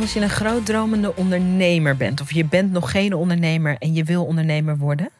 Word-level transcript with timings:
Als 0.00 0.12
je 0.12 0.20
een 0.20 0.30
grootdromende 0.30 1.16
ondernemer 1.16 1.96
bent, 1.96 2.20
of 2.20 2.32
je 2.32 2.44
bent 2.44 2.72
nog 2.72 2.90
geen 2.90 3.14
ondernemer 3.14 3.76
en 3.78 3.94
je 3.94 4.04
wil 4.04 4.24
ondernemer 4.24 4.76
worden, 4.76 5.10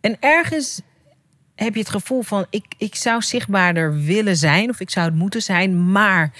en 0.00 0.16
ergens 0.20 0.80
heb 1.54 1.74
je 1.74 1.80
het 1.80 1.88
gevoel 1.88 2.22
van 2.22 2.46
ik, 2.50 2.64
ik 2.78 2.94
zou 2.94 3.22
zichtbaarder 3.22 4.00
willen 4.02 4.36
zijn, 4.36 4.70
of 4.70 4.80
ik 4.80 4.90
zou 4.90 5.06
het 5.06 5.14
moeten 5.14 5.42
zijn, 5.42 5.92
maar 5.92 6.32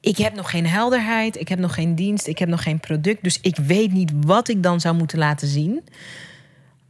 ik 0.00 0.16
heb 0.16 0.34
nog 0.34 0.50
geen 0.50 0.66
helderheid, 0.66 1.40
ik 1.40 1.48
heb 1.48 1.58
nog 1.58 1.74
geen 1.74 1.94
dienst, 1.94 2.26
ik 2.26 2.38
heb 2.38 2.48
nog 2.48 2.62
geen 2.62 2.80
product, 2.80 3.22
dus 3.22 3.38
ik 3.40 3.56
weet 3.56 3.92
niet 3.92 4.12
wat 4.26 4.48
ik 4.48 4.62
dan 4.62 4.80
zou 4.80 4.96
moeten 4.96 5.18
laten 5.18 5.48
zien. 5.48 5.82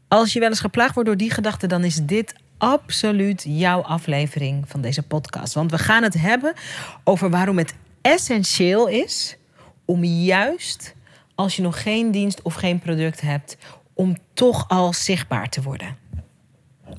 Als 0.09 0.33
je 0.33 0.41
wel 0.41 0.49
eens 0.49 0.61
geplaagd 0.61 0.95
wordt 0.95 1.09
door 1.09 1.19
die 1.19 1.31
gedachten, 1.31 1.69
dan 1.69 1.85
is 1.85 2.01
dit 2.03 2.35
absoluut 2.59 3.45
jouw 3.49 3.81
aflevering 3.81 4.69
van 4.69 4.81
deze 4.81 5.03
podcast. 5.03 5.55
Want 5.55 5.71
we 5.71 5.79
gaan 5.79 6.03
het 6.03 6.15
hebben 6.15 6.55
over 7.05 7.31
waarom 7.31 7.59
het 7.59 7.75
essentieel 8.03 8.89
is 8.89 9.39
om 9.91 10.05
juist 10.05 10.95
als 11.35 11.57
je 11.57 11.63
nog 11.63 11.83
geen 11.83 12.11
dienst 12.11 12.43
of 12.43 12.55
geen 12.55 12.79
product 12.79 13.21
hebt, 13.21 13.57
om 13.95 14.17
toch 14.35 14.69
al 14.69 14.93
zichtbaar 14.93 15.49
te 15.49 15.63
worden. 15.63 15.97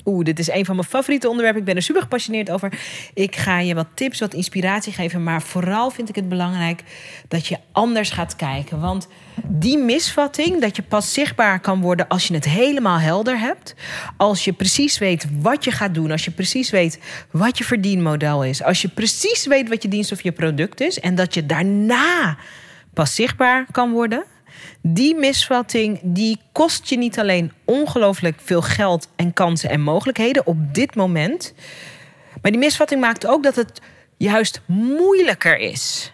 Oeh, 0.04 0.24
dit 0.24 0.38
is 0.38 0.50
een 0.50 0.64
van 0.64 0.76
mijn 0.76 0.88
favoriete 0.88 1.28
onderwerpen. 1.28 1.60
Ik 1.60 1.66
ben 1.66 1.76
er 1.76 1.82
super 1.82 2.02
gepassioneerd 2.02 2.50
over. 2.50 2.78
Ik 3.14 3.36
ga 3.36 3.58
je 3.58 3.74
wat 3.74 3.86
tips, 3.94 4.20
wat 4.20 4.34
inspiratie 4.34 4.92
geven. 4.92 5.22
Maar 5.22 5.42
vooral 5.42 5.90
vind 5.90 6.08
ik 6.08 6.14
het 6.14 6.28
belangrijk 6.28 6.82
dat 7.28 7.46
je 7.46 7.58
anders 7.72 8.10
gaat 8.10 8.36
kijken. 8.36 8.80
Want 8.80 9.08
die 9.46 9.78
misvatting, 9.78 10.60
dat 10.60 10.76
je 10.76 10.82
pas 10.82 11.12
zichtbaar 11.12 11.60
kan 11.60 11.80
worden 11.80 12.08
als 12.08 12.28
je 12.28 12.34
het 12.34 12.44
helemaal 12.44 12.98
helder 12.98 13.38
hebt. 13.38 13.74
Als 14.16 14.44
je 14.44 14.52
precies 14.52 14.98
weet 14.98 15.26
wat 15.40 15.64
je 15.64 15.70
gaat 15.70 15.94
doen. 15.94 16.10
Als 16.10 16.24
je 16.24 16.30
precies 16.30 16.70
weet 16.70 16.98
wat 17.30 17.58
je 17.58 17.64
verdienmodel 17.64 18.44
is. 18.44 18.62
Als 18.62 18.82
je 18.82 18.88
precies 18.88 19.46
weet 19.46 19.68
wat 19.68 19.82
je 19.82 19.88
dienst 19.88 20.12
of 20.12 20.22
je 20.22 20.32
product 20.32 20.80
is. 20.80 21.00
En 21.00 21.14
dat 21.14 21.34
je 21.34 21.46
daarna 21.46 22.36
pas 22.94 23.14
zichtbaar 23.14 23.66
kan 23.70 23.92
worden. 23.92 24.24
Die 24.82 25.14
misvatting 25.14 26.00
die 26.02 26.40
kost 26.52 26.88
je 26.88 26.98
niet 26.98 27.18
alleen 27.18 27.52
ongelooflijk 27.64 28.40
veel 28.40 28.62
geld 28.62 29.08
en 29.16 29.32
kansen 29.32 29.70
en 29.70 29.80
mogelijkheden 29.80 30.46
op 30.46 30.74
dit 30.74 30.94
moment. 30.94 31.54
Maar 32.42 32.50
die 32.50 32.60
misvatting 32.60 33.00
maakt 33.00 33.26
ook 33.26 33.42
dat 33.42 33.56
het 33.56 33.80
juist 34.16 34.60
moeilijker 34.66 35.58
is 35.58 36.12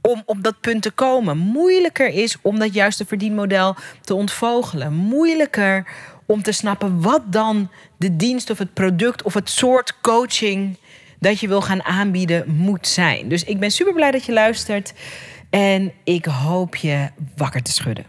om 0.00 0.22
op 0.26 0.42
dat 0.42 0.60
punt 0.60 0.82
te 0.82 0.90
komen. 0.90 1.36
Moeilijker 1.36 2.08
is 2.08 2.36
om 2.42 2.58
dat 2.58 2.74
juiste 2.74 3.04
verdienmodel 3.04 3.76
te 4.00 4.14
ontvogelen. 4.14 4.94
Moeilijker 4.94 5.86
om 6.26 6.42
te 6.42 6.52
snappen 6.52 7.00
wat 7.00 7.22
dan 7.26 7.70
de 7.96 8.16
dienst 8.16 8.50
of 8.50 8.58
het 8.58 8.74
product 8.74 9.22
of 9.22 9.34
het 9.34 9.50
soort 9.50 10.00
coaching 10.00 10.78
dat 11.18 11.40
je 11.40 11.48
wil 11.48 11.60
gaan 11.60 11.82
aanbieden 11.82 12.44
moet 12.46 12.86
zijn. 12.86 13.28
Dus 13.28 13.44
ik 13.44 13.60
ben 13.60 13.70
super 13.70 13.92
blij 13.92 14.10
dat 14.10 14.24
je 14.24 14.32
luistert. 14.32 14.92
En 15.50 15.92
ik 16.04 16.24
hoop 16.24 16.76
je 16.76 17.08
wakker 17.36 17.62
te 17.62 17.72
schudden. 17.72 18.06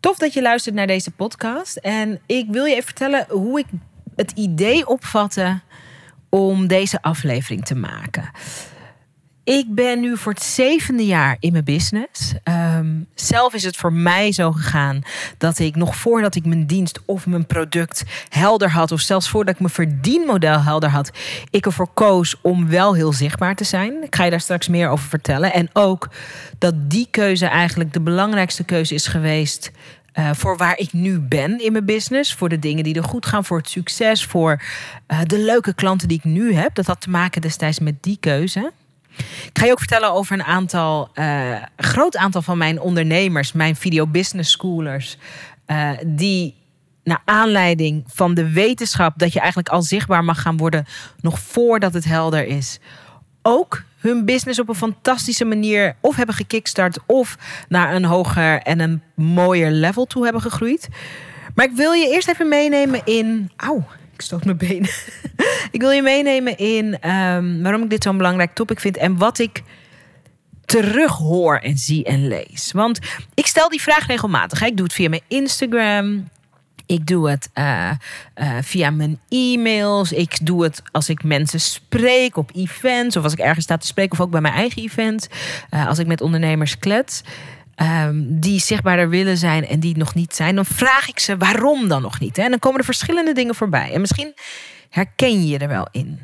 Tof 0.00 0.16
dat 0.18 0.32
je 0.32 0.42
luistert 0.42 0.74
naar 0.74 0.86
deze 0.86 1.10
podcast. 1.10 1.76
En 1.76 2.20
ik 2.26 2.46
wil 2.50 2.64
je 2.64 2.72
even 2.72 2.84
vertellen 2.84 3.26
hoe 3.28 3.58
ik 3.58 3.66
het 4.16 4.30
idee 4.30 4.86
opvatte 4.86 5.60
om 6.28 6.66
deze 6.66 7.02
aflevering 7.02 7.64
te 7.64 7.74
maken. 7.74 8.30
Ik 9.48 9.74
ben 9.74 10.00
nu 10.00 10.16
voor 10.16 10.32
het 10.32 10.42
zevende 10.42 11.06
jaar 11.06 11.36
in 11.40 11.52
mijn 11.52 11.64
business. 11.64 12.32
Ehm, 12.42 12.86
zelf 13.14 13.54
is 13.54 13.64
het 13.64 13.76
voor 13.76 13.92
mij 13.92 14.32
zo 14.32 14.52
gegaan 14.52 15.02
dat 15.38 15.58
ik 15.58 15.76
nog 15.76 15.96
voordat 15.96 16.34
ik 16.34 16.44
mijn 16.44 16.66
dienst 16.66 17.00
of 17.06 17.26
mijn 17.26 17.46
product 17.46 18.04
helder 18.28 18.70
had, 18.70 18.92
of 18.92 19.00
zelfs 19.00 19.28
voordat 19.28 19.54
ik 19.54 19.60
mijn 19.60 19.72
verdienmodel 19.72 20.62
helder 20.62 20.88
had, 20.88 21.10
ik 21.50 21.66
ervoor 21.66 21.88
koos 21.94 22.36
om 22.40 22.68
wel 22.68 22.94
heel 22.94 23.12
zichtbaar 23.12 23.54
te 23.54 23.64
zijn. 23.64 24.02
Ik 24.02 24.14
ga 24.14 24.24
je 24.24 24.30
daar 24.30 24.40
straks 24.40 24.68
meer 24.68 24.88
over 24.88 25.08
vertellen. 25.08 25.52
En 25.52 25.70
ook 25.72 26.08
dat 26.58 26.90
die 26.90 27.08
keuze 27.10 27.46
eigenlijk 27.46 27.92
de 27.92 28.00
belangrijkste 28.00 28.64
keuze 28.64 28.94
is 28.94 29.06
geweest. 29.06 29.70
Uh, 30.14 30.30
voor 30.32 30.56
waar 30.56 30.78
ik 30.78 30.92
nu 30.92 31.18
ben 31.18 31.64
in 31.64 31.72
mijn 31.72 31.84
business. 31.84 32.34
Voor 32.34 32.48
de 32.48 32.58
dingen 32.58 32.84
die 32.84 32.94
er 32.94 33.04
goed 33.04 33.26
gaan. 33.26 33.44
Voor 33.44 33.58
het 33.58 33.68
succes. 33.68 34.24
Voor 34.24 34.62
uh, 35.08 35.20
de 35.22 35.38
leuke 35.38 35.74
klanten 35.74 36.08
die 36.08 36.18
ik 36.18 36.24
nu 36.24 36.54
heb. 36.54 36.74
Dat 36.74 36.86
had 36.86 37.00
te 37.00 37.10
maken 37.10 37.40
destijds 37.40 37.78
met 37.78 38.02
die 38.02 38.16
keuze. 38.20 38.72
Ik 39.18 39.58
ga 39.58 39.64
je 39.64 39.72
ook 39.72 39.78
vertellen 39.78 40.12
over 40.12 40.32
een 40.32 40.44
aantal, 40.44 41.10
uh, 41.14 41.62
groot 41.76 42.16
aantal 42.16 42.42
van 42.42 42.58
mijn 42.58 42.80
ondernemers, 42.80 43.52
mijn 43.52 43.76
video 43.76 44.06
business 44.06 44.50
schoolers, 44.50 45.16
uh, 45.66 45.90
die 46.06 46.54
naar 47.04 47.22
aanleiding 47.24 48.04
van 48.06 48.34
de 48.34 48.50
wetenschap 48.52 49.12
dat 49.16 49.32
je 49.32 49.38
eigenlijk 49.38 49.68
al 49.68 49.82
zichtbaar 49.82 50.24
mag 50.24 50.42
gaan 50.42 50.56
worden 50.56 50.86
nog 51.20 51.38
voordat 51.38 51.94
het 51.94 52.04
helder 52.04 52.46
is, 52.46 52.78
ook 53.42 53.82
hun 53.98 54.24
business 54.24 54.58
op 54.60 54.68
een 54.68 54.74
fantastische 54.74 55.44
manier 55.44 55.96
of 56.00 56.16
hebben 56.16 56.34
gekickstart 56.34 56.98
of 57.06 57.36
naar 57.68 57.94
een 57.94 58.04
hoger 58.04 58.60
en 58.62 58.80
een 58.80 59.02
mooier 59.14 59.70
level 59.70 60.04
toe 60.04 60.24
hebben 60.24 60.42
gegroeid. 60.42 60.88
Maar 61.54 61.64
ik 61.64 61.76
wil 61.76 61.92
je 61.92 62.10
eerst 62.10 62.28
even 62.28 62.48
meenemen 62.48 63.00
in. 63.04 63.50
Ik 64.18 64.24
stoot 64.24 64.44
mijn 64.44 64.56
benen. 64.56 64.90
ik 65.76 65.80
wil 65.80 65.90
je 65.90 66.02
meenemen 66.02 66.58
in 66.58 67.10
um, 67.10 67.62
waarom 67.62 67.82
ik 67.82 67.90
dit 67.90 68.02
zo'n 68.02 68.16
belangrijk 68.16 68.54
topic 68.54 68.80
vind 68.80 68.96
en 68.96 69.16
wat 69.16 69.38
ik 69.38 69.62
terug 70.64 71.16
hoor 71.16 71.56
en 71.56 71.78
zie 71.78 72.04
en 72.04 72.28
lees. 72.28 72.72
Want 72.72 72.98
ik 73.34 73.46
stel 73.46 73.68
die 73.68 73.80
vraag 73.80 74.06
regelmatig. 74.06 74.60
Hè. 74.60 74.66
Ik 74.66 74.76
doe 74.76 74.86
het 74.86 74.94
via 74.94 75.08
mijn 75.08 75.22
Instagram. 75.28 76.28
Ik 76.86 77.06
doe 77.06 77.30
het 77.30 77.50
uh, 77.54 77.90
uh, 78.36 78.56
via 78.60 78.90
mijn 78.90 79.20
e-mails. 79.28 80.12
Ik 80.12 80.46
doe 80.46 80.62
het 80.62 80.82
als 80.92 81.08
ik 81.08 81.24
mensen 81.24 81.60
spreek 81.60 82.36
op 82.36 82.50
events. 82.54 83.16
Of 83.16 83.24
als 83.24 83.32
ik 83.32 83.38
ergens 83.38 83.64
sta 83.64 83.76
te 83.76 83.86
spreken. 83.86 84.12
Of 84.12 84.20
ook 84.20 84.30
bij 84.30 84.40
mijn 84.40 84.54
eigen 84.54 84.82
events. 84.82 85.26
Uh, 85.70 85.86
als 85.86 85.98
ik 85.98 86.06
met 86.06 86.20
ondernemers 86.20 86.78
klets. 86.78 87.22
Um, 87.82 88.40
die 88.40 88.60
zichtbaarder 88.60 89.08
willen 89.08 89.36
zijn 89.36 89.66
en 89.66 89.80
die 89.80 89.96
nog 89.96 90.14
niet 90.14 90.34
zijn, 90.34 90.54
dan 90.54 90.64
vraag 90.64 91.08
ik 91.08 91.18
ze 91.18 91.36
waarom 91.36 91.88
dan 91.88 92.02
nog 92.02 92.20
niet. 92.20 92.36
Hè? 92.36 92.42
En 92.42 92.50
dan 92.50 92.58
komen 92.58 92.78
er 92.78 92.84
verschillende 92.84 93.32
dingen 93.32 93.54
voorbij. 93.54 93.92
En 93.92 94.00
misschien 94.00 94.34
herken 94.90 95.46
je 95.46 95.58
er 95.58 95.68
wel 95.68 95.88
in. 95.90 96.20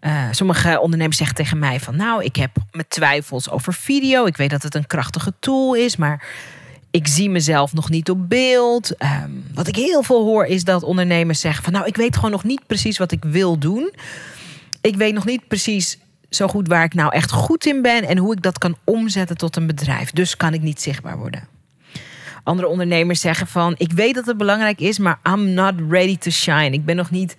Uh, 0.00 0.24
sommige 0.30 0.80
ondernemers 0.80 1.16
zeggen 1.16 1.36
tegen 1.36 1.58
mij 1.58 1.80
van 1.80 1.96
nou, 1.96 2.24
ik 2.24 2.36
heb 2.36 2.50
mijn 2.72 2.88
twijfels 2.88 3.50
over 3.50 3.74
video. 3.74 4.26
Ik 4.26 4.36
weet 4.36 4.50
dat 4.50 4.62
het 4.62 4.74
een 4.74 4.86
krachtige 4.86 5.32
tool 5.40 5.74
is, 5.74 5.96
maar 5.96 6.26
ik 6.90 7.06
zie 7.06 7.30
mezelf 7.30 7.72
nog 7.72 7.90
niet 7.90 8.10
op 8.10 8.28
beeld. 8.28 9.02
Um, 9.02 9.44
wat 9.54 9.68
ik 9.68 9.76
heel 9.76 10.02
veel 10.02 10.24
hoor 10.24 10.44
is 10.44 10.64
dat 10.64 10.82
ondernemers 10.82 11.40
zeggen 11.40 11.64
van 11.64 11.72
nou, 11.72 11.86
ik 11.86 11.96
weet 11.96 12.14
gewoon 12.14 12.30
nog 12.30 12.44
niet 12.44 12.66
precies 12.66 12.98
wat 12.98 13.12
ik 13.12 13.24
wil 13.24 13.58
doen. 13.58 13.92
Ik 14.80 14.96
weet 14.96 15.14
nog 15.14 15.24
niet 15.24 15.48
precies 15.48 15.98
zo 16.34 16.48
goed 16.48 16.68
waar 16.68 16.84
ik 16.84 16.94
nou 16.94 17.12
echt 17.12 17.30
goed 17.30 17.66
in 17.66 17.82
ben 17.82 18.04
en 18.04 18.18
hoe 18.18 18.32
ik 18.32 18.42
dat 18.42 18.58
kan 18.58 18.76
omzetten 18.84 19.36
tot 19.36 19.56
een 19.56 19.66
bedrijf. 19.66 20.10
Dus 20.10 20.36
kan 20.36 20.54
ik 20.54 20.62
niet 20.62 20.80
zichtbaar 20.80 21.18
worden. 21.18 21.48
Andere 22.42 22.68
ondernemers 22.68 23.20
zeggen 23.20 23.46
van 23.46 23.74
ik 23.76 23.92
weet 23.92 24.14
dat 24.14 24.26
het 24.26 24.36
belangrijk 24.36 24.80
is, 24.80 24.98
maar 24.98 25.18
I'm 25.22 25.52
not 25.52 25.74
ready 25.88 26.18
to 26.18 26.30
shine. 26.30 26.70
Ik 26.70 26.84
ben 26.84 26.96
nog 26.96 27.10
niet 27.10 27.36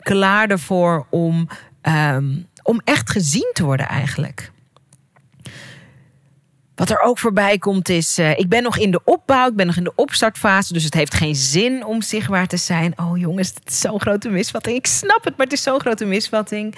klaar 0.00 0.48
ervoor 0.48 1.06
om, 1.10 1.48
um, 1.82 2.46
om 2.62 2.80
echt 2.84 3.10
gezien 3.10 3.50
te 3.52 3.64
worden 3.64 3.88
eigenlijk. 3.88 4.50
Wat 6.78 6.90
er 6.90 7.00
ook 7.00 7.18
voorbij 7.18 7.58
komt 7.58 7.88
is, 7.88 8.18
uh, 8.18 8.38
ik 8.38 8.48
ben 8.48 8.62
nog 8.62 8.78
in 8.78 8.90
de 8.90 9.00
opbouw, 9.04 9.48
ik 9.48 9.54
ben 9.54 9.66
nog 9.66 9.76
in 9.76 9.84
de 9.84 9.92
opstartfase, 9.94 10.72
dus 10.72 10.84
het 10.84 10.94
heeft 10.94 11.14
geen 11.14 11.34
zin 11.34 11.84
om 11.84 12.02
zichtbaar 12.02 12.46
te 12.46 12.56
zijn. 12.56 12.92
Oh 12.96 13.18
jongens, 13.18 13.48
het 13.48 13.68
is 13.68 13.80
zo'n 13.80 14.00
grote 14.00 14.28
misvatting. 14.28 14.76
Ik 14.76 14.86
snap 14.86 15.24
het, 15.24 15.36
maar 15.36 15.46
het 15.46 15.54
is 15.54 15.62
zo'n 15.62 15.80
grote 15.80 16.04
misvatting. 16.04 16.74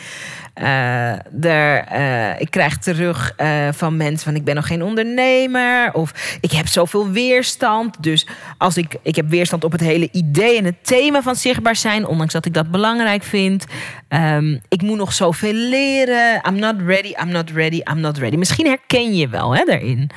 Uh, 0.63 1.45
er, 1.45 1.93
uh, 1.93 2.41
ik 2.41 2.51
krijg 2.51 2.79
terug 2.79 3.35
van 3.71 3.97
mensen 3.97 4.25
van 4.25 4.35
ik 4.35 4.45
ben 4.45 4.55
nog 4.55 4.67
geen 4.67 4.83
ondernemer 4.83 5.93
of 5.93 6.39
ik 6.41 6.53
heb 6.53 6.67
zoveel 6.67 7.11
weerstand. 7.11 8.03
Dus 8.03 8.27
als 8.59 8.77
ik, 8.77 8.97
ik 9.03 9.17
heb 9.17 9.29
weerstand 9.29 9.65
op 9.65 9.73
het 9.73 9.81
hele 9.81 10.09
idee 10.13 10.59
en 10.59 10.65
het 10.65 10.87
thema 10.87 11.23
van 11.23 11.37
zichtbaar 11.37 11.77
zijn, 11.77 12.07
ondanks 12.07 12.33
dat 12.33 12.47
ik 12.47 12.55
dat 12.55 12.71
belangrijk 12.71 13.23
vind. 13.23 13.65
Um, 14.13 14.61
ik 14.69 14.83
moet 14.83 14.97
nog 14.97 15.13
zoveel 15.13 15.53
leren. 15.53 16.43
I'm 16.49 16.59
not 16.59 16.75
ready, 16.87 17.15
I'm 17.23 17.29
not 17.29 17.51
ready, 17.51 17.81
I'm 17.91 18.01
not 18.01 18.19
ready. 18.19 18.37
Misschien 18.37 18.67
herken 18.67 19.15
je 19.15 19.29
wel 19.29 19.57
hè, 19.57 19.65
daarin. 19.65 20.11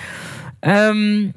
Um, 0.60 1.34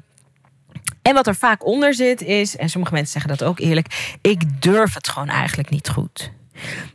en 1.01 1.13
wat 1.13 1.27
er 1.27 1.35
vaak 1.35 1.65
onder 1.65 1.93
zit 1.93 2.21
is, 2.21 2.55
en 2.55 2.69
sommige 2.69 2.93
mensen 2.93 3.11
zeggen 3.11 3.37
dat 3.37 3.47
ook 3.47 3.59
eerlijk, 3.59 4.17
ik 4.21 4.61
durf 4.61 4.93
het 4.93 5.07
gewoon 5.07 5.29
eigenlijk 5.29 5.69
niet 5.69 5.89
goed. 5.89 6.31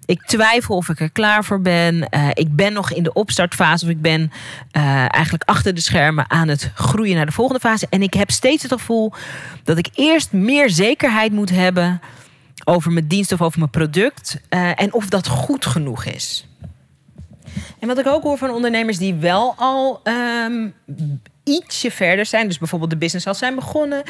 Ik 0.07 0.23
twijfel 0.23 0.77
of 0.77 0.89
ik 0.89 1.01
er 1.01 1.11
klaar 1.11 1.45
voor 1.45 1.61
ben. 1.61 1.95
Uh, 2.11 2.29
ik 2.33 2.57
ben 2.57 2.73
nog 2.73 2.93
in 2.93 3.03
de 3.03 3.13
opstartfase 3.13 3.85
of 3.85 3.91
ik 3.91 4.01
ben 4.01 4.21
uh, 4.73 4.83
eigenlijk 5.15 5.43
achter 5.45 5.75
de 5.75 5.81
schermen 5.81 6.31
aan 6.31 6.49
het 6.49 6.71
groeien 6.75 7.17
naar 7.17 7.27
de 7.27 7.33
volgende 7.33 7.61
fase. 7.61 7.87
En 7.91 8.03
ik 8.03 8.15
heb 8.15 8.31
steeds 8.31 8.63
het 8.63 8.73
gevoel 8.73 9.13
dat 9.65 9.79
ik 9.79 9.89
eerst 9.95 10.33
meer 10.33 10.71
zekerheid 10.71 11.33
moet 11.33 11.51
hebben 11.51 12.01
over 12.65 12.93
mijn 12.93 13.07
dienst 13.07 13.33
of 13.33 13.43
over 13.43 13.59
mijn 13.59 13.71
product. 13.71 14.41
Uh, 14.51 14.81
en 14.81 14.93
of 14.93 15.09
dat 15.09 15.29
goed 15.29 15.67
genoeg 15.67 16.05
is. 16.05 16.47
En 17.79 17.89
wat 17.89 17.99
ik 17.99 18.07
ook 18.07 18.23
hoor 18.23 18.39
van 18.39 18.51
ondernemers 18.51 18.99
die 18.99 19.15
wel 19.15 19.55
al 19.57 20.01
um, 20.05 20.75
ietsje 21.45 21.91
verder 21.91 22.27
zijn, 22.27 22.47
dus 22.47 22.59
bijvoorbeeld 22.59 22.91
de 22.91 22.97
business 22.97 23.27
al 23.27 23.35
zijn 23.35 23.55
begonnen, 23.55 24.03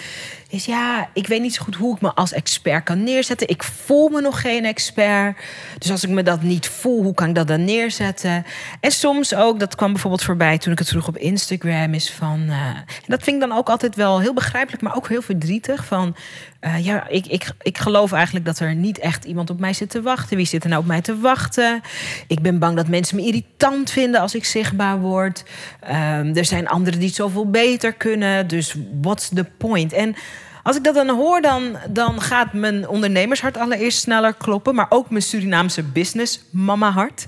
is 0.49 0.65
ja, 0.65 1.09
ik 1.15 1.27
weet 1.27 1.41
niet 1.41 1.55
zo 1.55 1.63
goed 1.63 1.75
hoe 1.75 1.95
ik 1.95 2.01
me 2.01 2.13
als 2.15 2.33
expert 2.33 2.85
kan 2.85 3.05
neerzetten. 3.05 3.49
Ik 3.49 3.63
voel 3.63 4.09
me 4.09 4.21
nog 4.21 4.41
geen 4.41 4.65
expert. 4.65 5.37
Dus 5.79 5.91
als 5.91 6.05
ik 6.05 6.11
me 6.11 6.23
dat 6.23 6.43
niet 6.43 6.69
voel, 6.69 7.03
hoe 7.03 7.15
kan 7.15 7.29
ik 7.29 7.35
dat 7.35 7.49
dan 7.49 7.65
neerzetten? 7.65 8.45
En 8.81 8.91
soms 8.91 9.35
ook, 9.35 9.61
dat 9.61 9.75
kwam 9.75 9.93
bijvoorbeeld 9.93 10.23
voorbij 10.23 10.59
toen 10.59 10.73
ik 10.73 10.79
het 10.79 10.89
vroeg 10.89 11.09
op 11.09 11.17
Instagram, 11.17 11.95
is 11.95 12.11
van. 12.11 12.49
En 12.49 12.85
dat 13.07 13.23
vind 13.23 13.43
ik 13.43 13.49
dan 13.49 13.59
ook 13.59 13.69
altijd 13.69 13.97
wel 13.97 14.21
heel 14.21 14.35
begrijpelijk, 14.35 14.83
maar 14.83 14.97
ook 14.97 15.09
heel 15.09 15.23
verdrietig. 15.23 15.85
Van 15.85 16.17
uh, 16.65 16.85
ja, 16.85 17.09
ik, 17.09 17.27
ik, 17.27 17.51
ik 17.63 17.79
geloof 17.79 18.13
eigenlijk 18.13 18.45
dat 18.45 18.59
er 18.59 18.75
niet 18.75 18.99
echt 18.99 19.25
iemand 19.25 19.51
op 19.51 19.61
mij 19.61 19.73
zit 19.73 19.91
te 19.91 20.03
wachten. 20.03 20.37
Wie 20.37 20.47
zit 20.47 20.63
er 20.63 20.69
nou 20.69 20.81
op 20.81 20.89
mij 20.89 21.01
te 21.01 21.19
wachten? 21.19 21.81
Ik 22.27 22.41
ben 22.41 22.59
bang 22.59 22.77
dat 22.77 22.89
mensen 22.89 23.17
me 23.17 23.27
irritant 23.27 23.91
vinden 23.91 24.21
als 24.21 24.35
ik 24.35 24.45
zichtbaar 24.45 25.01
word. 25.01 25.45
Um, 25.85 26.37
er 26.37 26.45
zijn 26.45 26.69
anderen 26.69 26.99
die 26.99 27.09
het 27.09 27.17
zoveel 27.17 27.51
beter 27.51 27.93
kunnen. 27.93 28.47
Dus 28.47 28.77
what's 29.01 29.29
the 29.29 29.47
point? 29.59 29.93
En 29.93 30.15
als 30.63 30.77
ik 30.77 30.85
dat 30.85 30.95
dan 30.95 31.09
hoor, 31.09 31.41
dan, 31.41 31.77
dan 31.89 32.21
gaat 32.21 32.53
mijn 32.53 32.89
ondernemershart 32.89 33.57
allereerst 33.57 33.99
sneller 33.99 34.35
kloppen. 34.35 34.75
Maar 34.75 34.87
ook 34.89 35.11
mijn 35.11 35.23
Surinaamse 35.23 35.83
business 35.83 36.45
mama 36.51 36.91
hart. 36.91 37.27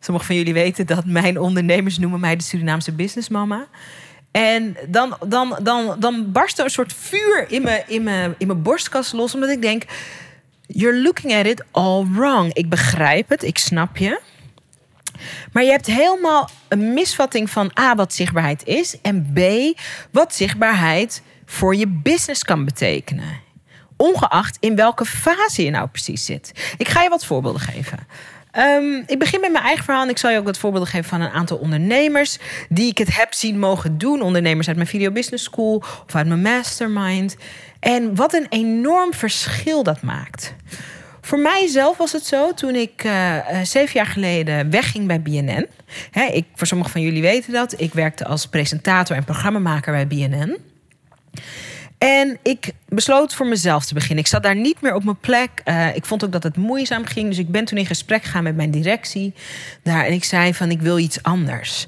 Sommigen 0.00 0.28
van 0.28 0.36
jullie 0.36 0.54
weten 0.54 0.86
dat 0.86 1.04
mijn 1.04 1.40
ondernemers 1.40 1.98
noemen 1.98 2.20
mij 2.20 2.36
de 2.36 2.42
Surinaamse 2.42 2.92
business 2.92 3.28
mama. 3.28 3.66
En 4.30 4.76
dan, 4.88 5.16
dan, 5.26 5.58
dan, 5.62 5.96
dan 5.98 6.32
barst 6.32 6.58
er 6.58 6.64
een 6.64 6.70
soort 6.70 6.92
vuur 6.92 7.44
in 7.48 7.62
mijn, 7.62 7.82
in, 7.86 8.02
mijn, 8.02 8.34
in 8.38 8.46
mijn 8.46 8.62
borstkas 8.62 9.12
los. 9.12 9.34
Omdat 9.34 9.50
ik 9.50 9.62
denk, 9.62 9.82
you're 10.66 11.02
looking 11.02 11.34
at 11.34 11.46
it 11.46 11.64
all 11.70 12.06
wrong. 12.12 12.54
Ik 12.54 12.68
begrijp 12.68 13.28
het, 13.28 13.42
ik 13.42 13.58
snap 13.58 13.96
je. 13.96 14.20
Maar 15.52 15.64
je 15.64 15.70
hebt 15.70 15.86
helemaal 15.86 16.50
een 16.68 16.94
misvatting 16.94 17.50
van 17.50 17.70
A, 17.80 17.94
wat 17.94 18.14
zichtbaarheid 18.14 18.64
is. 18.64 19.00
En 19.00 19.32
B, 19.34 19.40
wat 20.10 20.34
zichtbaarheid 20.34 21.22
voor 21.46 21.76
je 21.76 21.86
business 21.86 22.44
kan 22.44 22.64
betekenen. 22.64 23.40
Ongeacht 23.96 24.56
in 24.60 24.76
welke 24.76 25.04
fase 25.04 25.64
je 25.64 25.70
nou 25.70 25.88
precies 25.88 26.24
zit. 26.24 26.74
Ik 26.76 26.88
ga 26.88 27.02
je 27.02 27.08
wat 27.08 27.24
voorbeelden 27.24 27.60
geven. 27.60 28.06
Um, 28.58 29.02
ik 29.06 29.18
begin 29.18 29.40
met 29.40 29.52
mijn 29.52 29.64
eigen 29.64 29.84
verhaal. 29.84 30.02
En 30.02 30.08
ik 30.08 30.18
zal 30.18 30.30
je 30.30 30.38
ook 30.38 30.44
wat 30.44 30.58
voorbeelden 30.58 30.88
geven 30.88 31.08
van 31.08 31.20
een 31.20 31.30
aantal 31.30 31.56
ondernemers. 31.56 32.38
die 32.68 32.90
ik 32.90 32.98
het 32.98 33.16
heb 33.16 33.34
zien 33.34 33.58
mogen 33.58 33.98
doen. 33.98 34.22
Ondernemers 34.22 34.66
uit 34.66 34.76
mijn 34.76 34.88
Video 34.88 35.10
Business 35.10 35.44
School 35.44 35.76
of 36.06 36.14
uit 36.14 36.26
mijn 36.26 36.42
Mastermind. 36.42 37.36
En 37.80 38.14
wat 38.14 38.34
een 38.34 38.46
enorm 38.48 39.14
verschil 39.14 39.82
dat 39.82 40.02
maakt. 40.02 40.54
Voor 41.20 41.38
mijzelf 41.38 41.96
was 41.96 42.12
het 42.12 42.26
zo 42.26 42.54
toen 42.54 42.74
ik 42.74 43.04
uh, 43.04 43.36
zeven 43.62 43.94
jaar 43.94 44.06
geleden 44.06 44.70
wegging 44.70 45.06
bij 45.06 45.22
BNN. 45.22 45.66
Hè, 46.10 46.24
ik, 46.24 46.44
voor 46.54 46.66
sommigen 46.66 46.92
van 46.92 47.02
jullie 47.02 47.22
weten 47.22 47.52
dat. 47.52 47.80
Ik 47.80 47.94
werkte 47.94 48.24
als 48.24 48.46
presentator 48.46 49.16
en 49.16 49.24
programmamaker 49.24 49.92
bij 49.92 50.06
BNN. 50.06 50.58
En 51.98 52.38
ik 52.42 52.72
besloot 52.88 53.34
voor 53.34 53.46
mezelf 53.46 53.84
te 53.84 53.94
beginnen. 53.94 54.18
Ik 54.18 54.30
zat 54.30 54.42
daar 54.42 54.56
niet 54.56 54.80
meer 54.80 54.94
op 54.94 55.04
mijn 55.04 55.20
plek. 55.20 55.50
Uh, 55.64 55.96
ik 55.96 56.04
vond 56.04 56.24
ook 56.24 56.32
dat 56.32 56.42
het 56.42 56.56
moeizaam 56.56 57.04
ging. 57.04 57.28
Dus 57.28 57.38
ik 57.38 57.50
ben 57.50 57.64
toen 57.64 57.78
in 57.78 57.86
gesprek 57.86 58.22
gegaan 58.22 58.42
met 58.42 58.56
mijn 58.56 58.70
directie 58.70 59.34
daar. 59.82 60.04
En 60.04 60.12
ik 60.12 60.24
zei 60.24 60.54
van 60.54 60.70
ik 60.70 60.80
wil 60.80 60.98
iets 60.98 61.22
anders. 61.22 61.86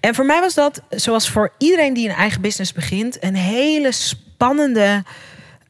En 0.00 0.14
voor 0.14 0.26
mij 0.26 0.40
was 0.40 0.54
dat, 0.54 0.82
zoals 0.90 1.30
voor 1.30 1.52
iedereen 1.58 1.94
die 1.94 2.08
een 2.08 2.14
eigen 2.14 2.40
business 2.40 2.72
begint, 2.72 3.24
een 3.24 3.34
hele 3.34 3.92
spannende 3.92 5.04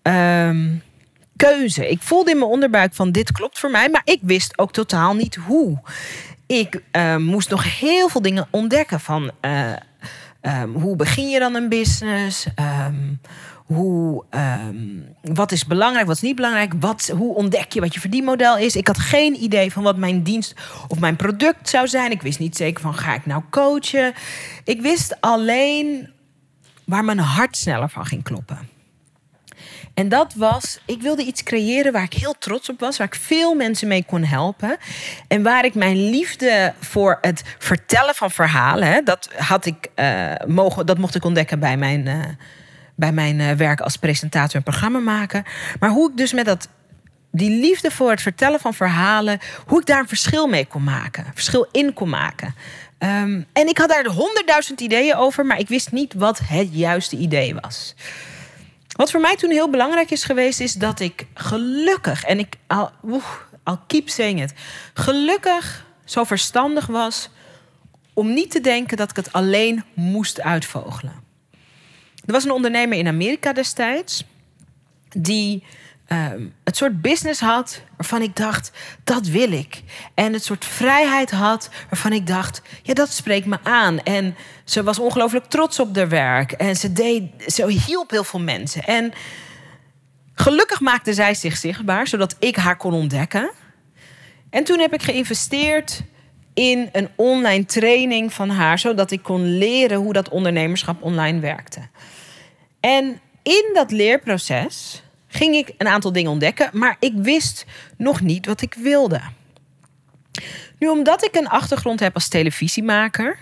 um, 0.02 0.82
keuze. 1.37 1.88
Ik 1.88 2.02
voelde 2.02 2.31
in 2.31 2.38
mijn 2.38 2.50
onderbuik 2.50 2.94
van 2.94 3.12
dit 3.12 3.32
klopt 3.32 3.58
voor 3.58 3.70
mij. 3.70 3.88
Maar 3.88 4.02
ik 4.04 4.19
wist 4.22 4.58
ook 4.58 4.72
totaal 4.72 5.14
niet 5.14 5.34
hoe. 5.34 5.81
Ik 6.46 6.82
uh, 6.92 7.16
moest 7.16 7.50
nog 7.50 7.81
heel 7.81 8.08
veel 8.08 8.22
dingen 8.22 8.48
ontdekken 8.50 9.00
van... 9.00 9.31
Uh, 9.40 9.72
um, 10.42 10.75
hoe 10.75 10.96
begin 10.96 11.28
je 11.28 11.38
dan 11.38 11.54
een 11.54 11.69
business? 11.69 12.46
Um, 12.87 13.20
hoe, 13.75 14.25
um, 14.31 15.14
wat 15.22 15.52
is 15.52 15.67
belangrijk, 15.67 16.06
wat 16.06 16.17
is 16.17 16.22
niet 16.22 16.37
belangrijk? 16.37 16.72
Wat, 16.81 17.12
hoe 17.17 17.34
ontdek 17.34 17.72
je 17.72 17.81
wat 17.81 17.94
je 17.94 18.00
verdienmodel 18.00 18.58
is? 18.58 18.76
Ik 18.76 18.87
had 18.87 18.99
geen 18.99 19.43
idee 19.43 19.72
van 19.72 19.82
wat 19.82 19.96
mijn 19.96 20.22
dienst 20.22 20.55
of 20.88 20.99
mijn 20.99 21.17
product 21.17 21.69
zou 21.69 21.88
zijn. 21.88 22.11
Ik 22.11 22.22
wist 22.22 22.38
niet 22.38 22.56
zeker 22.56 22.82
van 22.82 22.94
ga 22.94 23.14
ik 23.14 23.26
nou 23.26 23.43
coachen. 23.50 24.12
Ik 24.64 24.81
wist 24.81 25.20
alleen 25.20 26.11
waar 26.84 27.05
mijn 27.05 27.19
hart 27.19 27.56
sneller 27.56 27.88
van 27.88 28.06
ging 28.06 28.22
kloppen. 28.22 28.69
En 29.94 30.08
dat 30.08 30.34
was, 30.34 30.81
ik 30.87 31.02
wilde 31.02 31.25
iets 31.25 31.43
creëren 31.43 31.93
waar 31.93 32.02
ik 32.02 32.12
heel 32.12 32.34
trots 32.38 32.69
op 32.69 32.81
was, 32.81 32.96
waar 32.96 33.06
ik 33.06 33.14
veel 33.14 33.55
mensen 33.55 33.88
mee 33.88 34.05
kon 34.05 34.25
helpen. 34.25 34.76
En 35.28 35.43
waar 35.43 35.64
ik 35.64 35.75
mijn 35.75 36.11
liefde 36.11 36.75
voor 36.81 37.19
het 37.20 37.43
vertellen 37.58 38.14
van 38.14 38.31
verhalen, 38.31 39.05
dat 39.05 39.28
had 39.37 39.66
ik 39.66 39.90
uh, 39.96 40.32
mogen, 40.46 40.87
dat 40.87 40.99
mocht 40.99 41.14
ik 41.14 41.25
ontdekken 41.25 41.58
bij 41.58 41.76
mijn. 41.76 42.06
Uh, 42.06 42.25
bij 43.00 43.12
mijn 43.12 43.38
uh, 43.38 43.50
werk 43.52 43.81
als 43.81 43.97
presentator 43.97 44.56
en 44.56 44.62
programmamaker. 44.62 45.47
Maar 45.81 45.91
hoe 45.91 46.11
ik 46.11 46.17
dus 46.17 46.32
met 46.32 46.44
dat, 46.44 46.69
die 47.31 47.61
liefde 47.61 47.91
voor 47.91 48.11
het 48.11 48.23
vertellen 48.23 48.61
van 48.61 48.75
verhalen, 48.75 49.38
hoe 49.67 49.81
ik 49.81 49.87
daar 49.87 49.99
een 49.99 50.08
verschil 50.08 50.47
mee 50.47 50.67
kon 50.67 50.85
maken, 50.85 51.26
verschil 51.35 51.69
in 51.73 51.93
kon 51.93 52.08
maken. 52.08 52.55
Um, 52.99 53.47
en 53.52 53.69
ik 53.69 53.79
had 53.79 53.88
daar 53.88 54.06
honderdduizend 54.06 54.81
ideeën 54.81 55.17
over, 55.17 55.47
maar 55.47 55.58
ik 55.58 55.69
wist 55.69 55.93
niet 55.93 56.14
wat 56.14 56.41
het 56.44 56.69
juiste 56.73 57.17
idee 57.17 57.55
was. 57.55 57.94
Wat 58.97 59.11
voor 59.11 59.20
mij 59.20 59.37
toen 59.37 59.50
heel 59.50 59.70
belangrijk 59.70 60.11
is 60.11 60.25
geweest, 60.25 60.61
is 60.61 60.73
dat 60.73 61.00
ik 61.00 61.26
gelukkig, 61.35 62.25
en 62.25 62.38
ik 62.38 62.56
al, 62.67 62.91
oeh, 63.05 63.25
al 63.62 63.79
keep 63.87 64.08
saying 64.08 64.43
it, 64.43 64.52
gelukkig 64.94 65.87
zo 66.05 66.25
verstandig 66.25 66.87
was 66.87 67.31
om 68.14 68.35
niet 68.35 68.50
te 68.50 68.61
denken 68.61 68.97
dat 68.97 69.11
ik 69.11 69.17
het 69.17 69.32
alleen 69.32 69.85
moest 69.94 70.41
uitvogelen. 70.41 71.19
Er 72.25 72.32
was 72.32 72.44
een 72.44 72.50
ondernemer 72.50 72.99
in 72.99 73.06
Amerika 73.06 73.52
destijds 73.52 74.25
die 75.08 75.64
um, 76.12 76.55
het 76.64 76.76
soort 76.76 77.00
business 77.02 77.40
had 77.40 77.82
waarvan 77.96 78.22
ik 78.22 78.37
dacht, 78.37 78.72
dat 79.05 79.26
wil 79.26 79.52
ik. 79.52 79.82
En 80.14 80.32
het 80.32 80.44
soort 80.44 80.64
vrijheid 80.64 81.31
had 81.31 81.70
waarvan 81.88 82.12
ik 82.12 82.26
dacht, 82.26 82.62
ja, 82.82 82.94
dat 82.94 83.12
spreekt 83.12 83.46
me 83.46 83.58
aan. 83.62 84.00
En 84.00 84.37
ze 84.64 84.82
was 84.82 84.99
ongelooflijk 84.99 85.44
trots 85.44 85.81
op 85.81 85.96
haar 85.96 86.08
werk. 86.08 86.52
En 86.52 86.76
ze, 86.76 86.93
deed, 86.93 87.52
ze 87.52 87.70
hielp 87.70 88.11
heel 88.11 88.25
veel 88.25 88.40
mensen. 88.40 88.84
En 88.84 89.12
gelukkig 90.35 90.80
maakte 90.80 91.14
zij 91.14 91.35
zich 91.35 91.56
zichtbaar, 91.56 92.06
zodat 92.06 92.37
ik 92.38 92.56
haar 92.56 92.76
kon 92.76 92.92
ontdekken. 92.92 93.50
En 94.50 94.64
toen 94.64 94.78
heb 94.78 94.95
ik 94.95 95.02
geïnvesteerd 95.02 96.02
in 96.61 96.88
een 96.93 97.09
online 97.14 97.64
training 97.64 98.33
van 98.33 98.50
haar, 98.50 98.79
zodat 98.79 99.11
ik 99.11 99.23
kon 99.23 99.59
leren 99.59 99.99
hoe 99.99 100.12
dat 100.12 100.29
ondernemerschap 100.29 101.02
online 101.02 101.40
werkte. 101.40 101.81
En 102.81 103.21
in 103.43 103.71
dat 103.73 103.90
leerproces 103.90 105.02
ging 105.29 105.55
ik 105.55 105.73
een 105.79 105.88
aantal 105.88 106.12
dingen 106.12 106.31
ontdekken, 106.31 106.71
maar 106.73 106.97
ik 106.99 107.12
wist 107.17 107.67
nog 107.97 108.21
niet 108.21 108.47
wat 108.47 108.62
ik 108.62 108.75
wilde. 108.75 109.21
Nu, 110.79 110.88
omdat 110.88 111.25
ik 111.25 111.35
een 111.35 111.49
achtergrond 111.49 112.00
heb 112.00 112.14
als 112.14 112.29
televisiemaker 112.29 113.38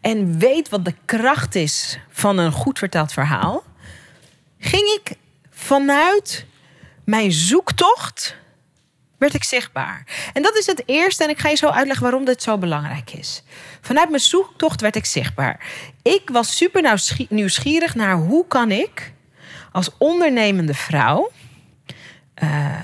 en 0.00 0.38
weet 0.38 0.68
wat 0.68 0.84
de 0.84 0.94
kracht 1.04 1.54
is 1.54 1.98
van 2.10 2.38
een 2.38 2.52
goed 2.52 2.78
verteld 2.78 3.12
verhaal, 3.12 3.62
ging 4.58 5.00
ik 5.00 5.16
vanuit 5.50 6.46
mijn 7.04 7.32
zoektocht 7.32 8.36
werd 9.18 9.34
ik 9.34 9.44
zichtbaar. 9.44 10.06
En 10.32 10.42
dat 10.42 10.56
is 10.56 10.66
het 10.66 10.82
eerste 10.86 11.24
en 11.24 11.30
ik 11.30 11.38
ga 11.38 11.48
je 11.48 11.56
zo 11.56 11.68
uitleggen 11.68 12.04
waarom 12.04 12.24
dit 12.24 12.42
zo 12.42 12.58
belangrijk 12.58 13.12
is. 13.12 13.42
Vanuit 13.80 14.08
mijn 14.08 14.20
zoektocht 14.20 14.80
werd 14.80 14.96
ik 14.96 15.04
zichtbaar. 15.04 15.66
Ik 16.02 16.30
was 16.32 16.56
super 16.56 17.00
nieuwsgierig 17.28 17.94
naar 17.94 18.16
hoe 18.16 18.46
kan 18.46 18.70
ik 18.70 19.12
als 19.72 19.90
ondernemende 19.98 20.74
vrouw 20.74 21.30
uh, 22.42 22.78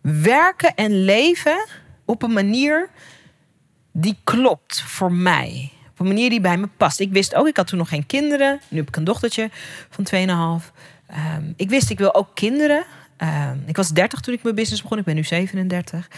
werken 0.00 0.74
en 0.74 1.04
leven 1.04 1.66
op 2.04 2.22
een 2.22 2.32
manier 2.32 2.90
die 3.92 4.18
klopt 4.24 4.80
voor 4.80 5.12
mij. 5.12 5.72
Op 5.90 6.00
een 6.00 6.06
manier 6.06 6.30
die 6.30 6.40
bij 6.40 6.56
me 6.56 6.68
past. 6.76 7.00
Ik 7.00 7.12
wist 7.12 7.34
ook, 7.34 7.46
ik 7.46 7.56
had 7.56 7.66
toen 7.66 7.78
nog 7.78 7.88
geen 7.88 8.06
kinderen. 8.06 8.60
Nu 8.68 8.78
heb 8.78 8.88
ik 8.88 8.96
een 8.96 9.04
dochtertje 9.04 9.50
van 9.90 10.06
2,5. 10.14 10.18
Um, 10.18 10.60
ehm, 11.06 11.52
ik 11.56 11.68
wist, 11.68 11.90
ik 11.90 11.98
wil 11.98 12.14
ook 12.14 12.28
kinderen. 12.34 12.84
Um, 13.18 13.62
ik 13.66 13.76
was 13.76 13.88
30 13.88 14.20
toen 14.20 14.34
ik 14.34 14.42
mijn 14.42 14.54
business 14.54 14.82
begon. 14.82 14.98
Ik 14.98 15.04
ben 15.04 15.14
nu 15.14 15.24
37. 15.24 16.10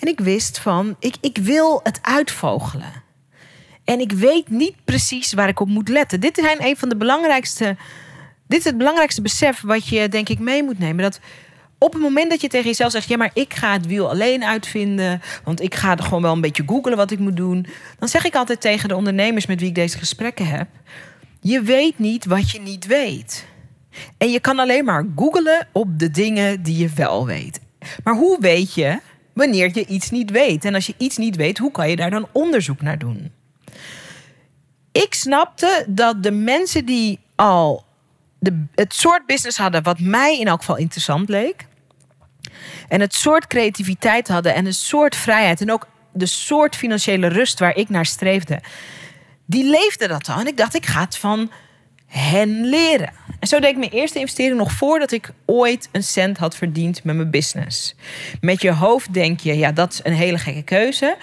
En 0.00 0.08
ik 0.08 0.20
wist 0.20 0.58
van, 0.58 0.96
ik, 0.98 1.14
ik 1.20 1.38
wil 1.38 1.80
het 1.82 1.98
uitvogelen. 2.02 3.02
En 3.84 4.00
ik 4.00 4.12
weet 4.12 4.48
niet 4.48 4.74
precies 4.84 5.32
waar 5.32 5.48
ik 5.48 5.60
op 5.60 5.68
moet 5.68 5.88
letten. 5.88 6.20
Dit 6.20 6.38
zijn 6.42 6.64
een 6.64 6.76
van 6.76 6.88
de 6.88 6.96
belangrijkste. 6.96 7.76
Dit 8.46 8.58
is 8.58 8.64
het 8.64 8.78
belangrijkste 8.78 9.22
besef 9.22 9.60
wat 9.60 9.88
je, 9.88 10.08
denk 10.08 10.28
ik, 10.28 10.38
mee 10.38 10.62
moet 10.62 10.78
nemen. 10.78 11.02
Dat 11.02 11.20
op 11.78 11.92
het 11.92 12.02
moment 12.02 12.30
dat 12.30 12.40
je 12.40 12.48
tegen 12.48 12.66
jezelf 12.66 12.90
zegt: 12.90 13.08
ja, 13.08 13.16
maar 13.16 13.30
ik 13.34 13.54
ga 13.54 13.72
het 13.72 13.86
wiel 13.86 14.10
alleen 14.10 14.44
uitvinden, 14.44 15.22
want 15.44 15.60
ik 15.62 15.74
ga 15.74 15.96
er 15.96 16.02
gewoon 16.02 16.22
wel 16.22 16.32
een 16.32 16.40
beetje 16.40 16.62
googelen 16.66 16.96
wat 16.96 17.10
ik 17.10 17.18
moet 17.18 17.36
doen, 17.36 17.66
dan 17.98 18.08
zeg 18.08 18.24
ik 18.24 18.34
altijd 18.34 18.60
tegen 18.60 18.88
de 18.88 18.96
ondernemers 18.96 19.46
met 19.46 19.60
wie 19.60 19.68
ik 19.68 19.74
deze 19.74 19.98
gesprekken 19.98 20.46
heb: 20.46 20.68
je 21.40 21.62
weet 21.62 21.98
niet 21.98 22.24
wat 22.24 22.50
je 22.50 22.60
niet 22.60 22.86
weet. 22.86 23.46
En 24.18 24.30
je 24.30 24.40
kan 24.40 24.58
alleen 24.58 24.84
maar 24.84 25.06
googelen 25.16 25.68
op 25.72 25.98
de 25.98 26.10
dingen 26.10 26.62
die 26.62 26.78
je 26.78 26.88
wel 26.94 27.26
weet. 27.26 27.60
Maar 28.04 28.14
hoe 28.14 28.40
weet 28.40 28.74
je 28.74 29.00
wanneer 29.32 29.70
je 29.72 29.86
iets 29.86 30.10
niet 30.10 30.30
weet? 30.30 30.64
En 30.64 30.74
als 30.74 30.86
je 30.86 30.94
iets 30.96 31.16
niet 31.16 31.36
weet, 31.36 31.58
hoe 31.58 31.70
kan 31.70 31.90
je 31.90 31.96
daar 31.96 32.10
dan 32.10 32.28
onderzoek 32.32 32.82
naar 32.82 32.98
doen? 32.98 33.32
Ik 34.92 35.14
snapte 35.14 35.84
dat 35.88 36.22
de 36.22 36.30
mensen 36.30 36.84
die 36.84 37.18
al 37.34 37.84
de, 38.38 38.64
het 38.74 38.94
soort 38.94 39.26
business 39.26 39.58
hadden 39.58 39.82
wat 39.82 40.00
mij 40.00 40.38
in 40.38 40.46
elk 40.46 40.58
geval 40.58 40.76
interessant 40.76 41.28
leek. 41.28 41.66
En 42.88 43.00
het 43.00 43.14
soort 43.14 43.46
creativiteit 43.46 44.28
hadden 44.28 44.54
en 44.54 44.66
een 44.66 44.74
soort 44.74 45.16
vrijheid. 45.16 45.60
En 45.60 45.72
ook 45.72 45.88
de 46.12 46.26
soort 46.26 46.76
financiële 46.76 47.26
rust 47.26 47.58
waar 47.58 47.76
ik 47.76 47.88
naar 47.88 48.06
streefde. 48.06 48.60
Die 49.46 49.64
leefden 49.70 50.08
dat 50.08 50.28
al. 50.28 50.40
En 50.40 50.46
ik 50.46 50.56
dacht, 50.56 50.74
ik 50.74 50.86
ga 50.86 51.00
het 51.00 51.16
van 51.16 51.50
hen 52.06 52.64
leren. 52.64 53.12
En 53.40 53.48
zo 53.48 53.60
deed 53.60 53.70
ik 53.70 53.76
mijn 53.76 53.90
eerste 53.90 54.18
investering 54.18 54.56
nog 54.56 54.72
voordat 54.72 55.12
ik 55.12 55.30
ooit 55.46 55.88
een 55.92 56.02
cent 56.02 56.38
had 56.38 56.56
verdiend 56.56 57.04
met 57.04 57.16
mijn 57.16 57.30
business. 57.30 57.94
Met 58.40 58.62
je 58.62 58.72
hoofd 58.72 59.14
denk 59.14 59.40
je, 59.40 59.58
ja, 59.58 59.72
dat 59.72 59.92
is 59.92 60.00
een 60.02 60.12
hele 60.12 60.38
gekke 60.38 60.62
keuze. 60.62 61.16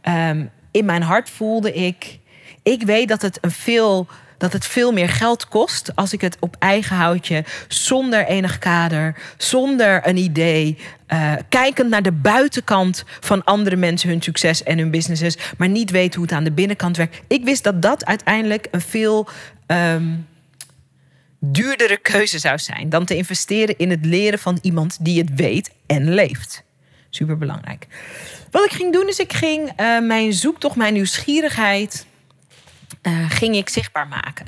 Ehm, 0.00 0.44
in 0.70 0.84
mijn 0.84 1.02
hart 1.02 1.30
voelde 1.30 1.72
ik, 1.72 2.18
ik 2.62 2.82
weet 2.82 3.08
dat 3.08 3.22
het 3.22 3.38
een 3.40 3.50
veel 3.50 4.06
dat 4.38 4.52
het 4.52 4.66
veel 4.66 4.92
meer 4.92 5.08
geld 5.08 5.48
kost 5.48 5.96
als 5.96 6.12
ik 6.12 6.20
het 6.20 6.36
op 6.40 6.56
eigen 6.58 6.96
houtje, 6.96 7.44
zonder 7.68 8.26
enig 8.26 8.58
kader, 8.58 9.16
zonder 9.36 10.08
een 10.08 10.16
idee, 10.16 10.78
uh, 11.08 11.32
kijkend 11.48 11.90
naar 11.90 12.02
de 12.02 12.12
buitenkant 12.12 13.04
van 13.20 13.44
andere 13.44 13.76
mensen, 13.76 14.08
hun 14.08 14.22
succes 14.22 14.62
en 14.62 14.78
hun 14.78 14.90
businesses, 14.90 15.38
maar 15.58 15.68
niet 15.68 15.90
weet 15.90 16.14
hoe 16.14 16.24
het 16.24 16.32
aan 16.32 16.44
de 16.44 16.52
binnenkant 16.52 16.96
werkt. 16.96 17.20
Ik 17.28 17.44
wist 17.44 17.64
dat 17.64 17.82
dat 17.82 18.04
uiteindelijk 18.04 18.68
een 18.70 18.80
veel 18.80 19.28
um, 19.66 20.26
duurdere 21.52 21.96
keuze 21.96 22.38
zou 22.38 22.58
zijn 22.58 22.88
dan 22.88 23.04
te 23.04 23.16
investeren 23.16 23.78
in 23.78 23.90
het 23.90 24.04
leren 24.04 24.38
van 24.38 24.58
iemand 24.62 24.96
die 25.00 25.20
het 25.20 25.30
weet 25.34 25.70
en 25.86 26.14
leeft. 26.14 26.64
Super 27.10 27.38
belangrijk. 27.38 27.86
Wat 28.50 28.64
ik 28.64 28.72
ging 28.72 28.92
doen 28.92 29.08
is, 29.08 29.18
ik 29.18 29.32
ging 29.32 29.80
uh, 29.80 30.00
mijn 30.00 30.32
zoektocht, 30.32 30.76
mijn 30.76 30.92
nieuwsgierigheid 30.92 32.06
uh, 33.02 33.30
ging 33.30 33.56
ik 33.56 33.68
zichtbaar 33.68 34.08
maken. 34.08 34.46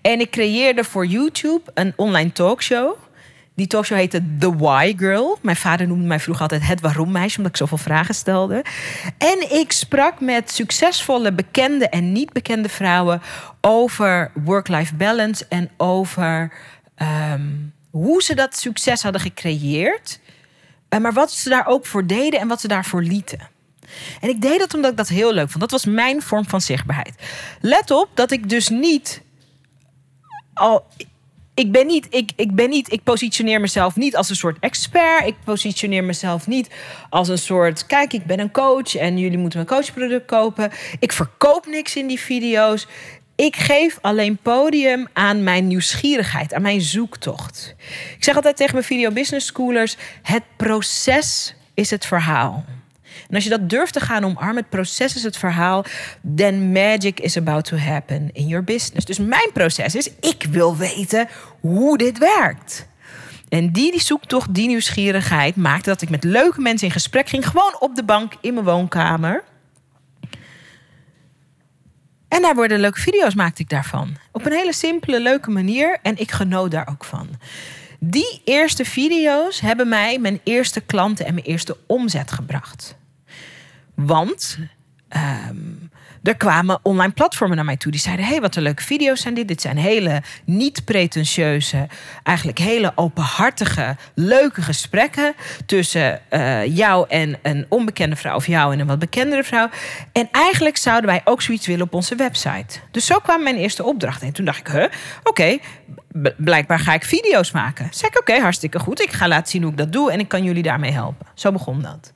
En 0.00 0.20
ik 0.20 0.30
creëerde 0.30 0.84
voor 0.84 1.06
YouTube 1.06 1.62
een 1.74 1.92
online 1.96 2.32
talkshow. 2.32 2.96
Die 3.58 3.66
talkshow 3.66 3.98
heette 3.98 4.22
The 4.38 4.56
Why 4.56 4.94
Girl. 4.96 5.38
Mijn 5.42 5.56
vader 5.56 5.86
noemde 5.86 6.06
mij 6.06 6.20
vroeger 6.20 6.42
altijd 6.42 6.66
het 6.66 6.80
waarom 6.80 7.10
meisje, 7.10 7.36
omdat 7.36 7.52
ik 7.52 7.58
zoveel 7.58 7.78
vragen 7.78 8.14
stelde. 8.14 8.64
En 9.18 9.52
ik 9.52 9.72
sprak 9.72 10.20
met 10.20 10.50
succesvolle 10.50 11.32
bekende 11.32 11.88
en 11.88 12.12
niet 12.12 12.32
bekende 12.32 12.68
vrouwen 12.68 13.22
over 13.60 14.30
work-life 14.34 14.94
balance 14.94 15.46
en 15.48 15.70
over 15.76 16.52
um, 17.32 17.72
hoe 17.90 18.22
ze 18.22 18.34
dat 18.34 18.56
succes 18.56 19.02
hadden 19.02 19.20
gecreëerd. 19.20 20.20
Uh, 20.90 21.00
maar 21.00 21.12
wat 21.12 21.32
ze 21.32 21.48
daar 21.48 21.66
ook 21.66 21.86
voor 21.86 22.06
deden 22.06 22.40
en 22.40 22.48
wat 22.48 22.60
ze 22.60 22.68
daarvoor 22.68 23.02
lieten. 23.02 23.48
En 24.20 24.28
ik 24.28 24.42
deed 24.42 24.58
dat 24.58 24.74
omdat 24.74 24.90
ik 24.90 24.96
dat 24.96 25.08
heel 25.08 25.32
leuk 25.32 25.48
vond. 25.48 25.60
Dat 25.60 25.70
was 25.70 25.84
mijn 25.84 26.22
vorm 26.22 26.48
van 26.48 26.60
zichtbaarheid. 26.60 27.14
Let 27.60 27.90
op 27.90 28.08
dat 28.14 28.30
ik 28.30 28.48
dus 28.48 28.68
niet 28.68 29.22
al. 30.54 30.86
Ik 31.58 31.72
ben 31.72 31.86
niet, 31.86 32.06
ik, 32.10 32.30
ik 32.36 32.54
ben 32.54 32.68
niet, 32.68 32.92
ik 32.92 33.02
positioneer 33.02 33.60
mezelf 33.60 33.96
niet 33.96 34.16
als 34.16 34.30
een 34.30 34.36
soort 34.36 34.56
expert. 34.60 35.26
Ik 35.26 35.34
positioneer 35.44 36.04
mezelf 36.04 36.46
niet 36.46 36.70
als 37.10 37.28
een 37.28 37.38
soort, 37.38 37.86
kijk, 37.86 38.12
ik 38.12 38.24
ben 38.24 38.40
een 38.40 38.50
coach 38.50 38.94
en 38.94 39.18
jullie 39.18 39.38
moeten 39.38 39.58
mijn 39.58 39.70
coachproduct 39.70 40.26
kopen. 40.26 40.70
Ik 40.98 41.12
verkoop 41.12 41.66
niks 41.66 41.96
in 41.96 42.06
die 42.06 42.20
video's. 42.20 42.86
Ik 43.34 43.56
geef 43.56 43.98
alleen 44.00 44.36
podium 44.36 45.08
aan 45.12 45.42
mijn 45.42 45.66
nieuwsgierigheid, 45.66 46.54
aan 46.54 46.62
mijn 46.62 46.80
zoektocht. 46.80 47.74
Ik 48.16 48.24
zeg 48.24 48.34
altijd 48.34 48.56
tegen 48.56 48.74
mijn 48.74 48.86
video 48.86 49.10
business 49.10 49.46
schoolers: 49.46 49.96
het 50.22 50.42
proces 50.56 51.54
is 51.74 51.90
het 51.90 52.06
verhaal. 52.06 52.64
En 53.28 53.34
als 53.34 53.44
je 53.44 53.50
dat 53.50 53.70
durft 53.70 53.92
te 53.92 54.00
gaan 54.00 54.24
omarmen, 54.24 54.56
het 54.56 54.68
proces 54.68 55.16
is 55.16 55.22
het 55.22 55.36
verhaal, 55.36 55.84
then 56.36 56.72
magic 56.72 57.20
is 57.20 57.36
about 57.36 57.64
to 57.64 57.76
happen 57.76 58.30
in 58.32 58.46
your 58.46 58.64
business. 58.64 59.06
Dus 59.06 59.18
mijn 59.18 59.50
proces 59.52 59.94
is, 59.94 60.10
ik 60.20 60.46
wil 60.50 60.76
weten 60.76 61.28
hoe 61.60 61.98
dit 61.98 62.18
werkt. 62.18 62.86
En 63.48 63.72
die, 63.72 63.90
die 63.90 64.00
zoektocht, 64.00 64.54
die 64.54 64.66
nieuwsgierigheid 64.66 65.56
maakte 65.56 65.88
dat 65.88 66.02
ik 66.02 66.10
met 66.10 66.24
leuke 66.24 66.60
mensen 66.60 66.86
in 66.86 66.92
gesprek 66.92 67.28
ging, 67.28 67.48
gewoon 67.48 67.76
op 67.80 67.94
de 67.94 68.04
bank 68.04 68.32
in 68.40 68.54
mijn 68.54 68.66
woonkamer. 68.66 69.44
En 72.28 72.42
daar 72.42 72.54
worden 72.54 72.80
leuke 72.80 73.00
video's 73.00 73.34
maakte 73.34 73.62
ik 73.62 73.68
daarvan. 73.68 74.16
Op 74.32 74.46
een 74.46 74.52
hele 74.52 74.72
simpele, 74.72 75.20
leuke 75.20 75.50
manier. 75.50 75.98
En 76.02 76.18
ik 76.18 76.30
genoot 76.30 76.70
daar 76.70 76.88
ook 76.90 77.04
van. 77.04 77.28
Die 78.00 78.40
eerste 78.44 78.84
video's 78.84 79.60
hebben 79.60 79.88
mij 79.88 80.18
mijn 80.18 80.40
eerste 80.44 80.80
klanten 80.80 81.26
en 81.26 81.34
mijn 81.34 81.46
eerste 81.46 81.76
omzet 81.86 82.30
gebracht. 82.30 82.97
Want 83.98 84.58
um, 85.16 85.90
er 86.22 86.36
kwamen 86.36 86.78
online 86.82 87.12
platformen 87.12 87.56
naar 87.56 87.64
mij 87.64 87.76
toe. 87.76 87.92
Die 87.92 88.00
zeiden: 88.00 88.26
hey, 88.26 88.40
wat 88.40 88.56
een 88.56 88.62
leuke 88.62 88.82
video's 88.82 89.20
zijn 89.20 89.34
dit. 89.34 89.48
Dit 89.48 89.60
zijn 89.60 89.76
hele 89.76 90.22
niet 90.44 90.84
pretentieuze, 90.84 91.86
eigenlijk 92.22 92.58
hele 92.58 92.92
openhartige, 92.94 93.96
leuke 94.14 94.62
gesprekken 94.62 95.34
tussen 95.66 96.20
uh, 96.30 96.76
jou 96.76 97.08
en 97.08 97.38
een 97.42 97.66
onbekende 97.68 98.16
vrouw 98.16 98.34
of 98.34 98.46
jou 98.46 98.72
en 98.72 98.80
een 98.80 98.86
wat 98.86 98.98
bekendere 98.98 99.44
vrouw. 99.44 99.68
En 100.12 100.28
eigenlijk 100.32 100.76
zouden 100.76 101.10
wij 101.10 101.20
ook 101.24 101.42
zoiets 101.42 101.66
willen 101.66 101.84
op 101.84 101.94
onze 101.94 102.14
website. 102.14 102.78
Dus 102.90 103.06
zo 103.06 103.18
kwam 103.18 103.42
mijn 103.42 103.56
eerste 103.56 103.84
opdracht. 103.84 104.22
En 104.22 104.32
toen 104.32 104.44
dacht 104.44 104.58
ik: 104.58 104.68
huh, 104.68 104.86
oké, 105.22 105.58
blijkbaar 106.36 106.78
ga 106.78 106.94
ik 106.94 107.04
video's 107.04 107.50
maken. 107.50 107.88
Zeg 107.90 108.10
ik: 108.10 108.18
oké, 108.18 108.38
hartstikke 108.38 108.78
goed. 108.78 109.02
Ik 109.02 109.12
ga 109.12 109.28
laten 109.28 109.50
zien 109.50 109.62
hoe 109.62 109.70
ik 109.70 109.78
dat 109.78 109.92
doe 109.92 110.12
en 110.12 110.20
ik 110.20 110.28
kan 110.28 110.44
jullie 110.44 110.62
daarmee 110.62 110.92
helpen. 110.92 111.26
Zo 111.34 111.52
begon 111.52 111.82
dat. 111.82 112.12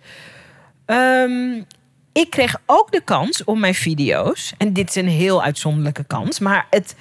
Um, 0.93 1.67
ik 2.13 2.31
kreeg 2.31 2.57
ook 2.67 2.93
de 2.93 3.01
kans 3.01 3.45
om 3.45 3.61
mijn 3.61 3.75
video's, 3.75 4.53
en 4.59 4.73
dit 4.73 4.89
is 4.89 4.95
een 4.95 5.09
heel 5.09 5.43
uitzonderlijke 5.43 6.05
kans, 6.05 6.39
maar 6.39 6.67
het, 6.71 6.95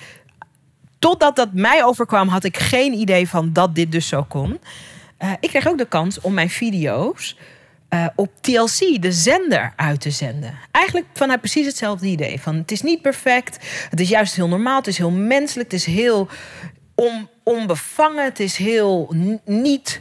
totdat 0.99 1.35
dat 1.35 1.53
mij 1.53 1.83
overkwam, 1.83 2.27
had 2.27 2.43
ik 2.43 2.57
geen 2.57 2.93
idee 2.93 3.29
van 3.29 3.53
dat 3.53 3.75
dit 3.75 3.91
dus 3.91 4.07
zo 4.07 4.23
kon. 4.23 4.59
Uh, 5.19 5.31
ik 5.39 5.49
kreeg 5.49 5.67
ook 5.67 5.77
de 5.77 5.87
kans 5.87 6.21
om 6.21 6.33
mijn 6.33 6.49
video's 6.49 7.37
uh, 7.93 8.05
op 8.15 8.31
TLC, 8.41 9.01
de 9.01 9.11
zender, 9.11 9.73
uit 9.75 10.01
te 10.01 10.11
zenden. 10.11 10.57
Eigenlijk 10.71 11.07
vanuit 11.13 11.39
precies 11.39 11.65
hetzelfde 11.65 12.07
idee. 12.07 12.41
Van 12.41 12.55
het 12.55 12.71
is 12.71 12.81
niet 12.81 13.01
perfect, 13.01 13.57
het 13.89 13.99
is 13.99 14.09
juist 14.09 14.35
heel 14.35 14.47
normaal, 14.47 14.77
het 14.77 14.87
is 14.87 14.97
heel 14.97 15.11
menselijk, 15.11 15.71
het 15.71 15.79
is 15.79 15.85
heel 15.85 16.27
on, 16.95 17.27
onbevangen, 17.43 18.23
het 18.23 18.39
is 18.39 18.57
heel 18.57 19.13
niet 19.45 19.99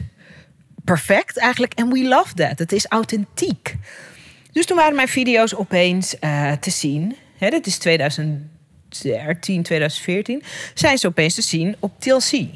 perfect 0.83 1.37
eigenlijk. 1.37 1.73
En 1.73 1.89
we 1.89 2.03
love 2.03 2.33
that. 2.33 2.59
Het 2.59 2.71
is 2.71 2.85
authentiek. 2.85 3.75
Dus 4.51 4.65
toen 4.65 4.77
waren 4.77 4.95
mijn 4.95 5.07
video's 5.07 5.55
opeens 5.55 6.15
uh, 6.21 6.51
te 6.51 6.69
zien. 6.69 7.15
Hè, 7.37 7.49
dit 7.49 7.67
is 7.67 7.77
2013, 7.77 9.63
2014. 9.63 10.43
Zijn 10.73 10.97
ze 10.97 11.07
opeens 11.07 11.35
te 11.35 11.41
zien 11.41 11.75
op 11.79 11.99
TLC. 11.99 12.47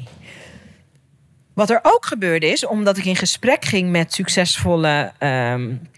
Wat 1.54 1.70
er 1.70 1.80
ook 1.82 2.06
gebeurde 2.06 2.46
is, 2.46 2.66
omdat 2.66 2.96
ik 2.96 3.04
in 3.04 3.16
gesprek 3.16 3.64
ging 3.64 3.90
met 3.90 4.14
succesvolle, 4.14 5.12
um, 5.20 5.88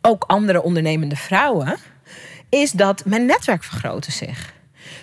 ook 0.00 0.24
andere 0.26 0.62
ondernemende 0.62 1.16
vrouwen, 1.16 1.76
is 2.48 2.70
dat 2.70 3.04
mijn 3.04 3.26
netwerk 3.26 3.64
vergrootte 3.64 4.12
zich. 4.12 4.54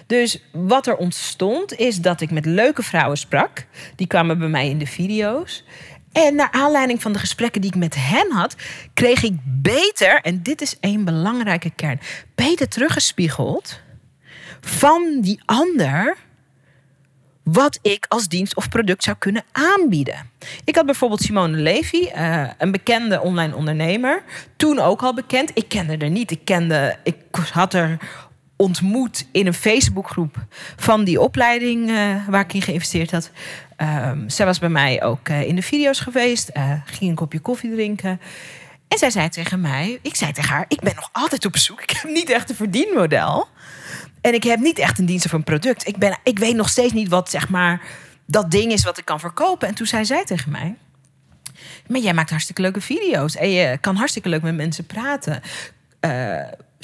Dus 0.08 0.44
wat 0.52 0.88
er 0.88 0.96
ontstond, 0.96 1.74
is 1.76 1.98
dat 1.98 2.22
ik 2.22 2.32
met 2.32 2.46
leuke 2.46 2.84
vrouwen 2.84 3.18
sprak. 3.18 3.66
Die 3.96 4.08
kwamen 4.08 4.40
bij 4.40 4.48
mij 4.48 4.70
in 4.70 4.78
de 4.78 4.88
video's. 4.88 5.64
En 6.14 6.36
naar 6.36 6.52
aanleiding 6.52 7.02
van 7.02 7.14
de 7.14 7.20
gesprekken 7.20 7.62
die 7.62 7.70
ik 7.70 7.78
met 7.78 7.96
hen 7.98 8.32
had, 8.32 8.56
kreeg 8.94 9.24
ik 9.24 9.34
beter, 9.44 10.22
en 10.22 10.42
dit 10.42 10.62
is 10.62 10.78
een 10.80 11.06
belangrijke 11.06 11.70
kern, 11.76 12.00
beter 12.36 12.68
teruggespiegeld 12.68 13.80
van 14.62 15.18
die 15.22 15.42
ander 15.46 16.18
wat 17.44 17.80
ik 17.82 18.06
als 18.10 18.28
dienst 18.28 18.56
of 18.56 18.70
product 18.70 19.04
zou 19.04 19.18
kunnen 19.18 19.44
aanbieden. 19.52 20.30
Ik 20.64 20.76
had 20.76 20.86
bijvoorbeeld 20.86 21.22
Simone 21.22 21.58
Levy, 21.58 22.10
uh, 22.16 22.50
een 22.58 22.72
bekende 22.72 23.22
online 23.22 23.56
ondernemer, 23.56 24.24
toen 24.56 24.80
ook 24.80 25.02
al 25.02 25.14
bekend. 25.14 25.52
Ik 25.54 25.70
kende 25.70 25.96
haar 26.00 26.10
niet. 26.10 26.32
Ik 26.32 26.46
kende, 26.46 26.96
ik 27.04 27.16
had 27.52 27.74
er 27.74 27.98
ontmoet 28.64 29.26
in 29.32 29.48
een 29.48 29.54
Facebookgroep 29.54 30.46
van 30.76 31.04
die 31.04 31.22
opleiding 31.22 31.90
uh, 31.90 32.28
waar 32.28 32.42
ik 32.42 32.54
in 32.54 32.62
geïnvesteerd 32.62 33.12
had. 33.12 33.32
Um, 33.78 34.30
zij 34.30 34.46
was 34.46 34.60
bij 34.60 34.70
mij 34.70 35.04
ook 35.04 35.30
uh, 35.30 35.48
in 35.48 35.56
de 35.56 35.62
video's 35.62 36.00
geweest, 36.00 36.50
uh, 36.54 36.74
ging 36.86 37.10
een 37.10 37.16
kopje 37.16 37.40
koffie 37.40 37.72
drinken. 37.72 38.22
En 38.88 38.98
zij 38.98 39.10
zei 39.10 39.30
tegen 39.30 39.62
mij, 39.62 40.00
ik 40.02 40.16
zei 40.16 40.32
tegen 40.32 40.50
haar, 40.50 40.66
ik 40.68 40.80
ben 40.80 40.96
nog 40.96 41.10
altijd 41.12 41.46
op 41.46 41.58
zoek. 41.58 41.82
Ik 41.82 41.90
heb 41.90 42.12
niet 42.12 42.30
echt 42.30 42.50
een 42.50 42.56
verdienmodel. 42.56 43.48
En 44.22 44.34
ik 44.34 44.44
heb 44.44 44.60
niet 44.60 44.80
echt 44.80 45.00
een 45.00 45.06
dienst 45.06 45.26
of 45.26 45.32
een 45.32 45.44
product. 45.44 45.88
Ik, 45.88 45.98
ben, 45.98 46.18
ik 46.24 46.40
weet 46.40 46.56
nog 46.56 46.70
steeds 46.70 46.94
niet 46.94 47.10
wat 47.10 47.30
zeg 47.30 47.50
maar 47.50 47.82
dat 48.26 48.52
ding 48.52 48.72
is 48.72 48.84
wat 48.84 48.98
ik 48.98 49.06
kan 49.06 49.20
verkopen. 49.20 49.68
En 49.68 49.76
toen 49.76 49.88
zei 49.88 50.06
zij 50.06 50.24
tegen 50.24 50.52
mij, 50.52 50.76
Maar 51.88 52.00
jij 52.00 52.14
maakt 52.14 52.30
hartstikke 52.30 52.62
leuke 52.62 52.82
video's 52.82 53.36
en 53.36 53.50
je 53.50 53.78
kan 53.82 53.96
hartstikke 53.96 54.30
leuk 54.30 54.42
met 54.42 54.56
mensen 54.56 54.86
praten. 54.86 55.42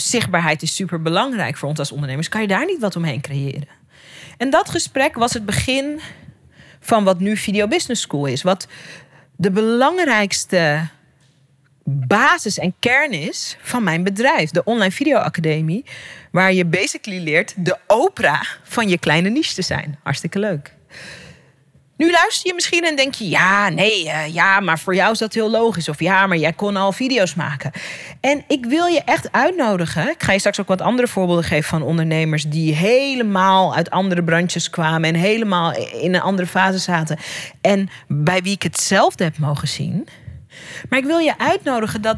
Zichtbaarheid 0.01 0.62
is 0.62 0.75
super 0.75 1.01
belangrijk 1.01 1.58
voor 1.58 1.70
ons 1.70 1.79
als 1.79 1.91
ondernemers. 1.91 2.29
Kan 2.29 2.41
je 2.41 2.48
daar 2.48 2.65
niet 2.65 2.79
wat 2.79 2.96
omheen 2.96 3.22
creëren? 3.22 3.68
En 4.38 4.50
dat 4.50 4.70
gesprek 4.70 5.15
was 5.15 5.34
het 5.34 5.46
begin 5.46 6.00
van 6.79 7.03
wat 7.03 7.20
nu 7.20 7.38
Video 7.38 7.68
Business 7.68 8.01
School 8.01 8.25
is. 8.25 8.41
Wat 8.41 8.68
de 9.36 9.51
belangrijkste 9.51 10.88
basis 11.84 12.58
en 12.58 12.74
kern 12.79 13.12
is 13.12 13.58
van 13.62 13.84
mijn 13.84 14.03
bedrijf, 14.03 14.50
de 14.50 14.63
Online 14.63 14.91
Video 14.91 15.18
Academie, 15.18 15.86
waar 16.32 16.53
je 16.53 16.65
basically 16.65 17.24
leert 17.24 17.53
de 17.58 17.77
opera 17.88 18.46
van 18.63 18.89
je 18.89 18.98
kleine 18.98 19.29
niche 19.29 19.53
te 19.53 19.62
zijn. 19.62 20.00
Hartstikke 20.03 20.39
leuk. 20.39 20.77
Nu 22.00 22.12
luister 22.12 22.48
je 22.48 22.53
misschien 22.53 22.84
en 22.84 22.96
denk 22.96 23.13
je: 23.13 23.29
ja, 23.29 23.70
nee, 23.70 24.06
uh, 24.06 24.34
ja, 24.34 24.60
maar 24.60 24.79
voor 24.79 24.96
jou 24.96 25.12
is 25.12 25.18
dat 25.18 25.34
heel 25.34 25.50
logisch. 25.50 25.89
Of 25.89 26.00
ja, 26.00 26.27
maar 26.27 26.38
jij 26.38 26.53
kon 26.53 26.75
al 26.75 26.91
video's 26.91 27.36
maken. 27.36 27.72
En 28.22 28.44
ik 28.48 28.65
wil 28.65 28.86
je 28.86 29.01
echt 29.06 29.32
uitnodigen. 29.32 30.10
Ik 30.10 30.24
ga 30.24 30.32
je 30.32 30.39
straks 30.39 30.60
ook 30.60 30.68
wat 30.68 30.82
andere 30.82 31.08
voorbeelden 31.08 31.44
geven 31.44 31.70
van 31.70 31.82
ondernemers 31.82 32.44
die 32.44 32.75
helemaal 32.75 33.75
uit 33.75 33.89
andere 33.89 34.24
branches 34.24 34.70
kwamen 34.70 35.10
en 35.10 35.15
helemaal 35.15 35.74
in 35.75 36.13
een 36.13 36.22
andere 36.22 36.48
fase 36.48 36.77
zaten. 36.77 37.18
En 37.62 37.89
bij 38.08 38.41
wie 38.41 38.53
ik 38.53 38.63
hetzelfde 38.63 39.24
heb 39.24 39.38
mogen 39.38 39.68
zien. 39.68 40.08
Maar 40.89 41.00
ik 41.00 41.06
wil 41.06 41.20
je 41.20 41.38
uitnodigen 41.38 42.01
dat 42.01 42.18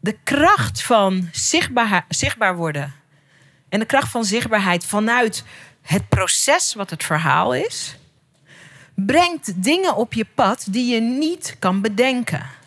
de 0.00 0.16
kracht 0.24 0.82
van 0.82 1.28
zichtbaar, 1.32 2.04
zichtbaar 2.08 2.56
worden 2.56 2.94
en 3.68 3.78
de 3.78 3.86
kracht 3.86 4.10
van 4.10 4.24
zichtbaarheid 4.24 4.84
vanuit 4.84 5.44
het 5.82 6.08
proces 6.08 6.74
wat 6.74 6.90
het 6.90 7.04
verhaal 7.04 7.54
is 7.54 7.98
brengt 9.06 9.62
dingen 9.62 9.96
op 9.96 10.12
je 10.12 10.26
pad 10.34 10.66
die 10.70 10.94
je 10.94 11.00
niet 11.00 11.56
kan 11.58 11.80
bedenken. 11.80 12.58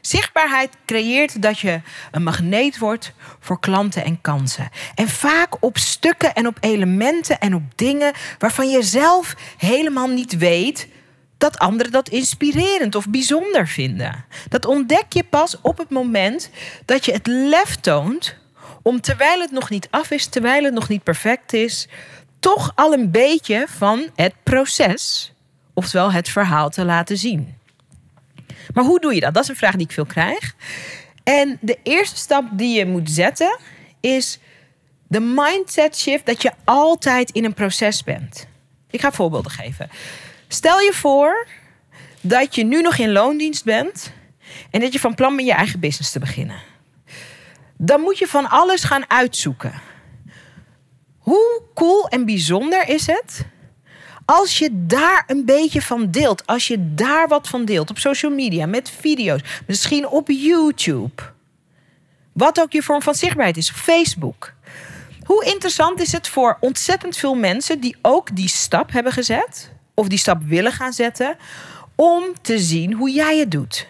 Zichtbaarheid 0.00 0.70
creëert 0.86 1.42
dat 1.42 1.58
je 1.58 1.80
een 2.10 2.22
magneet 2.22 2.78
wordt 2.78 3.12
voor 3.40 3.60
klanten 3.60 4.04
en 4.04 4.20
kansen. 4.20 4.68
En 4.94 5.08
vaak 5.08 5.56
op 5.60 5.78
stukken 5.78 6.34
en 6.34 6.46
op 6.46 6.56
elementen 6.60 7.40
en 7.40 7.54
op 7.54 7.62
dingen 7.74 8.12
waarvan 8.38 8.70
je 8.70 8.82
zelf 8.82 9.34
helemaal 9.56 10.08
niet 10.08 10.36
weet 10.36 10.88
dat 11.38 11.58
anderen 11.58 11.92
dat 11.92 12.08
inspirerend 12.08 12.94
of 12.94 13.08
bijzonder 13.08 13.68
vinden. 13.68 14.24
Dat 14.48 14.66
ontdek 14.66 15.04
je 15.08 15.24
pas 15.24 15.60
op 15.60 15.78
het 15.78 15.90
moment 15.90 16.50
dat 16.84 17.04
je 17.04 17.12
het 17.12 17.26
lef 17.26 17.76
toont 17.76 18.36
om 18.82 19.00
terwijl 19.00 19.40
het 19.40 19.50
nog 19.50 19.70
niet 19.70 19.88
af 19.90 20.10
is, 20.10 20.26
terwijl 20.26 20.64
het 20.64 20.74
nog 20.74 20.88
niet 20.88 21.02
perfect 21.02 21.52
is, 21.52 21.88
toch 22.40 22.72
al 22.74 22.92
een 22.92 23.10
beetje 23.10 23.66
van 23.68 24.10
het 24.14 24.34
proces 24.42 25.32
oftewel 25.78 26.12
het 26.12 26.28
verhaal 26.28 26.70
te 26.70 26.84
laten 26.84 27.16
zien. 27.16 27.54
Maar 28.74 28.84
hoe 28.84 29.00
doe 29.00 29.14
je 29.14 29.20
dat? 29.20 29.34
Dat 29.34 29.42
is 29.42 29.48
een 29.48 29.56
vraag 29.56 29.74
die 29.74 29.86
ik 29.86 29.92
veel 29.92 30.06
krijg. 30.06 30.54
En 31.24 31.58
de 31.60 31.78
eerste 31.82 32.16
stap 32.16 32.44
die 32.52 32.78
je 32.78 32.86
moet 32.86 33.10
zetten 33.10 33.58
is 34.00 34.38
de 35.08 35.20
mindset 35.20 35.98
shift 35.98 36.26
dat 36.26 36.42
je 36.42 36.52
altijd 36.64 37.30
in 37.30 37.44
een 37.44 37.54
proces 37.54 38.04
bent. 38.04 38.46
Ik 38.90 39.00
ga 39.00 39.12
voorbeelden 39.12 39.50
geven. 39.50 39.90
Stel 40.48 40.80
je 40.80 40.92
voor 40.92 41.46
dat 42.20 42.54
je 42.54 42.64
nu 42.64 42.82
nog 42.82 42.96
in 42.96 43.12
loondienst 43.12 43.64
bent 43.64 44.12
en 44.70 44.80
dat 44.80 44.92
je 44.92 45.00
van 45.00 45.14
plan 45.14 45.36
bent 45.36 45.48
je 45.48 45.54
eigen 45.54 45.80
business 45.80 46.12
te 46.12 46.18
beginnen. 46.18 46.60
Dan 47.76 48.00
moet 48.00 48.18
je 48.18 48.26
van 48.26 48.48
alles 48.48 48.84
gaan 48.84 49.10
uitzoeken. 49.10 49.72
Hoe 51.18 51.62
cool 51.74 52.08
en 52.08 52.24
bijzonder 52.24 52.88
is 52.88 53.06
het 53.06 53.46
als 54.30 54.58
je 54.58 54.70
daar 54.72 55.24
een 55.26 55.44
beetje 55.44 55.82
van 55.82 56.10
deelt, 56.10 56.46
als 56.46 56.66
je 56.66 56.94
daar 56.94 57.28
wat 57.28 57.48
van 57.48 57.64
deelt 57.64 57.90
op 57.90 57.98
social 57.98 58.32
media, 58.32 58.66
met 58.66 58.90
video's, 58.90 59.40
misschien 59.66 60.08
op 60.08 60.28
YouTube, 60.28 61.22
wat 62.32 62.60
ook 62.60 62.72
je 62.72 62.82
vorm 62.82 63.02
van 63.02 63.14
zichtbaarheid 63.14 63.56
is, 63.56 63.70
op 63.70 63.76
Facebook. 63.76 64.52
Hoe 65.24 65.44
interessant 65.44 66.00
is 66.00 66.12
het 66.12 66.28
voor 66.28 66.56
ontzettend 66.60 67.16
veel 67.16 67.34
mensen 67.34 67.80
die 67.80 67.96
ook 68.02 68.36
die 68.36 68.48
stap 68.48 68.92
hebben 68.92 69.12
gezet, 69.12 69.70
of 69.94 70.08
die 70.08 70.18
stap 70.18 70.42
willen 70.42 70.72
gaan 70.72 70.92
zetten, 70.92 71.36
om 71.94 72.24
te 72.42 72.58
zien 72.58 72.92
hoe 72.92 73.10
jij 73.10 73.38
het 73.38 73.50
doet? 73.50 73.86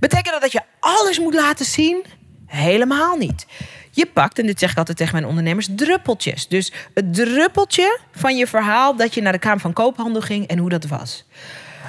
Betekent 0.00 0.32
dat 0.32 0.40
dat 0.40 0.52
je 0.52 0.62
alles 0.80 1.18
moet 1.18 1.34
laten 1.34 1.66
zien? 1.66 2.04
Helemaal 2.46 3.16
niet. 3.16 3.46
Je 3.94 4.06
pakt, 4.06 4.38
en 4.38 4.46
dit 4.46 4.58
zeg 4.58 4.70
ik 4.70 4.78
altijd 4.78 4.96
tegen 4.96 5.14
mijn 5.14 5.26
ondernemers, 5.26 5.68
druppeltjes. 5.70 6.48
Dus 6.48 6.72
het 6.94 7.14
druppeltje 7.14 7.98
van 8.12 8.36
je 8.36 8.46
verhaal 8.46 8.96
dat 8.96 9.14
je 9.14 9.22
naar 9.22 9.32
de 9.32 9.38
Kamer 9.38 9.60
van 9.60 9.72
Koophandel 9.72 10.20
ging 10.20 10.46
en 10.46 10.58
hoe 10.58 10.68
dat 10.68 10.86
was. 10.86 11.24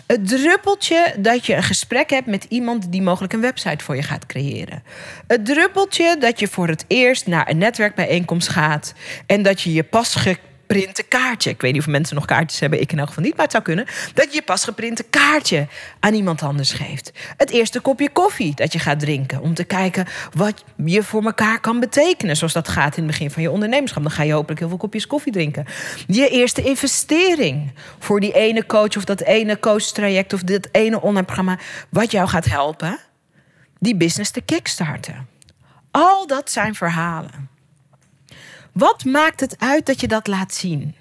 Het 0.05 0.27
druppeltje 0.27 1.15
dat 1.17 1.45
je 1.45 1.55
een 1.55 1.63
gesprek 1.63 2.09
hebt 2.09 2.27
met 2.27 2.45
iemand 2.49 2.91
die 2.91 3.01
mogelijk 3.01 3.33
een 3.33 3.41
website 3.41 3.83
voor 3.83 3.95
je 3.95 4.03
gaat 4.03 4.25
creëren. 4.25 4.83
Het 5.27 5.45
druppeltje 5.45 6.17
dat 6.19 6.39
je 6.39 6.47
voor 6.47 6.67
het 6.67 6.85
eerst 6.87 7.27
naar 7.27 7.49
een 7.49 7.57
netwerkbijeenkomst 7.57 8.49
gaat 8.49 8.93
en 9.25 9.43
dat 9.43 9.61
je 9.61 9.73
je 9.73 9.83
pas 9.83 10.15
geprinte 10.67 11.04
kaartje. 11.04 11.49
Ik 11.49 11.62
weet 11.62 11.73
niet 11.73 11.82
of 11.82 11.88
mensen 11.88 12.15
nog 12.15 12.26
kaartjes 12.26 12.60
hebben, 12.60 12.82
ik 12.82 12.91
in 12.91 12.99
elk 12.99 13.08
geval 13.08 13.23
niet, 13.23 13.34
maar 13.36 13.43
het 13.43 13.52
zou 13.52 13.63
kunnen. 13.63 13.86
Dat 14.13 14.26
je 14.26 14.36
je 14.36 14.41
pas 14.41 14.63
geprinte 14.63 15.04
kaartje 15.04 15.67
aan 15.99 16.13
iemand 16.13 16.41
anders 16.41 16.71
geeft. 16.71 17.12
Het 17.38 17.49
eerste 17.49 17.80
kopje 17.80 18.10
koffie 18.10 18.56
dat 18.56 18.73
je 18.73 18.80
gaat 18.80 18.99
drinken. 18.99 19.41
Om 19.41 19.54
te 19.54 19.63
kijken 19.63 20.06
wat 20.34 20.63
je 20.86 21.04
voor 21.04 21.23
elkaar 21.23 21.60
kan 21.60 21.80
betekenen. 21.80 22.38
Zoals 22.38 22.54
dat 22.54 22.67
gaat 22.67 22.97
in 22.97 23.04
het 23.04 23.12
begin 23.12 23.32
van 23.32 23.41
je 23.41 23.52
ondernemerschap. 23.52 24.04
Dan 24.04 24.12
ga 24.12 24.23
je 24.23 24.34
hopelijk 24.34 24.60
heel 24.60 24.69
veel 24.69 24.78
kopjes 24.78 25.08
koffie 25.08 25.32
drinken. 25.32 25.65
Je 26.08 26.30
eerste 26.30 26.62
investering 26.62 27.71
voor 27.99 28.19
die 28.19 28.34
ene 28.34 28.65
coach 28.65 28.97
of 28.97 29.06
dat 29.06 29.21
ene 29.21 29.60
coach-traject 29.60 30.34
of 30.34 30.41
dit 30.41 30.69
ene 30.71 31.02
online 31.02 31.26
programma. 31.26 31.60
Wat 31.89 32.12
jou 32.12 32.28
gaat 32.28 32.45
helpen 32.45 32.99
die 33.80 33.95
business 33.95 34.32
te 34.32 34.41
kickstarten. 34.41 35.28
Al 35.91 36.28
dat 36.28 36.52
zijn 36.52 36.76
verhalen. 36.76 37.52
Wat 38.73 39.03
maakt 39.03 39.39
het 39.39 39.59
uit 39.59 39.86
dat 39.86 40.01
je 40.01 40.07
dat 40.07 40.27
laat 40.27 40.53
zien? 40.53 40.95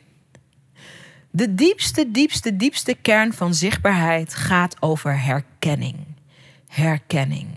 De 1.31 1.55
diepste, 1.55 2.11
diepste, 2.11 2.57
diepste 2.57 2.95
kern 2.95 3.33
van 3.33 3.55
zichtbaarheid 3.55 4.35
gaat 4.35 4.77
over 4.81 5.21
herkenning. 5.23 5.97
Herkenning. 6.69 7.49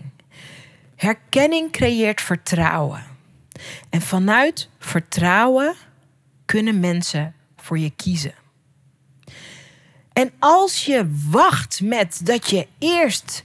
Herkenning 0.96 1.72
creëert 1.72 2.20
vertrouwen. 2.20 3.04
En 3.90 4.00
vanuit 4.00 4.68
vertrouwen 4.78 5.74
kunnen 6.44 6.80
mensen 6.80 7.34
voor 7.56 7.78
je 7.78 7.90
kiezen. 7.90 8.34
En 10.12 10.32
als 10.38 10.84
je 10.84 11.06
wacht 11.30 11.80
met 11.82 12.20
dat 12.22 12.50
je 12.50 12.66
eerst 12.78 13.44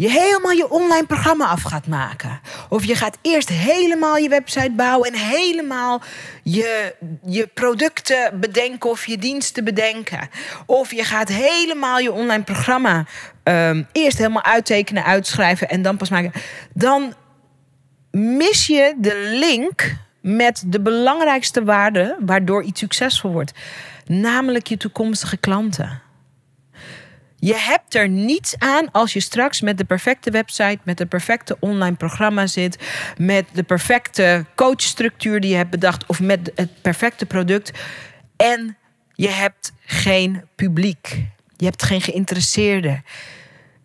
je 0.00 0.10
helemaal 0.10 0.52
je 0.52 0.70
online 0.70 1.06
programma 1.06 1.46
af 1.46 1.62
gaat 1.62 1.86
maken. 1.86 2.40
Of 2.68 2.84
je 2.84 2.94
gaat 2.94 3.18
eerst 3.22 3.48
helemaal 3.48 4.16
je 4.16 4.28
website 4.28 4.70
bouwen 4.70 5.12
en 5.12 5.18
helemaal 5.18 6.02
je, 6.42 6.94
je 7.26 7.46
producten 7.46 8.40
bedenken 8.40 8.90
of 8.90 9.06
je 9.06 9.18
diensten 9.18 9.64
bedenken. 9.64 10.28
Of 10.66 10.92
je 10.92 11.04
gaat 11.04 11.28
helemaal 11.28 11.98
je 11.98 12.12
online 12.12 12.42
programma 12.42 13.06
um, 13.44 13.86
eerst 13.92 14.18
helemaal 14.18 14.44
uittekenen, 14.44 15.04
uitschrijven 15.04 15.68
en 15.68 15.82
dan 15.82 15.96
pas 15.96 16.10
maken. 16.10 16.32
Dan 16.74 17.14
mis 18.10 18.66
je 18.66 18.94
de 18.98 19.30
link 19.38 19.96
met 20.20 20.62
de 20.66 20.80
belangrijkste 20.80 21.64
waarde 21.64 22.16
waardoor 22.20 22.62
iets 22.62 22.80
succesvol 22.80 23.32
wordt. 23.32 23.52
Namelijk 24.06 24.66
je 24.66 24.76
toekomstige 24.76 25.36
klanten. 25.36 26.02
Je 27.40 27.54
hebt 27.54 27.94
er 27.94 28.08
niets 28.08 28.58
aan 28.58 28.90
als 28.92 29.12
je 29.12 29.20
straks 29.20 29.60
met 29.60 29.78
de 29.78 29.84
perfecte 29.84 30.30
website, 30.30 30.78
met 30.82 30.98
de 30.98 31.06
perfecte 31.06 31.56
online 31.60 31.96
programma 31.96 32.46
zit, 32.46 32.78
met 33.18 33.44
de 33.52 33.62
perfecte 33.62 34.44
coachstructuur 34.54 35.40
die 35.40 35.50
je 35.50 35.56
hebt 35.56 35.70
bedacht 35.70 36.06
of 36.06 36.20
met 36.20 36.52
het 36.54 36.82
perfecte 36.82 37.26
product 37.26 37.70
en 38.36 38.76
je 39.14 39.28
hebt 39.28 39.72
geen 39.84 40.44
publiek. 40.54 41.26
Je 41.56 41.64
hebt 41.64 41.82
geen 41.82 42.00
geïnteresseerden. 42.00 43.04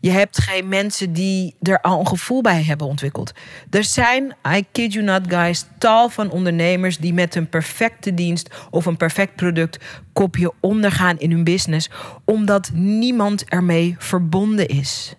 Je 0.04 0.12
hebt 0.12 0.42
geen 0.42 0.68
mensen 0.68 1.13
die 1.13 1.56
er 1.62 1.82
al 1.82 2.00
een 2.00 2.08
gevoel 2.08 2.42
bij 2.42 2.63
hebben 2.63 2.88
ontwikkeld. 2.88 3.32
Er 3.70 3.84
zijn, 3.84 4.36
I 4.56 4.66
kid 4.72 4.94
you 4.94 5.06
not 5.06 5.22
guys, 5.28 5.66
tal 5.78 6.10
van 6.10 6.30
ondernemers 6.30 6.98
die 6.98 7.13
met 7.13 7.36
een 7.36 7.50
perfecte 7.50 8.13
dienst 8.13 8.50
of 8.70 8.86
een 8.86 8.98
perfect 8.98 9.36
product 9.36 9.78
kopje 10.13 10.54
ondergaan 10.60 11.20
in 11.20 11.32
hun 11.32 11.44
business, 11.44 11.89
omdat 12.26 12.72
niemand 12.74 13.44
ermee 13.46 13.96
verbonden 14.00 14.68
is. 14.68 15.16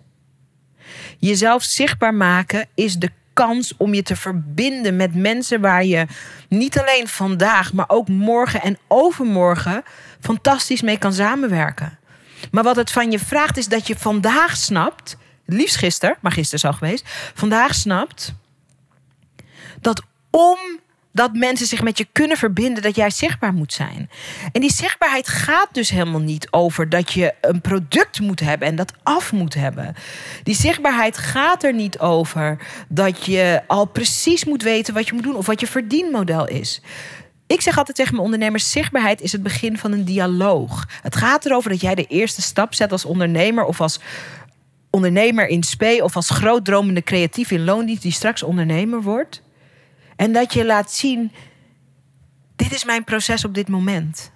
Jezelf 1.17 1.63
zichtbaar 1.63 2.13
maken 2.13 2.67
is 2.75 2.95
de 2.95 3.09
kans 3.33 3.73
om 3.77 3.93
je 3.93 4.03
te 4.03 4.15
verbinden 4.15 4.95
met 4.95 5.15
mensen 5.15 5.61
waar 5.61 5.85
je 5.85 6.05
niet 6.49 6.79
alleen 6.79 7.07
vandaag, 7.07 7.73
maar 7.73 7.89
ook 7.89 8.07
morgen 8.07 8.61
en 8.61 8.77
overmorgen 8.87 9.83
fantastisch 10.19 10.81
mee 10.81 10.97
kan 10.97 11.13
samenwerken. 11.13 11.99
Maar 12.51 12.63
wat 12.63 12.75
het 12.75 12.91
van 12.91 13.11
je 13.11 13.19
vraagt 13.19 13.57
is 13.57 13.67
dat 13.67 13.87
je 13.87 13.95
vandaag 13.95 14.57
snapt, 14.57 15.17
liefst 15.45 15.75
gisteren, 15.75 16.17
maar 16.21 16.31
gisteren 16.31 16.59
is 16.59 16.65
al 16.65 16.77
geweest, 16.77 17.05
vandaag 17.33 17.75
snapt 17.75 18.33
dat 19.81 20.01
om 20.31 20.57
dat 21.15 21.33
mensen 21.33 21.67
zich 21.67 21.81
met 21.81 21.97
je 21.97 22.07
kunnen 22.11 22.37
verbinden, 22.37 22.83
dat 22.83 22.95
jij 22.95 23.09
zichtbaar 23.09 23.53
moet 23.53 23.73
zijn. 23.73 24.09
En 24.51 24.61
die 24.61 24.73
zichtbaarheid 24.73 25.27
gaat 25.27 25.69
dus 25.71 25.89
helemaal 25.89 26.21
niet 26.21 26.47
over 26.51 26.89
dat 26.89 27.13
je 27.13 27.33
een 27.41 27.61
product 27.61 28.19
moet 28.19 28.39
hebben 28.39 28.67
en 28.67 28.75
dat 28.75 28.93
af 29.03 29.31
moet 29.31 29.53
hebben. 29.53 29.95
Die 30.43 30.55
zichtbaarheid 30.55 31.17
gaat 31.17 31.63
er 31.63 31.73
niet 31.73 31.99
over 31.99 32.57
dat 32.87 33.25
je 33.25 33.61
al 33.67 33.85
precies 33.85 34.45
moet 34.45 34.63
weten 34.63 34.93
wat 34.93 35.07
je 35.07 35.13
moet 35.13 35.23
doen 35.23 35.35
of 35.35 35.45
wat 35.45 35.59
je 35.59 35.67
verdienmodel 35.67 36.47
is. 36.47 36.81
Ik 37.47 37.61
zeg 37.61 37.77
altijd 37.77 37.97
tegen 37.97 38.11
mijn 38.11 38.25
ondernemers: 38.25 38.71
zichtbaarheid 38.71 39.21
is 39.21 39.31
het 39.31 39.43
begin 39.43 39.77
van 39.77 39.91
een 39.91 40.05
dialoog. 40.05 40.87
Het 41.01 41.15
gaat 41.15 41.45
erover 41.45 41.69
dat 41.69 41.81
jij 41.81 41.95
de 41.95 42.05
eerste 42.05 42.41
stap 42.41 42.73
zet 42.73 42.91
als 42.91 43.05
ondernemer 43.05 43.63
of 43.63 43.81
als 43.81 43.99
ondernemer 44.89 45.47
in 45.47 45.63
spe 45.63 45.99
of 46.03 46.15
als 46.15 46.29
grootdromende 46.29 47.03
creatief 47.03 47.51
in 47.51 47.63
loondienst 47.63 48.01
die 48.01 48.11
straks 48.11 48.43
ondernemer 48.43 49.01
wordt. 49.01 49.41
En 50.15 50.33
dat 50.33 50.53
je 50.53 50.65
laat 50.65 50.91
zien: 50.91 51.31
dit 52.55 52.73
is 52.73 52.83
mijn 52.83 53.03
proces 53.03 53.45
op 53.45 53.53
dit 53.53 53.67
moment. 53.67 54.33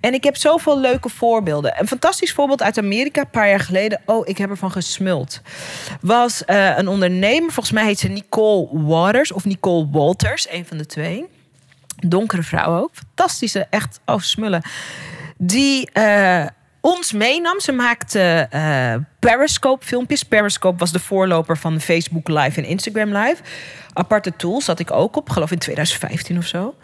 En 0.00 0.14
ik 0.14 0.24
heb 0.24 0.36
zoveel 0.36 0.80
leuke 0.80 1.08
voorbeelden. 1.08 1.80
Een 1.80 1.88
fantastisch 1.88 2.32
voorbeeld 2.32 2.62
uit 2.62 2.78
Amerika, 2.78 3.20
een 3.20 3.30
paar 3.30 3.48
jaar 3.48 3.60
geleden. 3.60 4.00
Oh, 4.04 4.28
ik 4.28 4.38
heb 4.38 4.50
ervan 4.50 4.70
gesmuld. 4.70 5.40
Was 6.00 6.42
uh, 6.46 6.78
een 6.78 6.88
ondernemer, 6.88 7.52
volgens 7.52 7.74
mij 7.74 7.84
heet 7.84 7.98
ze 7.98 8.08
Nicole 8.08 8.68
Waters 8.72 9.32
of 9.32 9.44
Nicole 9.44 9.88
Walters, 9.90 10.50
een 10.50 10.66
van 10.66 10.76
de 10.76 10.86
twee. 10.86 11.26
Donkere 12.06 12.42
vrouw 12.42 12.80
ook. 12.80 12.90
Fantastische, 12.92 13.66
echt 13.70 14.00
oh, 14.06 14.20
smullen. 14.20 14.62
Die 15.36 15.90
uh, 15.94 16.46
ons 16.80 17.12
meenam. 17.12 17.60
Ze 17.60 17.72
maakte 17.72 18.48
uh, 18.54 18.94
Periscope 19.18 19.86
filmpjes. 19.86 20.22
Periscope 20.22 20.78
was 20.78 20.92
de 20.92 20.98
voorloper 20.98 21.58
van 21.58 21.80
Facebook 21.80 22.28
Live 22.28 22.60
en 22.60 22.66
Instagram 22.66 23.16
Live. 23.16 23.42
Aparte 23.92 24.36
tools 24.36 24.64
zat 24.64 24.78
ik 24.78 24.90
ook 24.90 25.16
op, 25.16 25.30
geloof 25.30 25.50
in 25.50 25.58
2015 25.58 26.38
of 26.38 26.46
zo. 26.46 26.74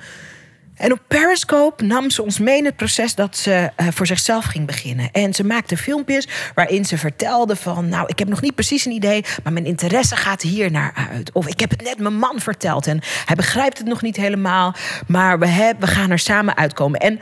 En 0.84 0.92
op 0.92 1.00
Periscope 1.08 1.84
nam 1.84 2.10
ze 2.10 2.22
ons 2.22 2.38
mee 2.38 2.58
in 2.58 2.64
het 2.64 2.76
proces 2.76 3.14
dat 3.14 3.36
ze 3.36 3.70
uh, 3.80 3.86
voor 3.90 4.06
zichzelf 4.06 4.44
ging 4.44 4.66
beginnen. 4.66 5.10
En 5.12 5.34
ze 5.34 5.44
maakte 5.44 5.76
filmpjes 5.76 6.28
waarin 6.54 6.84
ze 6.84 6.98
vertelde 6.98 7.56
van... 7.56 7.88
nou, 7.88 8.06
ik 8.06 8.18
heb 8.18 8.28
nog 8.28 8.40
niet 8.40 8.54
precies 8.54 8.84
een 8.84 8.92
idee, 8.92 9.24
maar 9.42 9.52
mijn 9.52 9.66
interesse 9.66 10.16
gaat 10.16 10.42
hier 10.42 10.70
naar 10.70 11.08
uit. 11.12 11.32
Of 11.32 11.46
ik 11.46 11.60
heb 11.60 11.70
het 11.70 11.82
net 11.82 11.98
mijn 11.98 12.18
man 12.18 12.40
verteld 12.40 12.86
en 12.86 13.00
hij 13.24 13.36
begrijpt 13.36 13.78
het 13.78 13.86
nog 13.86 14.02
niet 14.02 14.16
helemaal... 14.16 14.74
maar 15.06 15.38
we, 15.38 15.46
heb, 15.46 15.80
we 15.80 15.86
gaan 15.86 16.10
er 16.10 16.18
samen 16.18 16.56
uitkomen. 16.56 17.00
En 17.00 17.20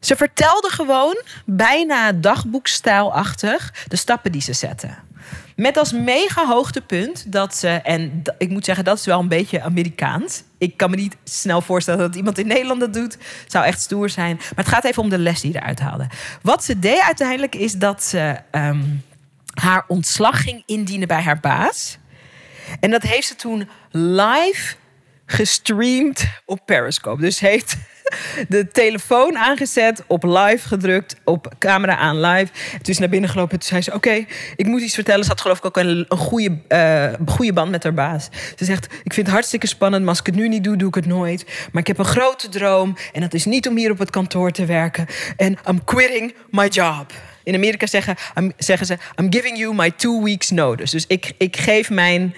ze 0.00 0.16
vertelde 0.16 0.68
gewoon, 0.70 1.22
bijna 1.44 2.12
dagboekstijlachtig, 2.12 3.72
de 3.88 3.96
stappen 3.96 4.32
die 4.32 4.42
ze 4.42 4.52
zetten. 4.52 4.98
Met 5.56 5.76
als 5.76 5.92
mega 5.92 6.46
hoogtepunt 6.46 7.32
dat 7.32 7.56
ze, 7.56 7.68
en 7.68 8.22
ik 8.38 8.48
moet 8.48 8.64
zeggen, 8.64 8.84
dat 8.84 8.98
is 8.98 9.06
wel 9.06 9.20
een 9.20 9.28
beetje 9.28 9.62
Amerikaans. 9.62 10.42
Ik 10.58 10.76
kan 10.76 10.90
me 10.90 10.96
niet 10.96 11.16
snel 11.24 11.60
voorstellen 11.60 12.00
dat 12.00 12.14
iemand 12.14 12.38
in 12.38 12.46
Nederland 12.46 12.80
dat 12.80 12.94
doet. 12.94 13.18
Zou 13.46 13.64
echt 13.64 13.80
stoer 13.80 14.10
zijn. 14.10 14.36
Maar 14.36 14.64
het 14.64 14.68
gaat 14.68 14.84
even 14.84 15.02
om 15.02 15.08
de 15.08 15.18
les 15.18 15.40
die 15.40 15.56
eruit 15.56 15.80
haalde. 15.80 16.06
Wat 16.42 16.64
ze 16.64 16.78
deed 16.78 17.00
uiteindelijk 17.00 17.54
is 17.54 17.72
dat 17.72 18.02
ze 18.02 18.36
um, 18.52 19.02
haar 19.54 19.84
ontslag 19.88 20.42
ging 20.42 20.62
indienen 20.66 21.08
bij 21.08 21.20
haar 21.20 21.40
baas. 21.40 21.98
En 22.80 22.90
dat 22.90 23.02
heeft 23.02 23.26
ze 23.26 23.36
toen 23.36 23.68
live 23.90 24.74
gestreamd 25.26 26.24
op 26.44 26.60
Periscope. 26.64 27.20
Dus 27.20 27.40
heeft 27.40 27.76
de 28.48 28.68
telefoon 28.68 29.38
aangezet, 29.38 30.02
op 30.06 30.22
live 30.22 30.68
gedrukt, 30.68 31.16
op 31.24 31.52
camera 31.58 31.96
aan 31.96 32.20
live. 32.20 32.52
Toen 32.70 32.80
is 32.82 32.98
naar 32.98 33.08
binnen 33.08 33.30
gelopen. 33.30 33.58
Toen 33.58 33.68
zei 33.68 33.82
ze: 33.82 33.94
Oké, 33.94 34.24
ik 34.56 34.66
moet 34.66 34.80
iets 34.80 34.94
vertellen. 34.94 35.24
Ze 35.24 35.30
had 35.30 35.40
geloof 35.40 35.58
ik 35.58 35.64
ook 35.64 35.76
een, 35.76 36.04
een 36.08 36.18
goede, 36.18 36.58
uh, 36.68 37.28
goede 37.34 37.52
band 37.52 37.70
met 37.70 37.82
haar 37.82 37.94
baas. 37.94 38.28
Ze 38.56 38.64
zegt: 38.64 38.84
Ik 38.84 39.12
vind 39.12 39.26
het 39.26 39.34
hartstikke 39.34 39.66
spannend, 39.66 40.02
maar 40.02 40.10
als 40.10 40.20
ik 40.20 40.26
het 40.26 40.34
nu 40.34 40.48
niet 40.48 40.64
doe, 40.64 40.76
doe 40.76 40.88
ik 40.88 40.94
het 40.94 41.06
nooit. 41.06 41.44
Maar 41.72 41.80
ik 41.80 41.86
heb 41.88 41.98
een 41.98 42.04
grote 42.04 42.48
droom 42.48 42.96
en 43.12 43.20
dat 43.20 43.34
is 43.34 43.44
niet 43.44 43.68
om 43.68 43.76
hier 43.76 43.90
op 43.90 43.98
het 43.98 44.10
kantoor 44.10 44.50
te 44.50 44.64
werken. 44.64 45.06
En 45.36 45.58
I'm 45.68 45.84
quitting 45.84 46.34
my 46.50 46.66
job. 46.66 47.12
In 47.42 47.54
Amerika 47.54 47.86
zeggen, 47.86 48.16
zeggen 48.56 48.86
ze: 48.86 48.96
I'm 49.20 49.32
giving 49.32 49.58
you 49.58 49.74
my 49.74 49.90
two 49.90 50.22
weeks 50.22 50.50
notice. 50.50 50.94
Dus 50.94 51.04
ik, 51.06 51.32
ik 51.38 51.56
geef 51.56 51.90
mijn 51.90 52.34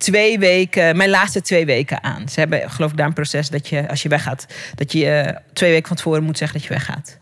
twee 0.00 0.38
weken, 0.38 0.96
mijn 0.96 1.10
laatste 1.10 1.40
twee 1.40 1.66
weken 1.66 2.02
aan. 2.02 2.28
Ze 2.28 2.40
hebben, 2.40 2.70
geloof 2.70 2.90
ik, 2.90 2.96
daar 2.96 3.06
een 3.06 3.12
proces 3.12 3.48
dat 3.48 3.68
je, 3.68 3.88
als 3.88 4.02
je 4.02 4.08
weggaat, 4.08 4.46
dat 4.74 4.92
je 4.92 5.24
uh, 5.26 5.36
twee 5.52 5.70
weken 5.70 5.88
van 5.88 5.96
tevoren 5.96 6.22
moet 6.22 6.38
zeggen 6.38 6.58
dat 6.58 6.68
je 6.68 6.74
weggaat. 6.74 7.18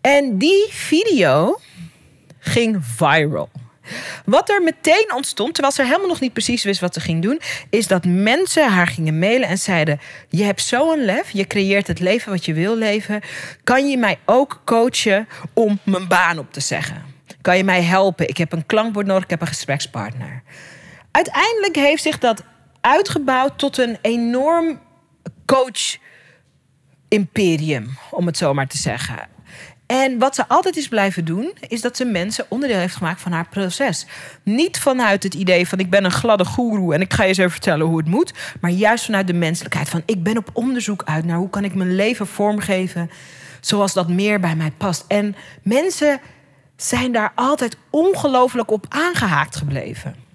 En 0.00 0.38
die 0.38 0.66
video 0.70 1.60
ging 2.38 2.78
viral. 2.82 3.50
Wat 4.24 4.50
er 4.50 4.62
meteen 4.62 5.12
ontstond, 5.14 5.54
terwijl 5.54 5.74
ze 5.74 5.84
helemaal 5.84 6.08
nog 6.08 6.20
niet 6.20 6.32
precies 6.32 6.64
wist 6.64 6.80
wat 6.80 6.94
ze 6.94 7.00
ging 7.00 7.22
doen, 7.22 7.40
is 7.70 7.86
dat 7.86 8.04
mensen 8.04 8.70
haar 8.70 8.86
gingen 8.86 9.18
mailen 9.18 9.48
en 9.48 9.58
zeiden: 9.58 10.00
Je 10.28 10.44
hebt 10.44 10.62
zo'n 10.62 11.04
lef, 11.04 11.30
je 11.30 11.46
creëert 11.46 11.86
het 11.86 12.00
leven 12.00 12.32
wat 12.32 12.44
je 12.44 12.54
wil 12.54 12.76
leven. 12.76 13.20
Kan 13.64 13.90
je 13.90 13.96
mij 13.96 14.18
ook 14.24 14.62
coachen 14.64 15.28
om 15.52 15.78
mijn 15.82 16.08
baan 16.08 16.38
op 16.38 16.52
te 16.52 16.60
zeggen? 16.60 17.02
Kan 17.40 17.56
je 17.56 17.64
mij 17.64 17.82
helpen? 17.82 18.28
Ik 18.28 18.36
heb 18.36 18.52
een 18.52 18.66
klankbord 18.66 19.06
nodig, 19.06 19.24
ik 19.24 19.30
heb 19.30 19.40
een 19.40 19.46
gesprekspartner. 19.46 20.42
Uiteindelijk 21.10 21.76
heeft 21.76 22.02
zich 22.02 22.18
dat 22.18 22.44
uitgebouwd 22.80 23.58
tot 23.58 23.78
een 23.78 23.98
enorm 24.02 24.80
coach-imperium, 25.46 27.98
om 28.10 28.26
het 28.26 28.36
zo 28.36 28.54
maar 28.54 28.66
te 28.66 28.76
zeggen. 28.76 29.28
En 29.86 30.18
wat 30.18 30.34
ze 30.34 30.48
altijd 30.48 30.76
is 30.76 30.88
blijven 30.88 31.24
doen, 31.24 31.52
is 31.68 31.80
dat 31.80 31.96
ze 31.96 32.04
mensen 32.04 32.46
onderdeel 32.48 32.78
heeft 32.78 32.96
gemaakt 32.96 33.20
van 33.20 33.32
haar 33.32 33.48
proces. 33.48 34.06
Niet 34.42 34.78
vanuit 34.78 35.22
het 35.22 35.34
idee 35.34 35.68
van 35.68 35.78
ik 35.78 35.90
ben 35.90 36.04
een 36.04 36.10
gladde 36.10 36.44
goeroe 36.44 36.94
en 36.94 37.00
ik 37.00 37.12
ga 37.12 37.22
je 37.22 37.28
eens 37.28 37.38
even 37.38 37.50
vertellen 37.50 37.86
hoe 37.86 37.96
het 37.96 38.08
moet. 38.08 38.32
Maar 38.60 38.70
juist 38.70 39.04
vanuit 39.04 39.26
de 39.26 39.32
menselijkheid 39.32 39.88
van 39.88 40.02
ik 40.06 40.22
ben 40.22 40.36
op 40.36 40.50
onderzoek 40.52 41.02
uit 41.04 41.24
naar 41.24 41.36
hoe 41.36 41.50
kan 41.50 41.64
ik 41.64 41.74
mijn 41.74 41.94
leven 41.94 42.26
vormgeven 42.26 43.10
zoals 43.60 43.92
dat 43.92 44.08
meer 44.08 44.40
bij 44.40 44.56
mij 44.56 44.72
past. 44.76 45.04
En 45.08 45.36
mensen 45.62 46.20
zijn 46.76 47.12
daar 47.12 47.32
altijd 47.34 47.76
ongelooflijk 47.90 48.70
op 48.70 48.86
aangehaakt 48.88 49.56
gebleven. 49.56 50.29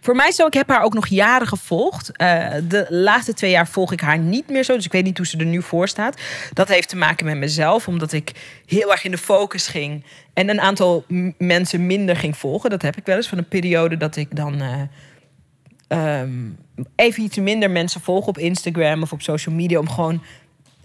Voor 0.00 0.16
mij 0.16 0.32
zo, 0.32 0.46
ik 0.46 0.54
heb 0.54 0.68
haar 0.68 0.82
ook 0.82 0.94
nog 0.94 1.06
jaren 1.06 1.46
gevolgd. 1.46 2.10
Uh, 2.16 2.54
de 2.68 2.86
laatste 2.88 3.34
twee 3.34 3.50
jaar 3.50 3.68
volg 3.68 3.92
ik 3.92 4.00
haar 4.00 4.18
niet 4.18 4.48
meer 4.48 4.64
zo. 4.64 4.74
Dus 4.74 4.84
ik 4.84 4.92
weet 4.92 5.04
niet 5.04 5.16
hoe 5.16 5.26
ze 5.26 5.38
er 5.38 5.46
nu 5.46 5.62
voor 5.62 5.88
staat. 5.88 6.20
Dat 6.52 6.68
heeft 6.68 6.88
te 6.88 6.96
maken 6.96 7.26
met 7.26 7.36
mezelf, 7.36 7.88
omdat 7.88 8.12
ik 8.12 8.32
heel 8.66 8.90
erg 8.90 9.04
in 9.04 9.10
de 9.10 9.18
focus 9.18 9.66
ging. 9.66 10.04
En 10.32 10.48
een 10.48 10.60
aantal 10.60 11.04
mensen 11.38 11.86
minder 11.86 12.16
ging 12.16 12.36
volgen. 12.36 12.70
Dat 12.70 12.82
heb 12.82 12.96
ik 12.96 13.06
wel 13.06 13.16
eens 13.16 13.28
van 13.28 13.38
een 13.38 13.48
periode 13.48 13.96
dat 13.96 14.16
ik 14.16 14.36
dan. 14.36 14.62
Uh, 14.62 16.20
um, 16.20 16.58
even 16.96 17.22
iets 17.22 17.36
minder 17.36 17.70
mensen 17.70 18.00
volg 18.00 18.26
op 18.26 18.38
Instagram 18.38 19.02
of 19.02 19.12
op 19.12 19.22
social 19.22 19.54
media. 19.54 19.78
Om 19.78 19.88
gewoon 19.88 20.22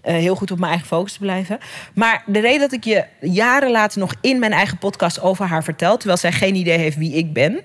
uh, 0.04 0.14
heel 0.14 0.34
goed 0.34 0.50
op 0.50 0.58
mijn 0.58 0.70
eigen 0.70 0.88
focus 0.88 1.12
te 1.12 1.18
blijven. 1.18 1.58
Maar 1.94 2.22
de 2.26 2.40
reden 2.40 2.60
dat 2.60 2.72
ik 2.72 2.84
je 2.84 3.04
jaren 3.20 3.70
later 3.70 3.98
nog 3.98 4.14
in 4.20 4.38
mijn 4.38 4.52
eigen 4.52 4.78
podcast 4.78 5.20
over 5.20 5.46
haar 5.46 5.64
vertel, 5.64 5.96
terwijl 5.96 6.18
zij 6.18 6.32
geen 6.32 6.54
idee 6.54 6.78
heeft 6.78 6.96
wie 6.96 7.12
ik 7.12 7.32
ben, 7.32 7.60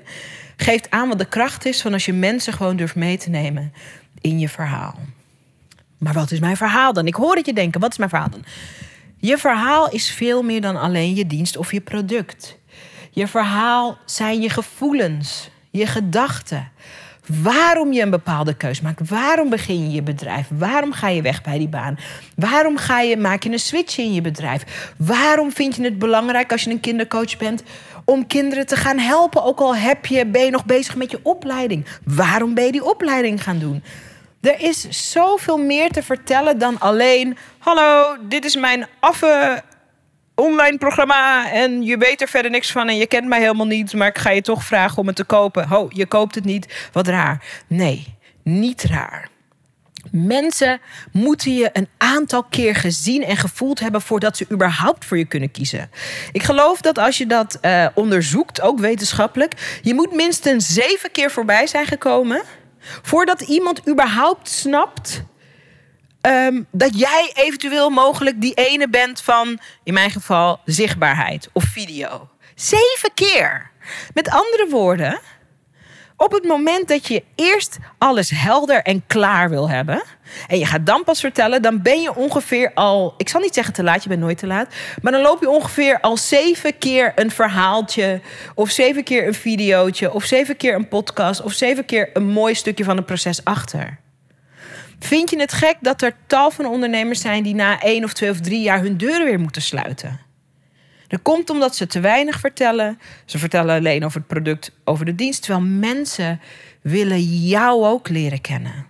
geeft 0.58 0.92
aan 0.92 1.08
wat 1.08 1.18
de 1.18 1.26
kracht 1.26 1.66
is 1.66 1.82
van 1.82 1.94
als 1.94 2.06
je 2.06 2.14
mensen 2.14 2.54
gewoon 2.54 2.76
durft 2.76 2.96
mee 2.96 3.18
te 3.18 3.30
nemen 3.30 3.74
in 4.22 4.40
je 4.40 4.50
verhaal. 4.50 4.96
Maar 5.98 6.14
wat 6.14 6.32
is 6.32 6.40
mijn 6.40 6.58
verhaal 6.58 6.94
dan? 6.94 7.08
Ik 7.08 7.16
hoor 7.16 7.36
het 7.36 7.46
je 7.46 7.54
denken, 7.54 7.82
wat 7.82 7.92
is 7.92 7.98
mijn 7.98 8.10
verhaal 8.10 8.30
dan? 8.30 8.44
Je 9.18 9.38
verhaal 9.38 9.90
is 9.90 10.12
veel 10.12 10.44
meer 10.44 10.62
dan 10.62 10.76
alleen 10.76 11.16
je 11.16 11.28
dienst 11.28 11.58
of 11.58 11.72
je 11.72 11.82
product. 11.82 12.58
Je 13.12 13.28
verhaal 13.28 13.98
zijn 14.06 14.42
je 14.42 14.50
gevoelens, 14.50 15.50
je 15.70 15.88
gedachten. 15.88 16.72
Waarom 17.44 17.94
je 17.94 18.02
een 18.02 18.10
bepaalde 18.10 18.54
keus 18.54 18.82
maakt. 18.82 19.10
Waarom 19.10 19.50
begin 19.50 19.84
je 19.84 19.92
je 19.92 20.02
bedrijf? 20.02 20.48
Waarom 20.50 20.92
ga 20.92 21.10
je 21.10 21.22
weg 21.22 21.42
bij 21.42 21.58
die 21.58 21.68
baan? 21.68 21.98
Waarom 22.36 22.78
ga 22.78 23.02
je, 23.02 23.18
maak 23.18 23.44
je 23.44 23.52
een 23.52 23.60
switch 23.60 23.98
in 23.98 24.14
je 24.14 24.22
bedrijf? 24.22 24.94
Waarom 24.98 25.52
vind 25.52 25.76
je 25.76 25.84
het 25.84 26.00
belangrijk 26.00 26.52
als 26.52 26.64
je 26.64 26.70
een 26.70 26.80
kindercoach 26.80 27.38
bent 27.38 27.64
om 28.10 28.28
kinderen 28.28 28.66
te 28.66 28.76
gaan 28.76 28.98
helpen. 28.98 29.44
Ook 29.44 29.60
al 29.60 29.76
heb 29.76 30.06
je, 30.06 30.26
ben 30.26 30.46
je 30.46 30.52
nog 30.52 30.66
bezig 30.66 30.96
met 30.96 31.12
je 31.12 31.20
opleiding. 31.24 31.86
Waarom 32.04 32.54
ben 32.54 32.66
je 32.66 32.72
die 32.72 32.86
opleiding 32.86 33.44
gaan 33.44 33.60
doen? 33.60 33.84
Er 34.42 34.60
is 34.60 35.12
zoveel 35.12 35.58
meer 35.58 35.92
te 35.92 36.04
vertellen 36.04 36.58
dan 36.58 36.80
alleen... 36.80 37.38
hallo, 37.60 38.18
dit 38.22 38.46
is 38.46 38.56
mijn 38.56 38.88
affe 39.00 39.64
online 40.36 40.78
programma 40.78 41.52
en 41.52 41.84
je 41.84 41.98
weet 41.98 42.22
er 42.22 42.28
verder 42.28 42.52
niks 42.52 42.72
van 42.72 42.88
en 42.88 42.98
je 42.98 43.08
kent 43.08 43.28
mij 43.28 43.40
helemaal 43.40 43.66
niet, 43.66 43.94
maar 43.94 44.08
ik 44.08 44.18
ga 44.18 44.30
je 44.30 44.42
toch 44.42 44.64
vragen 44.64 44.98
om 44.98 45.08
het 45.08 45.16
te 45.16 45.24
kopen. 45.24 45.68
Ho, 45.68 45.88
je 45.90 46.06
koopt 46.06 46.36
het 46.36 46.46
niet. 46.46 46.90
Wat 46.92 47.08
raar. 47.08 47.44
Nee, 47.68 48.16
niet 48.44 48.84
raar. 48.84 49.30
Mensen 50.12 50.80
moeten 51.12 51.56
je 51.56 51.70
een 51.74 51.88
aantal 51.98 52.44
keer 52.44 52.76
gezien 52.76 53.24
en 53.24 53.38
gevoeld 53.38 53.80
hebben 53.80 54.02
voordat 54.02 54.38
ze 54.38 54.46
überhaupt 54.52 55.06
voor 55.06 55.18
je 55.18 55.26
kunnen 55.26 55.52
kiezen. 55.52 55.90
Ik 56.32 56.44
geloof 56.44 56.82
dat 56.82 56.98
als 56.98 57.18
je 57.18 57.26
dat 57.26 57.58
uh, 57.62 57.88
onderzoekt, 57.94 58.62
ook 58.62 58.80
wetenschappelijk, 58.80 59.80
je 59.82 59.94
moet 59.94 60.14
minstens 60.14 60.68
zeven 60.68 61.12
keer 61.12 61.32
voorbij 61.32 61.68
zijn 61.68 61.86
gekomen 61.86 62.42
voordat 63.02 63.42
iemand 63.42 63.88
überhaupt 63.88 64.50
snapt 64.50 65.24
um, 66.22 66.68
dat 66.72 67.00
jij 67.00 67.32
eventueel 67.34 67.90
mogelijk 67.90 68.42
die 68.42 68.54
ene 68.54 68.90
bent 68.90 69.22
van, 69.22 69.60
in 69.84 69.94
mijn 69.94 70.12
geval, 70.12 70.60
zichtbaarheid 70.66 71.50
of 71.54 71.64
video. 71.64 72.30
Zeven 72.56 73.14
keer. 73.14 73.72
Met 74.14 74.30
andere 74.30 74.68
woorden, 74.70 75.20
Op 76.18 76.32
het 76.32 76.44
moment 76.44 76.88
dat 76.88 77.08
je 77.08 77.24
eerst 77.36 77.78
alles 77.98 78.30
helder 78.30 78.82
en 78.84 79.04
klaar 79.08 79.50
wil 79.50 79.70
hebben. 79.70 80.04
En 80.48 80.60
je 80.60 80.66
gaat 80.66 80.86
dan 80.86 81.04
pas 81.04 81.20
vertellen, 81.20 81.62
dan 81.62 81.82
ben 81.82 82.02
je 82.02 82.16
ongeveer 82.16 82.72
al. 82.74 83.14
Ik 83.18 83.30
zal 83.30 83.42
niet 83.42 83.54
zeggen 83.54 83.74
te 83.74 83.84
laat, 83.84 84.04
je 84.04 84.10
bent 84.10 84.22
nooit 84.22 84.38
te 84.38 84.48
laat. 84.48 84.74
Maar 85.02 85.12
dan 85.12 85.22
loop 85.22 85.42
je 85.42 85.50
ongeveer 85.50 86.00
al 86.00 86.18
zeven 86.18 86.78
keer 86.78 87.12
een 87.16 87.32
verhaaltje. 87.32 88.22
Of 88.56 88.70
zeven 88.70 89.04
keer 89.04 89.28
een 89.28 89.34
videootje. 89.34 90.14
Of 90.14 90.24
zeven 90.24 90.58
keer 90.58 90.76
een 90.76 90.88
podcast. 90.88 91.42
Of 91.42 91.54
zeven 91.54 91.86
keer 91.86 92.10
een 92.14 92.28
mooi 92.28 92.56
stukje 92.56 92.84
van 92.84 92.98
een 92.98 93.06
proces 93.06 93.44
achter. 93.44 94.00
Vind 95.00 95.30
je 95.30 95.40
het 95.40 95.54
gek 95.54 95.76
dat 95.82 96.02
er 96.02 96.16
tal 96.28 96.52
van 96.52 96.66
ondernemers 96.66 97.22
zijn 97.22 97.44
die 97.44 97.56
na 97.56 97.82
één 97.82 98.04
of 98.04 98.14
twee 98.14 98.30
of 98.30 98.40
drie 98.40 98.62
jaar 98.62 98.80
hun 98.80 98.98
deuren 98.98 99.26
weer 99.26 99.40
moeten 99.40 99.62
sluiten? 99.62 100.27
Dat 101.08 101.22
komt 101.22 101.50
omdat 101.50 101.76
ze 101.76 101.88
te 101.88 102.00
weinig 102.00 102.40
vertellen. 102.40 103.00
Ze 103.26 103.38
vertellen 103.38 103.76
alleen 103.76 104.06
over 104.06 104.18
het 104.20 104.28
product, 104.28 104.72
over 104.84 105.06
de 105.06 105.16
dienst. 105.16 105.42
Terwijl 105.42 105.66
mensen 105.66 106.40
willen 106.82 107.22
jou 107.48 107.86
ook 107.86 108.10
leren 108.10 108.42
kennen. 108.42 108.86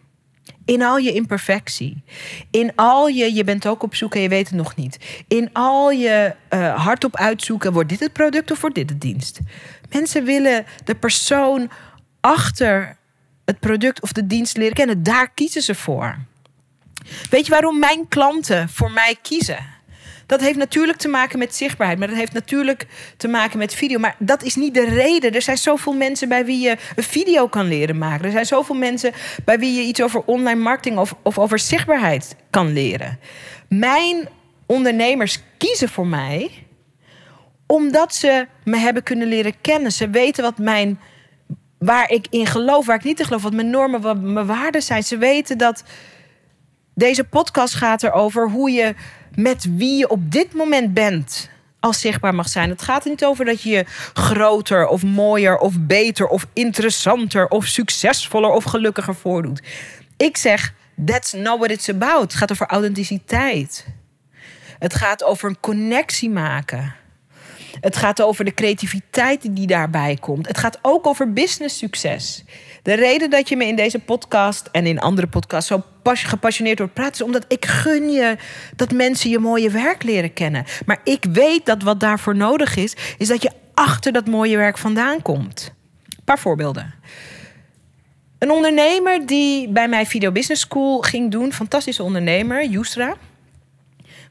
In 0.66 0.82
al 0.84 0.98
je 0.98 1.14
imperfectie. 1.14 2.04
In 2.52 2.72
al 2.76 3.08
je, 3.08 3.34
je 3.34 3.44
bent 3.44 3.68
ook 3.68 3.84
op 3.84 3.96
zoek 3.96 4.16
en 4.16 4.22
je 4.22 4.30
weet 4.30 4.48
het 4.48 4.58
nog 4.58 4.76
niet. 4.76 5.24
In 5.28 5.50
al 5.54 5.92
je 5.92 6.36
uh, 6.50 6.86
hardop 6.86 7.16
uitzoeken, 7.16 7.74
wordt 7.74 7.90
dit 7.90 8.00
het 8.00 8.14
product 8.14 8.52
of 8.52 8.62
wordt 8.62 8.76
dit 8.76 8.88
de 8.88 8.98
dienst? 8.98 9.40
Mensen 9.90 10.24
willen 10.24 10.66
de 10.84 10.96
persoon 10.96 11.70
achter 12.22 12.98
het 13.46 13.60
product 13.60 14.02
of 14.02 14.12
de 14.12 14.28
dienst 14.28 14.58
leren 14.58 14.74
kennen. 14.74 15.04
Daar 15.04 15.32
kiezen 15.34 15.62
ze 15.62 15.76
voor. 15.76 16.18
Weet 17.30 17.46
je 17.46 17.52
waarom 17.52 17.80
mijn 17.80 18.08
klanten 18.08 18.70
voor 18.70 18.92
mij 18.92 19.18
kiezen? 19.22 19.77
Dat 20.28 20.42
heeft 20.42 20.58
natuurlijk 20.58 20.98
te 20.98 21.08
maken 21.08 21.40
met 21.40 21.56
zichtbaarheid, 21.56 22.00
maar 22.00 22.08
dat 22.08 22.18
heeft 22.18 22.34
natuurlijk 22.34 22.88
te 23.18 23.28
maken 23.28 23.58
met 23.58 23.74
video. 23.74 24.00
Maar 24.00 24.16
dat 24.20 24.44
is 24.44 24.56
niet 24.56 24.74
de 24.74 24.86
reden. 24.86 25.34
Er 25.34 25.42
zijn 25.42 25.58
zoveel 25.58 25.94
mensen 25.94 26.30
bij 26.30 26.46
wie 26.46 26.60
je 26.60 26.78
een 26.96 27.04
video 27.04 27.48
kan 27.48 27.68
leren 27.68 27.98
maken. 27.98 28.26
Er 28.26 28.32
zijn 28.32 28.46
zoveel 28.46 28.76
mensen 28.76 29.14
bij 29.46 29.60
wie 29.60 29.74
je 29.74 29.88
iets 29.88 30.02
over 30.02 30.24
online 30.26 30.62
marketing 30.62 30.98
of, 30.98 31.16
of 31.24 31.38
over 31.40 31.60
zichtbaarheid 31.60 32.36
kan 32.50 32.74
leren. 32.74 33.20
Mijn 33.70 34.30
ondernemers 34.66 35.40
kiezen 35.58 35.90
voor 35.90 36.08
mij 36.08 36.52
omdat 37.68 38.16
ze 38.16 38.48
me 38.64 38.78
hebben 38.78 39.04
kunnen 39.04 39.28
leren 39.28 39.54
kennen. 39.62 39.92
Ze 39.92 40.10
weten 40.10 40.44
wat 40.44 40.58
mijn, 40.58 41.00
waar 41.78 42.10
ik 42.12 42.28
in 42.30 42.46
geloof, 42.46 42.86
waar 42.86 42.96
ik 42.96 43.04
niet 43.04 43.20
in 43.20 43.26
geloof, 43.26 43.42
wat 43.42 43.54
mijn 43.54 43.70
normen, 43.70 44.02
wat 44.02 44.22
mijn 44.22 44.46
waarden 44.46 44.82
zijn. 44.82 45.04
Ze 45.04 45.18
weten 45.18 45.58
dat 45.58 45.84
deze 46.94 47.24
podcast 47.24 47.74
gaat 47.74 48.04
erover 48.04 48.50
hoe 48.50 48.72
je 48.72 48.96
met 49.38 49.68
wie 49.76 49.98
je 49.98 50.10
op 50.10 50.32
dit 50.32 50.54
moment 50.54 50.94
bent 50.94 51.50
als 51.80 52.00
zichtbaar 52.00 52.36
mag 52.36 52.50
zijn. 52.50 52.70
Het 52.70 52.82
gaat 52.82 53.04
er 53.04 53.10
niet 53.10 53.26
over 53.26 53.46
dat 53.46 53.62
je 53.62 53.70
je 53.70 53.86
groter 54.14 54.88
of 54.88 55.04
mooier 55.04 55.58
of 55.58 55.74
beter 55.80 56.28
of 56.28 56.48
interessanter 56.54 57.48
of 57.48 57.66
succesvoller 57.66 58.50
of 58.50 58.64
gelukkiger 58.64 59.16
voordoet. 59.16 59.62
Ik 60.18 60.38
zeg, 60.38 60.74
that's 61.06 61.34
not 61.34 61.58
what 61.58 61.72
it's 61.72 61.90
about. 61.90 62.22
Het 62.22 62.36
gaat 62.36 62.52
over 62.52 62.68
authenticiteit. 62.68 63.86
Het 64.80 64.96
gaat 64.96 65.24
over 65.24 65.50
een 65.50 65.60
connectie 65.60 66.30
maken. 66.30 66.96
Het 67.82 67.98
gaat 67.98 68.22
over 68.22 68.46
de 68.46 68.54
creativiteit 68.54 69.56
die 69.56 69.68
daarbij 69.68 70.18
komt. 70.20 70.48
Het 70.48 70.58
gaat 70.58 70.80
ook 70.82 71.08
over 71.08 71.34
business 71.34 71.78
succes. 71.78 72.44
De 72.84 72.94
reden 72.94 73.30
dat 73.30 73.50
je 73.50 73.58
me 73.58 73.66
in 73.66 73.76
deze 73.76 74.00
podcast 74.00 74.70
en 74.72 74.86
in 74.86 75.00
andere 75.00 75.28
podcasts 75.28 75.70
zo 75.70 75.84
gepassioneerd 76.04 76.78
wordt 76.78 76.94
praten, 76.94 77.14
is 77.14 77.22
omdat 77.22 77.46
ik 77.48 77.66
gun 77.66 78.10
je 78.10 78.38
dat 78.76 78.92
mensen 78.92 79.30
je 79.30 79.40
mooie 79.40 79.70
werk 79.70 80.04
leren 80.04 80.34
kennen. 80.34 80.66
Maar 80.86 81.00
ik 81.04 81.26
weet 81.32 81.66
dat 81.66 81.84
wat 81.84 82.00
daarvoor 82.00 82.36
nodig 82.36 82.76
is, 82.76 82.96
is 83.18 83.28
dat 83.28 83.42
je 83.42 83.52
achter 83.74 84.12
dat 84.12 84.28
mooie 84.28 84.58
werk 84.58 84.78
vandaan 84.78 85.22
komt. 85.22 85.74
Een 86.06 86.24
paar 86.24 86.40
voorbeelden. 86.40 86.94
Een 88.40 88.52
ondernemer 88.52 89.26
die 89.26 89.70
bij 89.70 89.88
mij 89.88 90.06
Video 90.06 90.32
Business 90.32 90.62
School 90.62 91.02
ging 91.02 91.32
doen, 91.32 91.54
fantastische 91.54 92.04
ondernemer, 92.04 92.66
Yusra, 92.66 93.16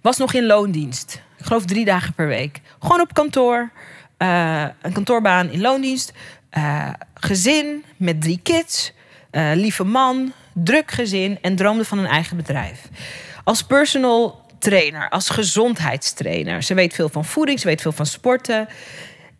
was 0.01 0.17
nog 0.17 0.33
in 0.33 0.47
loondienst. 0.47 1.25
Ik 1.39 1.45
geloof 1.45 1.65
drie 1.65 1.85
dagen 1.85 2.15
per 2.15 2.27
week. 2.27 2.61
Gewoon 2.79 3.01
op 3.01 3.15
kantoor, 3.15 3.71
uh, 4.19 4.65
een 4.83 4.93
kantoorbaan 4.93 5.51
in 5.51 5.61
loondienst. 5.61 6.13
Uh, 6.59 6.89
gezin 7.15 7.85
met 7.97 8.23
drie 8.23 8.41
kids, 8.43 8.93
uh, 9.33 9.51
lieve 9.55 9.85
man, 9.85 10.33
druk 10.55 10.91
gezin 10.91 11.39
en 11.43 11.57
droomde 11.57 11.85
van 11.85 11.99
een 11.99 12.07
eigen 12.07 12.37
bedrijf. 12.37 12.89
Als 13.45 13.63
personal 13.63 14.45
trainer, 14.59 15.09
als 15.09 15.29
gezondheidstrainer. 15.29 16.63
Ze 16.63 16.75
weet 16.75 16.95
veel 16.95 17.09
van 17.09 17.25
voeding, 17.25 17.61
ze 17.61 17.67
weet 17.67 17.81
veel 17.81 17.93
van 17.93 18.07
sporten. 18.07 18.69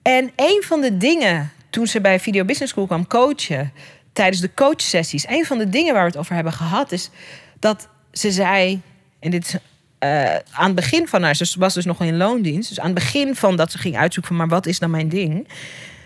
En 0.03 0.31
een 0.37 0.63
van 0.67 0.81
de 0.81 0.97
dingen 0.97 1.53
toen 1.71 1.87
ze 1.87 2.01
bij 2.01 2.21
Video 2.21 2.45
Business 2.45 2.73
School 2.73 2.87
kwam 2.87 3.07
coachen, 3.07 3.73
tijdens 4.13 4.41
de 4.41 4.55
coachsessies, 4.55 5.29
een 5.29 5.47
van 5.47 5.59
de 5.59 5.69
dingen 5.69 5.93
waar 5.93 6.03
we 6.03 6.09
het 6.09 6.19
over 6.19 6.35
hebben 6.35 6.53
gehad, 6.53 6.93
is 6.93 7.11
dat 7.59 7.89
ze 8.13 8.31
zei, 8.31 8.81
en 9.21 9.31
dit 9.31 9.61
uh, 10.01 10.35
aan 10.35 10.67
het 10.67 10.75
begin 10.75 11.09
van 11.09 11.23
haar, 11.23 11.37
ze 11.37 11.59
was 11.59 11.75
dus 11.75 11.85
nog 11.85 12.03
in 12.03 12.17
loondienst, 12.17 12.69
dus 12.69 12.81
aan 12.81 12.87
het 12.87 12.95
begin 12.95 13.35
van 13.35 13.57
dat 13.57 13.71
ze 13.73 13.79
ging 13.79 13.97
uitzoeken 13.97 14.37
van, 14.37 14.47
maar 14.47 14.57
wat 14.57 14.67
is 14.67 14.79
dan 14.79 14.91
mijn 14.91 15.09
ding? 15.09 15.49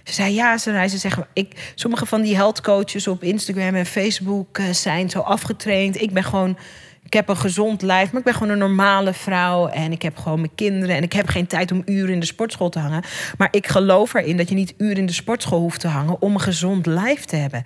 Ze 0.05 0.13
zei 0.13 0.35
ja, 0.35 0.59
ze, 0.59 0.71
zei, 0.71 0.89
ze 0.89 0.99
zeggen, 0.99 1.27
ik, 1.33 1.73
sommige 1.75 2.07
van 2.07 2.23
die 2.23 2.37
heldcoaches 2.37 3.09
op 3.09 3.23
Instagram 3.23 3.75
en 3.75 3.87
Facebook 3.87 4.59
uh, 4.59 4.71
zijn 4.71 5.11
zo 5.11 5.19
afgetraind. 5.19 6.01
Ik 6.01 6.13
ben 6.13 6.25
gewoon, 6.25 6.57
ik 7.05 7.13
heb 7.13 7.29
een 7.29 7.37
gezond 7.37 7.83
lijf, 7.83 8.11
maar 8.11 8.19
ik 8.19 8.25
ben 8.25 8.35
gewoon 8.35 8.49
een 8.49 8.59
normale 8.59 9.13
vrouw. 9.13 9.67
En 9.67 9.93
ik 9.93 10.03
heb 10.03 10.17
gewoon 10.17 10.41
mijn 10.41 10.55
kinderen 10.55 10.97
en 10.97 11.03
ik 11.03 11.13
heb 11.13 11.29
geen 11.29 11.47
tijd 11.47 11.73
om 11.73 11.83
uren 11.85 12.13
in 12.13 12.21
de 12.21 12.27
sportschool 12.27 12.69
te 12.69 12.79
hangen. 12.79 13.05
Maar 13.39 13.49
ik 13.51 13.67
geloof 13.67 14.15
erin 14.15 14.37
dat 14.37 14.49
je 14.49 14.55
niet 14.55 14.75
uren 14.77 14.97
in 14.97 15.07
de 15.07 15.13
sportschool 15.13 15.61
hoeft 15.61 15.81
te 15.81 15.89
hangen 15.89 16.23
om 16.23 16.35
een 16.35 16.41
gezond 16.41 16.87
lijf 16.87 17.25
te 17.25 17.37
hebben. 17.37 17.65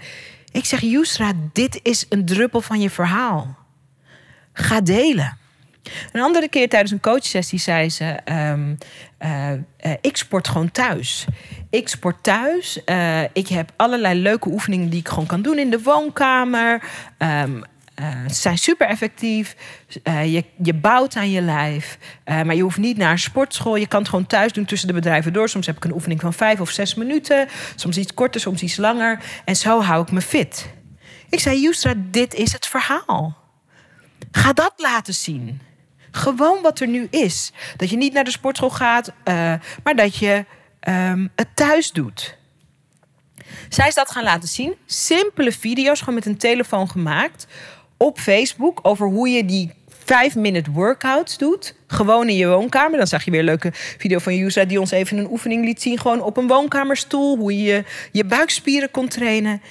Ik 0.52 0.64
zeg, 0.64 0.80
Yusra, 0.80 1.32
dit 1.52 1.80
is 1.82 2.06
een 2.08 2.24
druppel 2.24 2.60
van 2.60 2.80
je 2.80 2.90
verhaal. 2.90 3.56
Ga 4.52 4.80
delen. 4.80 5.38
Een 6.12 6.20
andere 6.20 6.48
keer 6.48 6.68
tijdens 6.68 6.92
een 6.92 7.00
coachsessie 7.00 7.58
zei 7.58 7.90
ze: 7.90 8.18
um, 8.24 8.78
uh, 9.22 9.52
uh, 9.52 9.92
Ik 10.00 10.16
sport 10.16 10.48
gewoon 10.48 10.70
thuis. 10.70 11.26
Ik 11.70 11.88
sport 11.88 12.22
thuis. 12.22 12.80
Uh, 12.86 13.22
ik 13.22 13.48
heb 13.48 13.72
allerlei 13.76 14.20
leuke 14.20 14.48
oefeningen 14.48 14.88
die 14.88 15.00
ik 15.00 15.08
gewoon 15.08 15.26
kan 15.26 15.42
doen 15.42 15.58
in 15.58 15.70
de 15.70 15.82
woonkamer. 15.82 16.82
Um, 17.18 17.62
ze 18.28 18.34
zijn 18.34 18.58
super 18.58 18.86
effectief. 18.86 19.56
je, 20.04 20.44
je 20.62 20.74
bouwt 20.74 21.16
aan 21.16 21.30
je 21.30 21.40
lijf. 21.40 21.98
maar 22.24 22.54
je 22.54 22.62
hoeft 22.62 22.78
niet 22.78 22.96
naar 22.96 23.10
een 23.10 23.18
sportschool. 23.18 23.76
Je 23.76 23.86
kan 23.86 24.00
het 24.00 24.08
gewoon 24.08 24.26
thuis 24.26 24.52
doen 24.52 24.64
tussen 24.64 24.88
de 24.88 24.94
bedrijven 24.94 25.32
door. 25.32 25.48
Soms 25.48 25.66
heb 25.66 25.76
ik 25.76 25.84
een 25.84 25.92
oefening 25.92 26.20
van 26.20 26.32
vijf 26.32 26.60
of 26.60 26.70
zes 26.70 26.94
minuten. 26.94 27.48
Soms 27.74 27.96
iets 27.96 28.14
korter, 28.14 28.40
soms 28.40 28.62
iets 28.62 28.76
langer. 28.76 29.20
En 29.44 29.56
zo 29.56 29.80
hou 29.80 30.02
ik 30.02 30.10
me 30.10 30.20
fit. 30.20 30.68
Ik 31.28 31.40
zei, 31.40 31.60
Justra, 31.60 31.94
dit 31.96 32.34
is 32.34 32.52
het 32.52 32.66
verhaal. 32.66 33.36
Ga 34.30 34.52
dat 34.52 34.72
laten 34.76 35.14
zien. 35.14 35.60
Gewoon 36.16 36.62
wat 36.62 36.80
er 36.80 36.86
nu 36.86 37.06
is. 37.10 37.52
Dat 37.76 37.90
je 37.90 37.96
niet 37.96 38.12
naar 38.12 38.24
de 38.24 38.30
sportschool 38.30 38.70
gaat, 38.70 39.08
uh, 39.08 39.34
maar 39.82 39.96
dat 39.96 40.16
je 40.16 40.44
um, 40.88 41.30
het 41.36 41.48
thuis 41.54 41.92
doet. 41.92 42.36
Zij 43.68 43.88
is 43.88 43.94
dat 43.94 44.10
gaan 44.10 44.24
laten 44.24 44.48
zien. 44.48 44.74
Simpele 44.86 45.52
video's, 45.52 45.98
gewoon 45.98 46.14
met 46.14 46.26
een 46.26 46.36
telefoon 46.36 46.90
gemaakt. 46.90 47.46
Op 47.96 48.18
Facebook 48.18 48.78
over 48.82 49.06
hoe 49.06 49.28
je 49.28 49.44
die 49.44 49.72
5-minute 49.90 50.70
workouts 50.70 51.38
doet. 51.38 51.74
Gewoon 51.86 52.28
in 52.28 52.36
je 52.36 52.48
woonkamer. 52.48 52.98
Dan 52.98 53.06
zag 53.06 53.24
je 53.24 53.30
weer 53.30 53.40
een 53.40 53.46
leuke 53.46 53.70
video 53.72 54.18
van 54.18 54.36
Yusa 54.36 54.64
die 54.64 54.80
ons 54.80 54.90
even 54.90 55.18
een 55.18 55.30
oefening 55.30 55.64
liet 55.64 55.82
zien. 55.82 55.98
Gewoon 55.98 56.22
op 56.22 56.36
een 56.36 56.46
woonkamerstoel. 56.46 57.36
Hoe 57.36 57.62
je 57.62 57.84
je 58.12 58.24
buikspieren 58.24 58.90
kon 58.90 59.08
trainen. 59.08 59.62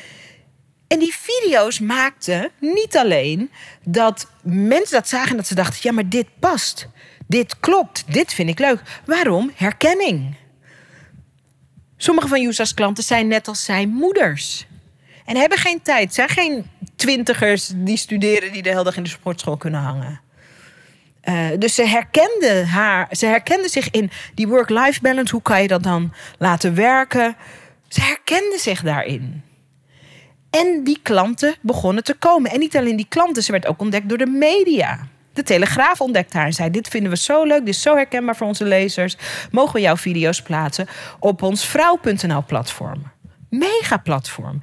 En 0.93 0.99
die 0.99 1.15
video's 1.19 1.79
maakten 1.79 2.51
niet 2.60 2.97
alleen 2.97 3.51
dat 3.84 4.27
mensen 4.41 4.97
dat 4.97 5.08
zagen 5.08 5.29
en 5.29 5.38
dat 5.38 5.47
ze 5.47 5.56
dachten: 5.56 5.79
ja, 5.82 5.91
maar 5.91 6.10
dit 6.10 6.27
past. 6.39 6.88
Dit 7.27 7.60
klopt. 7.60 8.03
Dit 8.08 8.34
vind 8.34 8.49
ik 8.49 8.60
leuk. 8.60 8.82
Waarom? 9.06 9.51
Herkenning. 9.56 10.36
Sommige 11.97 12.27
van 12.27 12.41
Yusa's 12.41 12.73
klanten 12.73 13.03
zijn 13.03 13.27
net 13.27 13.47
als 13.47 13.63
zijn 13.63 13.89
moeders. 13.89 14.65
En 15.25 15.36
hebben 15.36 15.58
geen 15.58 15.82
tijd. 15.82 16.13
Zijn 16.13 16.29
geen 16.29 16.65
twintigers 16.95 17.71
die 17.75 17.97
studeren 17.97 18.51
die 18.51 18.62
de 18.62 18.69
hele 18.69 18.84
dag 18.84 18.97
in 18.97 19.03
de 19.03 19.10
sportschool 19.10 19.58
kunnen 19.58 19.82
hangen. 19.82 20.21
Uh, 21.23 21.47
dus 21.60 21.75
ze 21.75 21.86
herkende 21.86 22.65
haar, 22.65 23.08
ze 23.12 23.25
herkende 23.25 23.69
zich 23.69 23.91
in 23.91 24.12
die 24.34 24.47
work-life 24.47 25.01
balance. 25.01 25.32
Hoe 25.32 25.41
kan 25.41 25.62
je 25.62 25.67
dat 25.67 25.84
dan 25.84 26.13
laten 26.38 26.75
werken? 26.75 27.36
Ze 27.88 28.01
herkende 28.01 28.58
zich 28.60 28.82
daarin. 28.82 29.43
En 30.62 30.84
die 30.84 31.00
klanten 31.04 31.56
begonnen 31.62 32.04
te 32.04 32.13
komen. 32.13 32.52
En 32.52 32.60
niet 32.60 32.78
alleen 32.78 32.96
die 32.96 33.06
klanten, 33.10 33.44
ze 33.44 33.52
werd 33.52 33.68
ook 33.68 33.80
ontdekt 33.80 34.10
door 34.10 34.18
de 34.18 34.26
media. 34.26 35.08
De 35.34 35.44
Telegraaf 35.44 36.02
ontdekte 36.02 36.38
haar 36.38 36.46
en 36.46 36.54
zei: 36.54 36.70
Dit 36.70 36.88
vinden 36.88 37.12
we 37.12 37.18
zo 37.18 37.44
leuk, 37.44 37.60
dit 37.60 37.76
is 37.76 37.82
zo 37.82 37.96
herkenbaar 37.96 38.36
voor 38.36 38.48
onze 38.48 38.66
lezers. 38.66 39.18
Mogen 39.52 39.74
we 39.74 39.82
jouw 39.82 39.98
video's 39.98 40.42
plaatsen 40.42 40.88
op 41.20 41.42
ons 41.42 41.66
vrouw.nl-platform? 41.66 43.12
Mega 43.50 43.98
platform. 43.98 44.62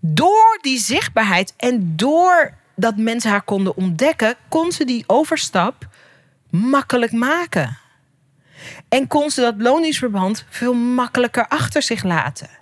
Door 0.00 0.58
die 0.60 0.78
zichtbaarheid 0.78 1.54
en 1.56 1.96
door 1.96 2.54
dat 2.76 2.96
mensen 2.96 3.30
haar 3.30 3.42
konden 3.42 3.76
ontdekken, 3.76 4.34
kon 4.48 4.72
ze 4.72 4.84
die 4.84 5.04
overstap 5.06 5.88
makkelijk 6.50 7.12
maken. 7.12 7.78
En 8.88 9.06
kon 9.06 9.30
ze 9.30 9.40
dat 9.40 9.54
loningsverband 9.58 10.44
veel 10.48 10.74
makkelijker 10.74 11.48
achter 11.48 11.82
zich 11.82 12.02
laten. 12.02 12.59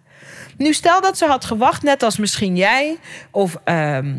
Nu 0.58 0.72
stel 0.72 1.00
dat 1.00 1.18
ze 1.18 1.26
had 1.26 1.44
gewacht, 1.44 1.82
net 1.82 2.02
als 2.02 2.16
misschien 2.16 2.56
jij 2.56 2.96
of 3.30 3.56
ehm, 3.64 4.16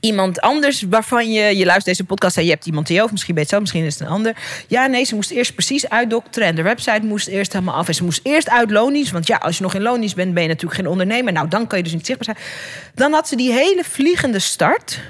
iemand 0.00 0.40
anders 0.40 0.82
waarvan 0.82 1.32
je, 1.32 1.56
je 1.56 1.64
luistert 1.64 1.84
deze 1.84 2.04
podcast 2.04 2.36
en 2.36 2.44
je 2.44 2.50
hebt 2.50 2.66
iemand 2.66 2.86
die 2.86 3.02
of 3.02 3.10
misschien 3.10 3.34
weet 3.34 3.48
zo, 3.48 3.60
misschien 3.60 3.84
is 3.84 3.98
het 3.98 4.02
een 4.02 4.14
ander. 4.14 4.36
Ja, 4.68 4.86
nee, 4.86 5.04
ze 5.04 5.14
moest 5.14 5.30
eerst 5.30 5.54
precies 5.54 5.88
uitdokteren 5.88 6.48
en 6.48 6.54
de 6.54 6.62
website 6.62 7.06
moest 7.06 7.26
eerst 7.26 7.52
helemaal 7.52 7.74
af 7.74 7.88
en 7.88 7.94
ze 7.94 8.04
moest 8.04 8.20
eerst 8.22 8.50
uit 8.50 8.70
lonies, 8.70 9.10
want 9.10 9.26
ja, 9.26 9.36
als 9.36 9.56
je 9.56 9.62
nog 9.62 9.74
in 9.74 9.82
lonies 9.82 10.14
bent, 10.14 10.34
ben 10.34 10.42
je 10.42 10.48
natuurlijk 10.48 10.80
geen 10.80 10.90
ondernemer. 10.90 11.32
Nou, 11.32 11.48
dan 11.48 11.66
kan 11.66 11.78
je 11.78 11.84
dus 11.84 11.92
niet 11.92 12.06
zichtbaar 12.06 12.34
zijn. 12.34 12.46
Dan 12.94 13.12
had 13.12 13.28
ze 13.28 13.36
die 13.36 13.52
hele 13.52 13.84
vliegende 13.84 14.38
start 14.38 15.00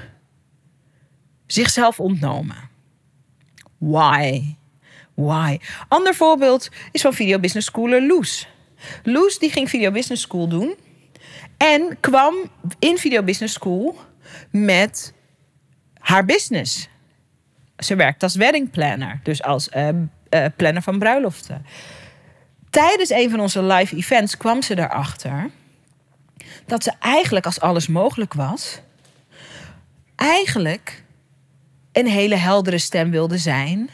zichzelf 1.47 1.99
ontnomen. 1.99 2.69
Why? 3.77 4.55
Why? 5.13 5.57
Ander 5.87 6.15
voorbeeld 6.15 6.69
is 6.91 7.01
van 7.01 7.13
Video 7.13 7.39
Business 7.39 7.67
Schooler 7.67 8.07
Loes. 8.07 8.47
Loes 9.03 9.39
die 9.39 9.51
ging 9.51 9.69
Video 9.69 9.91
Business 9.91 10.21
School 10.21 10.47
doen 10.47 10.75
en 11.57 11.97
kwam 11.99 12.35
in 12.79 12.97
Video 12.97 13.23
Business 13.23 13.53
School 13.53 13.95
met 14.51 15.13
haar 15.99 16.25
business. 16.25 16.89
Ze 17.77 17.95
werkt 17.95 18.23
als 18.23 18.35
wedding 18.35 18.69
planner, 18.71 19.19
dus 19.23 19.43
als 19.43 19.69
uh, 19.75 19.89
uh, 20.29 20.45
planner 20.55 20.81
van 20.81 20.99
bruiloften. 20.99 21.65
Tijdens 22.69 23.09
een 23.09 23.29
van 23.29 23.39
onze 23.39 23.63
live 23.63 23.95
events 23.95 24.37
kwam 24.37 24.61
ze 24.61 24.77
erachter 24.77 25.49
dat 26.65 26.83
ze 26.83 26.93
eigenlijk, 26.99 27.45
als 27.45 27.59
alles 27.59 27.87
mogelijk 27.87 28.33
was, 28.33 28.79
eigenlijk 30.15 31.03
een 31.91 32.07
hele 32.07 32.35
heldere 32.35 32.77
stem 32.77 33.11
wilde 33.11 33.37
zijn 33.37 33.89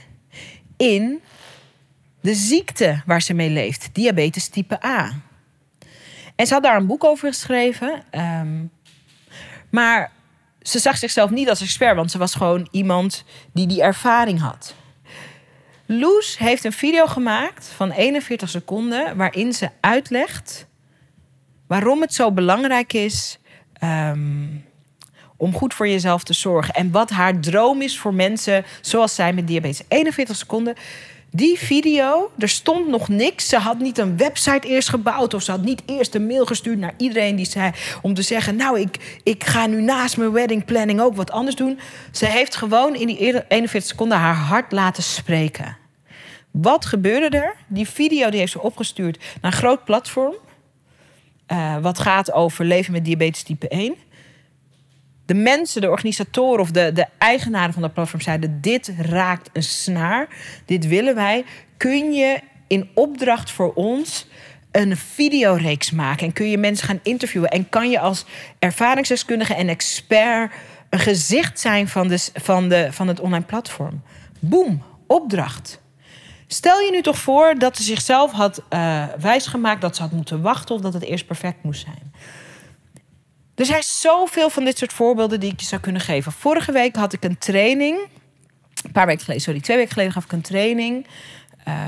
in 0.77 1.21
de 2.25 2.33
ziekte 2.33 3.01
waar 3.05 3.21
ze 3.21 3.33
mee 3.33 3.49
leeft, 3.49 3.89
diabetes 3.93 4.47
type 4.47 4.85
A. 4.85 5.13
En 6.35 6.47
ze 6.47 6.53
had 6.53 6.63
daar 6.63 6.75
een 6.75 6.87
boek 6.87 7.03
over 7.03 7.27
geschreven. 7.27 8.03
Um, 8.11 8.71
maar 9.69 10.11
ze 10.61 10.79
zag 10.79 10.97
zichzelf 10.97 11.29
niet 11.29 11.49
als 11.49 11.61
expert, 11.61 11.95
want 11.95 12.11
ze 12.11 12.17
was 12.17 12.35
gewoon 12.35 12.67
iemand 12.71 13.23
die 13.53 13.67
die 13.67 13.81
ervaring 13.81 14.39
had. 14.39 14.75
Loes 15.85 16.37
heeft 16.37 16.63
een 16.63 16.71
video 16.71 17.05
gemaakt 17.05 17.65
van 17.75 17.91
41 17.91 18.49
seconden 18.49 19.17
waarin 19.17 19.53
ze 19.53 19.69
uitlegt 19.79 20.67
waarom 21.67 22.01
het 22.01 22.13
zo 22.13 22.31
belangrijk 22.31 22.93
is 22.93 23.39
um, 23.83 24.65
om 25.37 25.53
goed 25.53 25.73
voor 25.73 25.87
jezelf 25.87 26.23
te 26.23 26.33
zorgen 26.33 26.73
en 26.73 26.91
wat 26.91 27.09
haar 27.09 27.39
droom 27.39 27.81
is 27.81 27.99
voor 27.99 28.13
mensen 28.13 28.65
zoals 28.81 29.15
zij 29.15 29.33
met 29.33 29.47
diabetes. 29.47 29.85
41 29.87 30.35
seconden. 30.35 30.75
Die 31.35 31.59
video, 31.59 32.31
er 32.37 32.49
stond 32.49 32.87
nog 32.87 33.07
niks. 33.07 33.49
Ze 33.49 33.57
had 33.57 33.79
niet 33.79 33.97
een 33.97 34.17
website 34.17 34.67
eerst 34.67 34.89
gebouwd. 34.89 35.33
Of 35.33 35.41
ze 35.41 35.51
had 35.51 35.61
niet 35.61 35.81
eerst 35.85 36.15
een 36.15 36.27
mail 36.27 36.45
gestuurd 36.45 36.77
naar 36.77 36.93
iedereen 36.97 37.35
die 37.35 37.45
zei. 37.45 37.71
Om 38.01 38.13
te 38.13 38.21
zeggen: 38.21 38.55
Nou, 38.55 38.79
ik, 38.79 39.19
ik 39.23 39.43
ga 39.43 39.65
nu 39.65 39.81
naast 39.81 40.17
mijn 40.17 40.31
wedding 40.31 40.65
planning 40.65 41.01
ook 41.01 41.15
wat 41.15 41.31
anders 41.31 41.55
doen. 41.55 41.79
Ze 42.11 42.25
heeft 42.25 42.55
gewoon 42.55 42.95
in 42.95 43.07
die 43.07 43.17
41 43.47 43.83
seconden 43.83 44.17
haar 44.17 44.35
hart 44.35 44.71
laten 44.71 45.03
spreken. 45.03 45.77
Wat 46.51 46.85
gebeurde 46.85 47.37
er? 47.37 47.55
Die 47.67 47.87
video 47.87 48.29
die 48.29 48.39
heeft 48.39 48.51
ze 48.51 48.61
opgestuurd 48.61 49.17
naar 49.41 49.51
een 49.51 49.57
groot 49.57 49.83
platform. 49.83 50.35
Uh, 51.51 51.77
wat 51.77 51.99
gaat 51.99 52.31
over 52.31 52.65
leven 52.65 52.91
met 52.91 53.05
diabetes 53.05 53.43
type 53.43 53.67
1 53.67 53.95
de 55.25 55.33
mensen, 55.33 55.81
de 55.81 55.89
organisatoren 55.89 56.59
of 56.59 56.71
de, 56.71 56.91
de 56.93 57.05
eigenaren 57.17 57.73
van 57.73 57.81
dat 57.81 57.93
platform 57.93 58.21
zeiden: 58.21 58.61
Dit 58.61 58.91
raakt 58.97 59.49
een 59.53 59.63
snaar, 59.63 60.27
dit 60.65 60.87
willen 60.87 61.15
wij. 61.15 61.45
Kun 61.77 62.13
je 62.13 62.39
in 62.67 62.89
opdracht 62.93 63.51
voor 63.51 63.73
ons 63.73 64.27
een 64.71 64.97
videoreeks 64.97 65.91
maken 65.91 66.27
en 66.27 66.33
kun 66.33 66.49
je 66.49 66.57
mensen 66.57 66.87
gaan 66.87 66.99
interviewen 67.03 67.49
en 67.49 67.69
kan 67.69 67.89
je 67.89 67.99
als 67.99 68.25
ervaringsdeskundige 68.59 69.53
en 69.53 69.69
expert 69.69 70.51
een 70.89 70.99
gezicht 70.99 71.59
zijn 71.59 71.87
van, 71.87 72.07
de, 72.07 72.29
van, 72.33 72.69
de, 72.69 72.87
van 72.91 73.07
het 73.07 73.19
online 73.19 73.45
platform? 73.45 74.01
Boom, 74.39 74.83
opdracht. 75.07 75.81
Stel 76.47 76.79
je 76.79 76.91
nu 76.91 77.01
toch 77.01 77.17
voor 77.17 77.55
dat 77.57 77.77
ze 77.77 77.83
zichzelf 77.83 78.31
had 78.31 78.61
uh, 78.69 79.05
wijsgemaakt 79.19 79.81
dat 79.81 79.95
ze 79.95 80.01
had 80.01 80.11
moeten 80.11 80.41
wachten 80.41 80.75
of 80.75 80.81
dat 80.81 80.93
het 80.93 81.03
eerst 81.03 81.27
perfect 81.27 81.63
moest 81.63 81.81
zijn. 81.81 82.13
Er 83.55 83.65
zijn 83.65 83.83
zoveel 83.83 84.49
van 84.49 84.63
dit 84.63 84.77
soort 84.77 84.93
voorbeelden 84.93 85.39
die 85.39 85.51
ik 85.51 85.59
je 85.59 85.65
zou 85.65 85.81
kunnen 85.81 86.01
geven. 86.01 86.31
Vorige 86.31 86.71
week 86.71 86.95
had 86.95 87.13
ik 87.13 87.23
een 87.23 87.37
training. 87.37 87.99
Een 88.83 88.91
paar 88.91 89.05
weken 89.05 89.21
geleden, 89.21 89.43
sorry, 89.43 89.59
twee 89.59 89.77
weken 89.77 89.91
geleden 89.91 90.13
gaf 90.13 90.23
ik 90.23 90.31
een 90.31 90.41
training. 90.41 91.07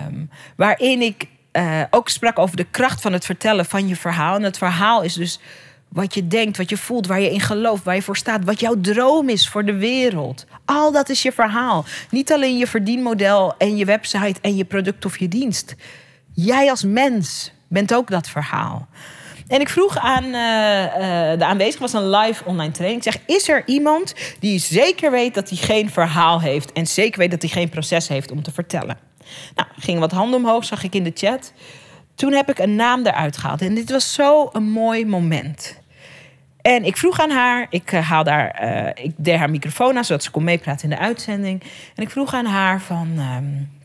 Um, 0.08 0.30
waarin 0.56 1.02
ik 1.02 1.28
uh, 1.54 1.82
ook 1.90 2.10
sprak 2.10 2.40
over 2.40 2.58
de 2.58 2.68
kracht 2.72 3.02
van 3.02 3.14
het 3.14 3.26
vertellen 3.26 3.66
van 3.66 3.88
je 3.88 3.96
verhaal. 3.96 4.36
En 4.36 4.44
het 4.44 4.58
verhaal 4.58 5.02
is 5.02 5.14
dus 5.14 5.40
wat 5.88 6.14
je 6.14 6.28
denkt, 6.28 6.58
wat 6.58 6.70
je 6.70 6.78
voelt, 6.78 7.08
waar 7.08 7.20
je 7.20 7.32
in 7.32 7.40
gelooft, 7.40 7.84
waar 7.84 7.96
je 7.96 8.02
voor 8.02 8.18
staat, 8.18 8.44
wat 8.44 8.60
jouw 8.60 8.82
droom 8.82 9.30
is 9.30 9.50
voor 9.50 9.66
de 9.66 9.78
wereld. 9.78 10.46
Al 10.66 10.92
dat 10.92 11.10
is 11.10 11.22
je 11.22 11.32
verhaal. 11.32 11.86
Niet 12.10 12.32
alleen 12.32 12.58
je 12.58 12.68
verdienmodel 12.68 13.58
en 13.58 13.78
je 13.78 13.86
website 13.86 14.40
en 14.42 14.56
je 14.56 14.66
product 14.66 15.06
of 15.06 15.18
je 15.18 15.28
dienst. 15.28 15.76
Jij 16.34 16.70
als 16.70 16.84
mens 16.84 17.52
bent 17.68 17.94
ook 17.94 18.10
dat 18.10 18.30
verhaal. 18.30 18.88
En 19.48 19.62
ik 19.62 19.70
vroeg 19.70 19.98
aan 19.98 20.24
uh, 20.24 20.32
uh, 20.32 21.40
de 21.40 21.46
aanwezige, 21.46 21.80
was 21.80 21.94
een 21.94 22.10
live 22.10 22.46
online 22.46 22.72
training. 22.72 23.06
Ik 23.06 23.12
zeg, 23.14 23.38
is 23.38 23.50
er 23.50 23.64
iemand 23.66 24.14
die 24.40 24.60
zeker 24.60 25.12
weet 25.12 25.34
dat 25.34 25.50
hij 25.50 25.58
geen 25.58 25.90
verhaal 25.90 26.42
heeft... 26.42 26.72
en 26.72 26.88
zeker 26.88 27.20
weet 27.20 27.32
dat 27.32 27.42
hij 27.42 27.50
geen 27.50 27.70
proces 27.70 28.08
heeft 28.08 28.32
om 28.32 28.44
te 28.44 28.52
vertellen? 28.52 28.98
Nou, 29.56 29.68
gingen 29.78 30.00
wat 30.00 30.12
handen 30.12 30.40
omhoog, 30.40 30.66
zag 30.66 30.84
ik 30.84 30.96
in 30.96 31.04
de 31.04 31.12
chat. 31.14 31.54
Toen 32.16 32.34
heb 32.34 32.50
ik 32.50 32.60
een 32.60 32.76
naam 32.76 33.06
eruit 33.06 33.38
gehaald. 33.38 33.62
En 33.62 33.74
dit 33.74 33.92
was 33.92 34.14
zo 34.14 34.50
een 34.52 34.72
mooi 34.72 35.06
moment. 35.06 35.80
En 36.62 36.86
ik 36.86 36.98
vroeg 36.98 37.20
aan 37.20 37.32
haar, 37.32 37.68
ik, 37.70 37.92
uh, 37.92 38.10
haal 38.10 38.24
daar, 38.24 38.62
ik 39.02 39.12
deed 39.18 39.38
haar 39.38 39.50
microfoon 39.50 39.98
aan... 39.98 40.06
zodat 40.06 40.24
ze 40.24 40.32
kon 40.32 40.44
meepraten 40.44 40.90
in 40.90 40.96
de 40.96 41.02
uitzending. 41.02 41.64
En 41.96 42.04
ik 42.04 42.10
vroeg 42.10 42.34
aan 42.34 42.46
haar 42.46 42.82
van... 42.82 43.20
Um, 43.38 43.77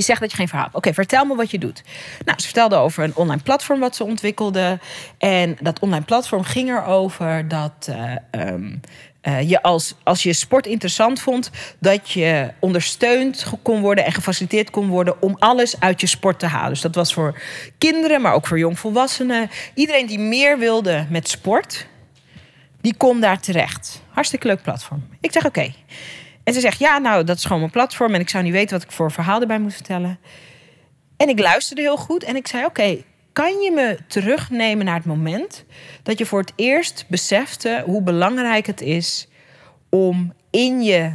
je 0.00 0.06
zegt 0.06 0.20
dat 0.20 0.30
je 0.30 0.36
geen 0.36 0.48
verhaal 0.48 0.64
hebt. 0.64 0.76
Oké, 0.76 0.94
vertel 0.94 1.24
me 1.24 1.34
wat 1.34 1.50
je 1.50 1.58
doet. 1.58 1.82
Nou, 2.24 2.40
ze 2.40 2.44
vertelde 2.44 2.76
over 2.76 3.04
een 3.04 3.16
online 3.16 3.42
platform 3.42 3.80
wat 3.80 3.96
ze 3.96 4.04
ontwikkelde. 4.04 4.78
En 5.18 5.56
dat 5.60 5.78
online 5.78 6.04
platform 6.04 6.42
ging 6.42 6.68
erover 6.68 7.48
dat 7.48 7.88
uh, 7.90 8.12
um, 8.30 8.80
uh, 9.22 9.48
je 9.48 9.62
als, 9.62 9.94
als 10.02 10.22
je 10.22 10.32
sport 10.32 10.66
interessant 10.66 11.20
vond, 11.20 11.50
dat 11.78 12.10
je 12.10 12.50
ondersteund 12.58 13.46
kon 13.62 13.80
worden 13.80 14.04
en 14.04 14.12
gefaciliteerd 14.12 14.70
kon 14.70 14.88
worden 14.88 15.22
om 15.22 15.36
alles 15.38 15.80
uit 15.80 16.00
je 16.00 16.06
sport 16.06 16.38
te 16.38 16.46
halen. 16.46 16.70
Dus 16.70 16.80
dat 16.80 16.94
was 16.94 17.14
voor 17.14 17.40
kinderen, 17.78 18.20
maar 18.20 18.32
ook 18.32 18.46
voor 18.46 18.58
jongvolwassenen. 18.58 19.50
Iedereen 19.74 20.06
die 20.06 20.18
meer 20.18 20.58
wilde 20.58 21.06
met 21.10 21.28
sport, 21.28 21.86
die 22.80 22.94
kon 22.96 23.20
daar 23.20 23.40
terecht. 23.40 24.02
Hartstikke 24.08 24.46
leuk 24.46 24.62
platform. 24.62 25.08
Ik 25.20 25.32
zeg 25.32 25.46
oké. 25.46 25.72
En 26.44 26.54
ze 26.54 26.60
zegt, 26.60 26.78
ja, 26.78 26.98
nou, 26.98 27.24
dat 27.24 27.36
is 27.36 27.42
gewoon 27.42 27.58
mijn 27.58 27.70
platform... 27.70 28.14
en 28.14 28.20
ik 28.20 28.28
zou 28.28 28.44
niet 28.44 28.52
weten 28.52 28.78
wat 28.78 28.86
ik 28.86 28.92
voor 28.92 29.12
verhaal 29.12 29.40
erbij 29.40 29.58
moet 29.58 29.74
vertellen. 29.74 30.18
En 31.16 31.28
ik 31.28 31.38
luisterde 31.38 31.82
heel 31.82 31.96
goed 31.96 32.24
en 32.24 32.36
ik 32.36 32.46
zei, 32.46 32.64
oké... 32.64 33.02
kan 33.32 33.60
je 33.60 33.70
me 33.70 33.98
terugnemen 34.06 34.84
naar 34.84 34.96
het 34.96 35.04
moment... 35.04 35.64
dat 36.02 36.18
je 36.18 36.26
voor 36.26 36.40
het 36.40 36.52
eerst 36.56 37.04
besefte 37.08 37.82
hoe 37.86 38.02
belangrijk 38.02 38.66
het 38.66 38.80
is... 38.80 39.28
om 39.88 40.32
in 40.50 40.82
je 40.82 41.12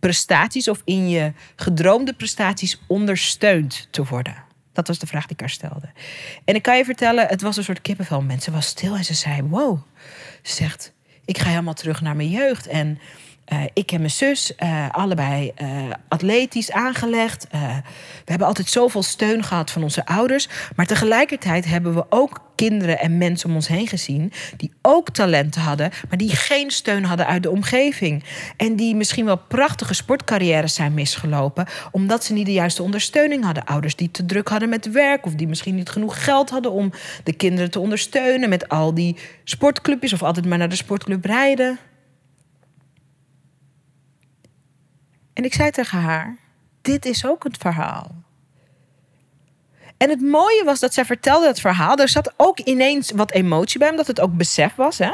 prestaties 0.00 0.68
of 0.68 0.82
in 0.84 1.08
je 1.08 1.32
gedroomde 1.56 2.14
prestaties 2.14 2.80
ondersteund 2.86 3.88
te 3.90 4.04
worden? 4.04 4.48
Dat 4.72 4.88
was 4.88 4.98
de 4.98 5.06
vraag 5.06 5.22
die 5.22 5.32
ik 5.32 5.40
haar 5.40 5.50
stelde. 5.50 5.90
En 6.44 6.54
ik 6.54 6.62
kan 6.62 6.76
je 6.76 6.84
vertellen, 6.84 7.26
het 7.26 7.42
was 7.42 7.56
een 7.56 7.64
soort 7.64 7.80
kippenvel. 7.80 8.22
Mensen 8.22 8.52
was 8.52 8.66
stil 8.66 8.96
en 8.96 9.04
ze 9.04 9.14
zei: 9.14 9.42
Wow. 9.42 9.78
Ze 10.42 10.54
zegt: 10.54 10.92
Ik 11.24 11.38
ga 11.38 11.48
helemaal 11.48 11.74
terug 11.74 12.00
naar 12.00 12.16
mijn 12.16 12.28
jeugd. 12.28 12.66
En 12.66 12.98
uh, 13.52 13.62
ik 13.72 13.92
en 13.92 13.98
mijn 13.98 14.10
zus, 14.10 14.52
uh, 14.62 14.88
allebei 14.90 15.52
uh, 15.62 15.68
atletisch 16.08 16.72
aangelegd. 16.72 17.46
we 17.50 18.30
hebben 18.30 18.46
altijd 18.46 18.68
zoveel 18.68 19.02
steun 19.02 19.44
gehad 19.44 19.70
van 19.70 19.82
onze 19.82 20.06
ouders. 20.06 20.48
Maar 20.76 20.86
tegelijkertijd 20.86 21.64
hebben 21.64 21.94
we 21.94 22.04
ook 22.08 22.40
kinderen 22.54 22.98
en 22.98 23.18
mensen 23.18 23.48
om 23.48 23.54
ons 23.54 23.68
heen 23.68 23.86
gezien. 23.86 24.32
die 24.56 24.72
ook 24.82 25.10
talenten 25.10 25.60
hadden, 25.60 25.90
maar 26.08 26.18
die 26.18 26.36
geen 26.36 26.70
steun 26.70 27.04
hadden 27.04 27.26
uit 27.26 27.42
de 27.42 27.50
omgeving. 27.50 28.24
En 28.56 28.76
die 28.76 28.94
misschien 28.94 29.24
wel 29.24 29.40
prachtige 29.48 29.94
sportcarrières 29.94 30.74
zijn 30.74 30.94
misgelopen. 30.94 31.66
omdat 31.90 32.24
ze 32.24 32.32
niet 32.32 32.46
de 32.46 32.52
juiste 32.52 32.82
ondersteuning 32.82 33.44
hadden. 33.44 33.64
Ouders 33.64 33.96
die 33.96 34.10
te 34.10 34.26
druk 34.26 34.48
hadden 34.48 34.68
met 34.68 34.90
werk. 34.90 35.26
of 35.26 35.34
die 35.34 35.48
misschien 35.48 35.74
niet 35.74 35.90
genoeg 35.90 36.24
geld 36.24 36.50
hadden 36.50 36.72
om 36.72 36.92
de 37.24 37.32
kinderen 37.32 37.70
te 37.70 37.80
ondersteunen. 37.80 38.48
met 38.48 38.68
al 38.68 38.94
die 38.94 39.16
sportclubjes 39.44 40.12
of 40.12 40.22
altijd 40.22 40.46
maar 40.46 40.58
naar 40.58 40.68
de 40.68 40.76
sportclub 40.76 41.24
rijden. 41.24 41.78
En 45.32 45.44
ik 45.44 45.54
zei 45.54 45.70
tegen 45.70 45.98
haar: 45.98 46.36
Dit 46.82 47.04
is 47.04 47.26
ook 47.26 47.44
het 47.44 47.56
verhaal. 47.56 48.14
En 49.96 50.08
het 50.08 50.20
mooie 50.20 50.62
was 50.64 50.80
dat 50.80 50.94
zij 50.94 51.04
vertelde 51.04 51.46
het 51.46 51.60
verhaal. 51.60 51.96
Er 51.96 52.08
zat 52.08 52.32
ook 52.36 52.58
ineens 52.58 53.10
wat 53.10 53.30
emotie 53.30 53.78
bij, 53.78 53.90
omdat 53.90 54.06
het 54.06 54.20
ook 54.20 54.36
besef 54.36 54.74
was. 54.74 54.98
Hè? 54.98 55.12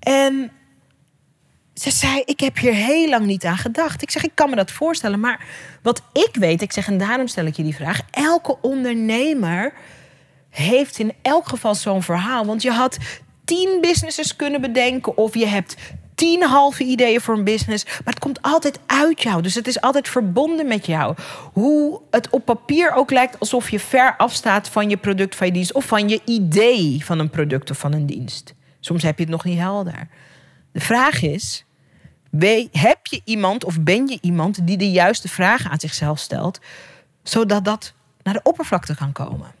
En 0.00 0.52
ze 1.74 1.90
zei: 1.90 2.22
Ik 2.24 2.40
heb 2.40 2.58
hier 2.58 2.74
heel 2.74 3.08
lang 3.08 3.26
niet 3.26 3.44
aan 3.44 3.56
gedacht. 3.56 4.02
Ik 4.02 4.10
zeg: 4.10 4.24
Ik 4.24 4.34
kan 4.34 4.50
me 4.50 4.56
dat 4.56 4.70
voorstellen. 4.70 5.20
Maar 5.20 5.46
wat 5.82 6.02
ik 6.12 6.30
weet, 6.32 6.62
ik 6.62 6.72
zeg, 6.72 6.86
en 6.86 6.98
daarom 6.98 7.26
stel 7.26 7.46
ik 7.46 7.56
je 7.56 7.62
die 7.62 7.74
vraag: 7.74 8.00
elke 8.10 8.56
ondernemer 8.60 9.72
heeft 10.50 10.98
in 10.98 11.12
elk 11.22 11.48
geval 11.48 11.74
zo'n 11.74 12.02
verhaal. 12.02 12.44
Want 12.44 12.62
je 12.62 12.70
had 12.70 12.98
tien 13.44 13.78
businesses 13.80 14.36
kunnen 14.36 14.60
bedenken. 14.60 15.16
Of 15.16 15.34
je 15.34 15.46
hebt 15.46 15.76
tien 16.20 16.42
halve 16.42 16.84
ideeën 16.84 17.20
voor 17.20 17.34
een 17.36 17.44
business. 17.44 17.84
Maar 17.84 18.00
het 18.04 18.18
komt 18.18 18.42
altijd 18.42 18.78
uit 18.86 19.22
jou. 19.22 19.42
Dus 19.42 19.54
het 19.54 19.66
is 19.66 19.80
altijd 19.80 20.08
verbonden 20.08 20.66
met 20.66 20.86
jou. 20.86 21.16
Hoe 21.52 22.00
het 22.10 22.30
op 22.30 22.44
papier 22.44 22.92
ook 22.92 23.10
lijkt 23.10 23.38
alsof 23.38 23.70
je 23.70 23.80
ver 23.80 24.16
afstaat 24.16 24.68
van 24.68 24.90
je 24.90 24.96
product, 24.96 25.36
van 25.36 25.46
je 25.46 25.52
dienst. 25.52 25.72
Of 25.72 25.84
van 25.84 26.08
je 26.08 26.20
idee 26.24 27.04
van 27.04 27.18
een 27.18 27.30
product 27.30 27.70
of 27.70 27.78
van 27.78 27.92
een 27.92 28.06
dienst. 28.06 28.54
Soms 28.80 29.02
heb 29.02 29.16
je 29.16 29.22
het 29.22 29.32
nog 29.32 29.44
niet 29.44 29.58
helder. 29.58 30.08
De 30.72 30.80
vraag 30.80 31.22
is: 31.22 31.64
heb 32.70 33.06
je 33.06 33.20
iemand 33.24 33.64
of 33.64 33.80
ben 33.80 34.06
je 34.06 34.18
iemand 34.20 34.66
die 34.66 34.76
de 34.76 34.90
juiste 34.90 35.28
vragen 35.28 35.70
aan 35.70 35.80
zichzelf 35.80 36.18
stelt, 36.18 36.60
zodat 37.22 37.64
dat 37.64 37.92
naar 38.22 38.34
de 38.34 38.42
oppervlakte 38.42 38.94
kan 38.94 39.12
komen? 39.12 39.52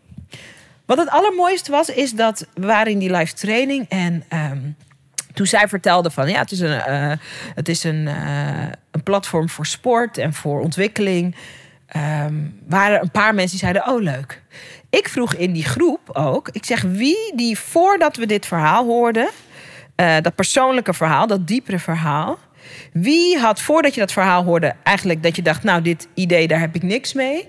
Wat 0.86 0.98
het 0.98 1.08
allermooiste 1.08 1.70
was, 1.70 1.88
is 1.88 2.12
dat 2.12 2.46
we 2.54 2.66
waren 2.66 2.92
in 2.92 2.98
die 2.98 3.10
live 3.10 3.34
training 3.34 3.88
en 3.88 4.24
ehm, 4.28 4.58
toen 5.34 5.46
zij 5.46 5.68
vertelde 5.68 6.10
van 6.10 6.28
ja, 6.28 6.38
het 6.38 6.50
is 6.50 6.60
een, 6.60 6.82
uh, 6.88 7.12
het 7.54 7.68
is 7.68 7.84
een, 7.84 8.06
uh, 8.06 8.66
een 8.90 9.02
platform 9.02 9.48
voor 9.48 9.66
sport 9.66 10.18
en 10.18 10.34
voor 10.34 10.60
ontwikkeling. 10.60 11.36
Um, 11.96 12.60
waren 12.68 13.02
een 13.02 13.10
paar 13.10 13.34
mensen 13.34 13.50
die 13.50 13.58
zeiden: 13.58 13.88
Oh, 13.88 14.02
leuk. 14.02 14.42
Ik 14.90 15.08
vroeg 15.08 15.34
in 15.34 15.52
die 15.52 15.64
groep 15.64 16.00
ook: 16.12 16.48
Ik 16.48 16.64
zeg 16.64 16.82
wie 16.82 17.32
die 17.34 17.58
voordat 17.58 18.16
we 18.16 18.26
dit 18.26 18.46
verhaal 18.46 18.84
hoorden, 18.84 19.28
uh, 19.96 20.16
dat 20.20 20.34
persoonlijke 20.34 20.94
verhaal, 20.94 21.26
dat 21.26 21.46
diepere 21.46 21.78
verhaal, 21.78 22.38
wie 22.92 23.38
had 23.38 23.60
voordat 23.60 23.94
je 23.94 24.00
dat 24.00 24.12
verhaal 24.12 24.44
hoorde 24.44 24.74
eigenlijk 24.82 25.22
dat 25.22 25.36
je 25.36 25.42
dacht: 25.42 25.62
Nou, 25.62 25.82
dit 25.82 26.08
idee, 26.14 26.48
daar 26.48 26.60
heb 26.60 26.74
ik 26.74 26.82
niks 26.82 27.12
mee. 27.12 27.48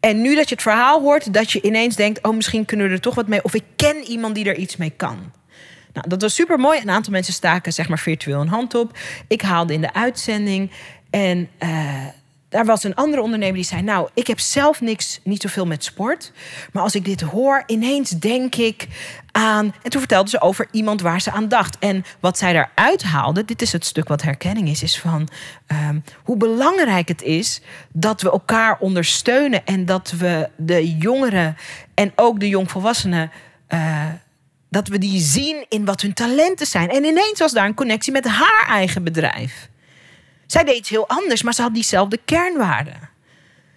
En 0.00 0.20
nu 0.20 0.34
dat 0.34 0.48
je 0.48 0.54
het 0.54 0.64
verhaal 0.64 1.00
hoort, 1.00 1.32
dat 1.32 1.52
je 1.52 1.62
ineens 1.62 1.96
denkt: 1.96 2.26
Oh, 2.26 2.34
misschien 2.34 2.64
kunnen 2.64 2.86
we 2.86 2.92
er 2.92 3.00
toch 3.00 3.14
wat 3.14 3.28
mee. 3.28 3.44
Of 3.44 3.54
ik 3.54 3.64
ken 3.76 3.96
iemand 3.96 4.34
die 4.34 4.44
er 4.44 4.56
iets 4.56 4.76
mee 4.76 4.92
kan. 4.96 5.32
Nou, 5.92 6.08
dat 6.08 6.22
was 6.22 6.34
super 6.34 6.58
mooi. 6.58 6.80
Een 6.80 6.90
aantal 6.90 7.12
mensen 7.12 7.32
staken 7.32 7.72
zeg 7.72 7.88
maar 7.88 7.98
virtueel 7.98 8.40
een 8.40 8.48
hand 8.48 8.74
op. 8.74 8.98
Ik 9.28 9.42
haalde 9.42 9.72
in 9.72 9.80
de 9.80 9.92
uitzending. 9.92 10.70
En 11.10 11.48
uh, 11.58 12.06
daar 12.50 12.64
was 12.64 12.84
een 12.84 12.94
andere 12.94 13.22
ondernemer 13.22 13.54
die 13.54 13.64
zei: 13.64 13.82
Nou, 13.82 14.08
ik 14.14 14.26
heb 14.26 14.40
zelf 14.40 14.80
niks, 14.80 15.20
niet 15.24 15.42
zoveel 15.42 15.66
met 15.66 15.84
sport. 15.84 16.32
Maar 16.72 16.82
als 16.82 16.94
ik 16.94 17.04
dit 17.04 17.20
hoor, 17.20 17.62
ineens 17.66 18.10
denk 18.10 18.54
ik 18.54 18.86
aan. 19.32 19.74
En 19.82 19.90
toen 19.90 20.00
vertelde 20.00 20.30
ze 20.30 20.40
over 20.40 20.68
iemand 20.70 21.00
waar 21.00 21.20
ze 21.20 21.30
aan 21.30 21.48
dacht. 21.48 21.78
En 21.78 22.04
wat 22.20 22.38
zij 22.38 22.52
daaruit 22.52 23.02
haalde, 23.02 23.44
dit 23.44 23.62
is 23.62 23.72
het 23.72 23.84
stuk 23.84 24.08
wat 24.08 24.22
herkenning 24.22 24.68
is, 24.68 24.82
is 24.82 24.98
van 24.98 25.28
um, 25.88 26.04
hoe 26.22 26.36
belangrijk 26.36 27.08
het 27.08 27.22
is 27.22 27.60
dat 27.92 28.22
we 28.22 28.30
elkaar 28.30 28.76
ondersteunen 28.78 29.66
en 29.66 29.84
dat 29.84 30.10
we 30.10 30.48
de 30.56 30.96
jongeren 30.96 31.56
en 31.94 32.12
ook 32.14 32.40
de 32.40 32.48
jongvolwassenen. 32.48 33.30
Uh, 33.68 34.04
dat 34.70 34.88
we 34.88 34.98
die 34.98 35.20
zien 35.20 35.66
in 35.68 35.84
wat 35.84 36.00
hun 36.00 36.14
talenten 36.14 36.66
zijn. 36.66 36.88
En 36.88 37.04
ineens 37.04 37.38
was 37.38 37.52
daar 37.52 37.66
een 37.66 37.74
connectie 37.74 38.12
met 38.12 38.26
haar 38.26 38.66
eigen 38.68 39.04
bedrijf. 39.04 39.68
Zij 40.46 40.64
deed 40.64 40.76
iets 40.76 40.88
heel 40.88 41.08
anders, 41.08 41.42
maar 41.42 41.54
ze 41.54 41.62
had 41.62 41.74
diezelfde 41.74 42.18
kernwaarden. 42.24 43.08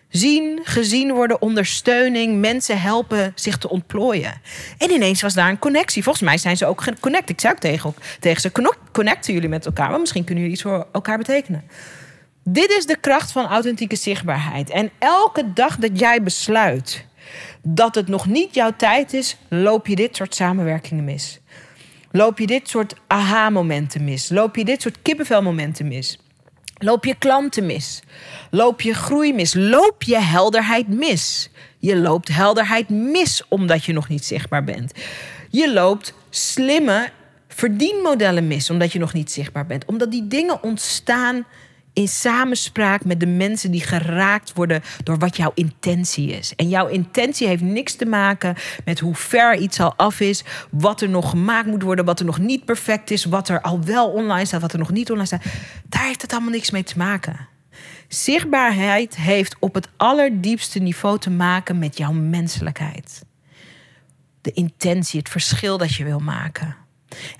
Zien, 0.10 0.60
gezien 0.64 1.12
worden, 1.12 1.42
ondersteuning, 1.42 2.40
mensen 2.40 2.82
helpen 2.82 3.32
zich 3.36 3.58
te 3.58 3.70
ontplooien. 3.70 4.42
En 4.78 4.92
ineens 4.92 5.22
was 5.22 5.34
daar 5.34 5.50
een 5.50 5.60
connectie. 5.60 6.04
Volgens 6.04 6.24
mij 6.24 6.38
zijn 6.38 6.58
ze 6.58 6.66
ook 6.66 6.82
geconnect. 6.82 7.30
Ik 7.30 7.40
zei 7.40 7.54
ook 7.54 7.60
tegen, 7.60 7.96
tegen 8.20 8.42
ze: 8.42 8.74
connecten 8.92 9.34
jullie 9.34 9.50
met 9.50 9.66
elkaar, 9.66 9.90
maar 9.90 10.00
misschien 10.00 10.24
kunnen 10.24 10.44
jullie 10.44 10.58
iets 10.58 10.68
voor 10.68 10.88
elkaar 10.92 11.18
betekenen. 11.18 11.64
Dit 12.44 12.70
is 12.70 12.86
de 12.86 12.98
kracht 12.98 13.32
van 13.32 13.46
authentieke 13.46 13.96
zichtbaarheid. 13.96 14.70
En 14.70 14.92
elke 15.00 15.54
dag 15.54 15.78
dat 15.78 16.00
jij 16.00 16.24
besluit 16.24 17.06
dat 17.64 17.96
het 17.96 18.08
nog 18.08 18.26
niet 18.26 18.54
jouw 18.56 18.72
tijd 18.78 19.14
is, 19.14 19.38
loop 19.50 19.88
je 19.88 19.96
dit 19.96 20.16
soort 20.16 20.36
samenwerkingen 20.36 21.04
mis. 21.04 21.40
Loop 22.12 22.40
je 22.40 22.48
dit 22.48 22.70
soort 22.70 22.96
aha-momenten 23.08 24.04
mis. 24.04 24.30
Loop 24.30 24.56
je 24.56 24.66
dit 24.66 24.82
soort 24.82 25.02
kippenvelmomenten 25.02 25.88
mis. 25.88 26.20
Loop 26.78 27.06
je 27.06 27.16
klanten 27.16 27.66
mis. 27.66 28.02
Loop 28.52 28.82
je 28.82 28.94
groei 28.94 29.34
mis. 29.34 29.54
Loop 29.54 30.04
je 30.04 30.18
helderheid 30.20 30.88
mis. 30.88 31.50
Je 31.78 31.98
loopt 31.98 32.28
helderheid 32.28 32.90
mis 32.90 33.44
omdat 33.48 33.86
je 33.86 33.94
nog 33.94 34.10
niet 34.10 34.26
zichtbaar 34.26 34.64
bent. 34.64 34.92
Je 35.50 35.74
loopt 35.74 36.14
slimme 36.30 37.10
verdienmodellen 37.48 38.48
mis 38.48 38.70
omdat 38.70 38.92
je 38.92 39.00
nog 39.00 39.14
niet 39.14 39.32
zichtbaar 39.32 39.66
bent. 39.66 39.86
Omdat 39.86 40.12
die 40.12 40.28
dingen 40.28 40.64
ontstaan 40.64 41.46
in 41.94 42.08
samenspraak 42.08 43.06
met 43.06 43.20
de 43.20 43.26
mensen 43.26 43.72
die 43.72 43.82
geraakt 43.82 44.54
worden 44.54 44.84
door 45.04 45.18
wat 45.18 45.38
jouw 45.38 45.52
intentie 45.56 46.30
is. 46.30 46.56
En 46.56 46.70
jouw 46.70 46.88
intentie 46.88 47.48
heeft 47.48 47.62
niks 47.62 47.96
te 47.96 48.06
maken 48.06 48.56
met 48.86 49.00
hoe 49.00 49.16
ver 49.16 49.58
iets 49.58 49.80
al 49.80 49.96
af 49.96 50.20
is, 50.20 50.44
wat 50.70 51.02
er 51.02 51.10
nog 51.10 51.30
gemaakt 51.30 51.68
moet 51.68 51.84
worden, 51.84 52.06
wat 52.06 52.20
er 52.20 52.26
nog 52.26 52.40
niet 52.40 52.66
perfect 52.66 53.12
is, 53.12 53.26
wat 53.26 53.50
er 53.50 53.62
al 53.62 53.84
wel 53.84 54.10
online 54.10 54.46
staat, 54.46 54.62
wat 54.62 54.74
er 54.74 54.80
nog 54.80 54.92
niet 54.92 55.10
online 55.10 55.28
staat. 55.28 55.44
Daar 55.90 56.06
heeft 56.06 56.22
het 56.22 56.32
allemaal 56.32 56.52
niks 56.52 56.72
mee 56.72 56.84
te 56.84 56.98
maken. 56.98 57.48
Zichtbaarheid 58.08 59.16
heeft 59.16 59.56
op 59.60 59.74
het 59.74 59.90
allerdiepste 59.98 60.80
niveau 60.80 61.20
te 61.20 61.30
maken 61.30 61.80
met 61.80 61.98
jouw 61.98 62.12
menselijkheid. 62.12 63.24
De 64.42 64.52
intentie, 64.52 65.20
het 65.20 65.30
verschil 65.30 65.78
dat 65.78 65.96
je 65.96 66.04
wil 66.04 66.20
maken. 66.20 66.83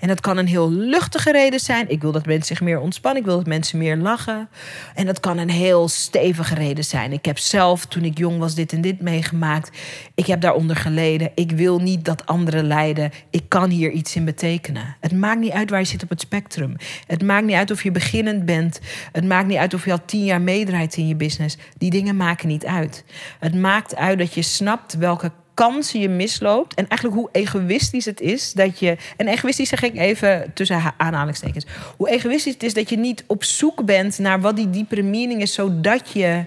En 0.00 0.08
dat 0.08 0.20
kan 0.20 0.36
een 0.36 0.46
heel 0.46 0.70
luchtige 0.70 1.32
reden 1.32 1.60
zijn. 1.60 1.90
Ik 1.90 2.00
wil 2.00 2.12
dat 2.12 2.26
mensen 2.26 2.56
zich 2.56 2.60
meer 2.60 2.80
ontspannen. 2.80 3.20
Ik 3.20 3.26
wil 3.26 3.36
dat 3.36 3.46
mensen 3.46 3.78
meer 3.78 3.96
lachen. 3.96 4.48
En 4.94 5.06
dat 5.06 5.20
kan 5.20 5.38
een 5.38 5.50
heel 5.50 5.88
stevige 5.88 6.54
reden 6.54 6.84
zijn. 6.84 7.12
Ik 7.12 7.24
heb 7.24 7.38
zelf, 7.38 7.86
toen 7.86 8.04
ik 8.04 8.18
jong 8.18 8.38
was, 8.38 8.54
dit 8.54 8.72
en 8.72 8.80
dit 8.80 9.00
meegemaakt. 9.00 9.78
Ik 10.14 10.26
heb 10.26 10.40
daaronder 10.40 10.76
geleden. 10.76 11.30
Ik 11.34 11.50
wil 11.50 11.78
niet 11.78 12.04
dat 12.04 12.26
anderen 12.26 12.66
lijden. 12.66 13.10
Ik 13.30 13.48
kan 13.48 13.70
hier 13.70 13.90
iets 13.90 14.16
in 14.16 14.24
betekenen. 14.24 14.96
Het 15.00 15.12
maakt 15.12 15.40
niet 15.40 15.52
uit 15.52 15.70
waar 15.70 15.80
je 15.80 15.86
zit 15.86 16.02
op 16.02 16.08
het 16.08 16.20
spectrum. 16.20 16.76
Het 17.06 17.22
maakt 17.22 17.46
niet 17.46 17.56
uit 17.56 17.70
of 17.70 17.82
je 17.82 17.90
beginnend 17.90 18.44
bent. 18.44 18.80
Het 19.12 19.24
maakt 19.24 19.46
niet 19.46 19.58
uit 19.58 19.74
of 19.74 19.84
je 19.84 19.92
al 19.92 20.04
tien 20.04 20.24
jaar 20.24 20.40
meedraait 20.40 20.96
in 20.96 21.08
je 21.08 21.16
business. 21.16 21.56
Die 21.78 21.90
dingen 21.90 22.16
maken 22.16 22.48
niet 22.48 22.66
uit. 22.66 23.04
Het 23.38 23.54
maakt 23.54 23.96
uit 23.96 24.18
dat 24.18 24.34
je 24.34 24.42
snapt 24.42 24.94
welke 24.94 25.32
kansen 25.54 26.00
je 26.00 26.08
misloopt. 26.08 26.74
En 26.74 26.88
eigenlijk 26.88 27.20
hoe 27.20 27.28
egoïstisch 27.32 28.04
het 28.04 28.20
is 28.20 28.52
dat 28.52 28.78
je. 28.78 28.96
En 29.16 29.28
egoïstisch 29.28 29.68
zeg 29.68 29.82
ik 29.82 29.96
even 29.96 30.50
tussen 30.54 30.94
aanhalingstekens. 30.96 31.66
Hoe 31.96 32.10
egoïstisch 32.10 32.52
het 32.52 32.62
is 32.62 32.74
dat 32.74 32.88
je 32.88 32.96
niet 32.96 33.24
op 33.26 33.44
zoek 33.44 33.84
bent 33.84 34.18
naar 34.18 34.40
wat 34.40 34.56
die 34.56 34.70
diepere 34.70 35.02
meaning 35.02 35.42
is, 35.42 35.52
zodat 35.52 36.10
je 36.12 36.44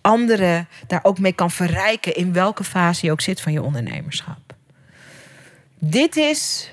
anderen 0.00 0.68
daar 0.86 1.00
ook 1.02 1.18
mee 1.18 1.32
kan 1.32 1.50
verrijken 1.50 2.16
in 2.16 2.32
welke 2.32 2.64
fase 2.64 3.06
je 3.06 3.12
ook 3.12 3.20
zit 3.20 3.40
van 3.40 3.52
je 3.52 3.62
ondernemerschap. 3.62 4.54
Dit 5.78 6.16
is 6.16 6.70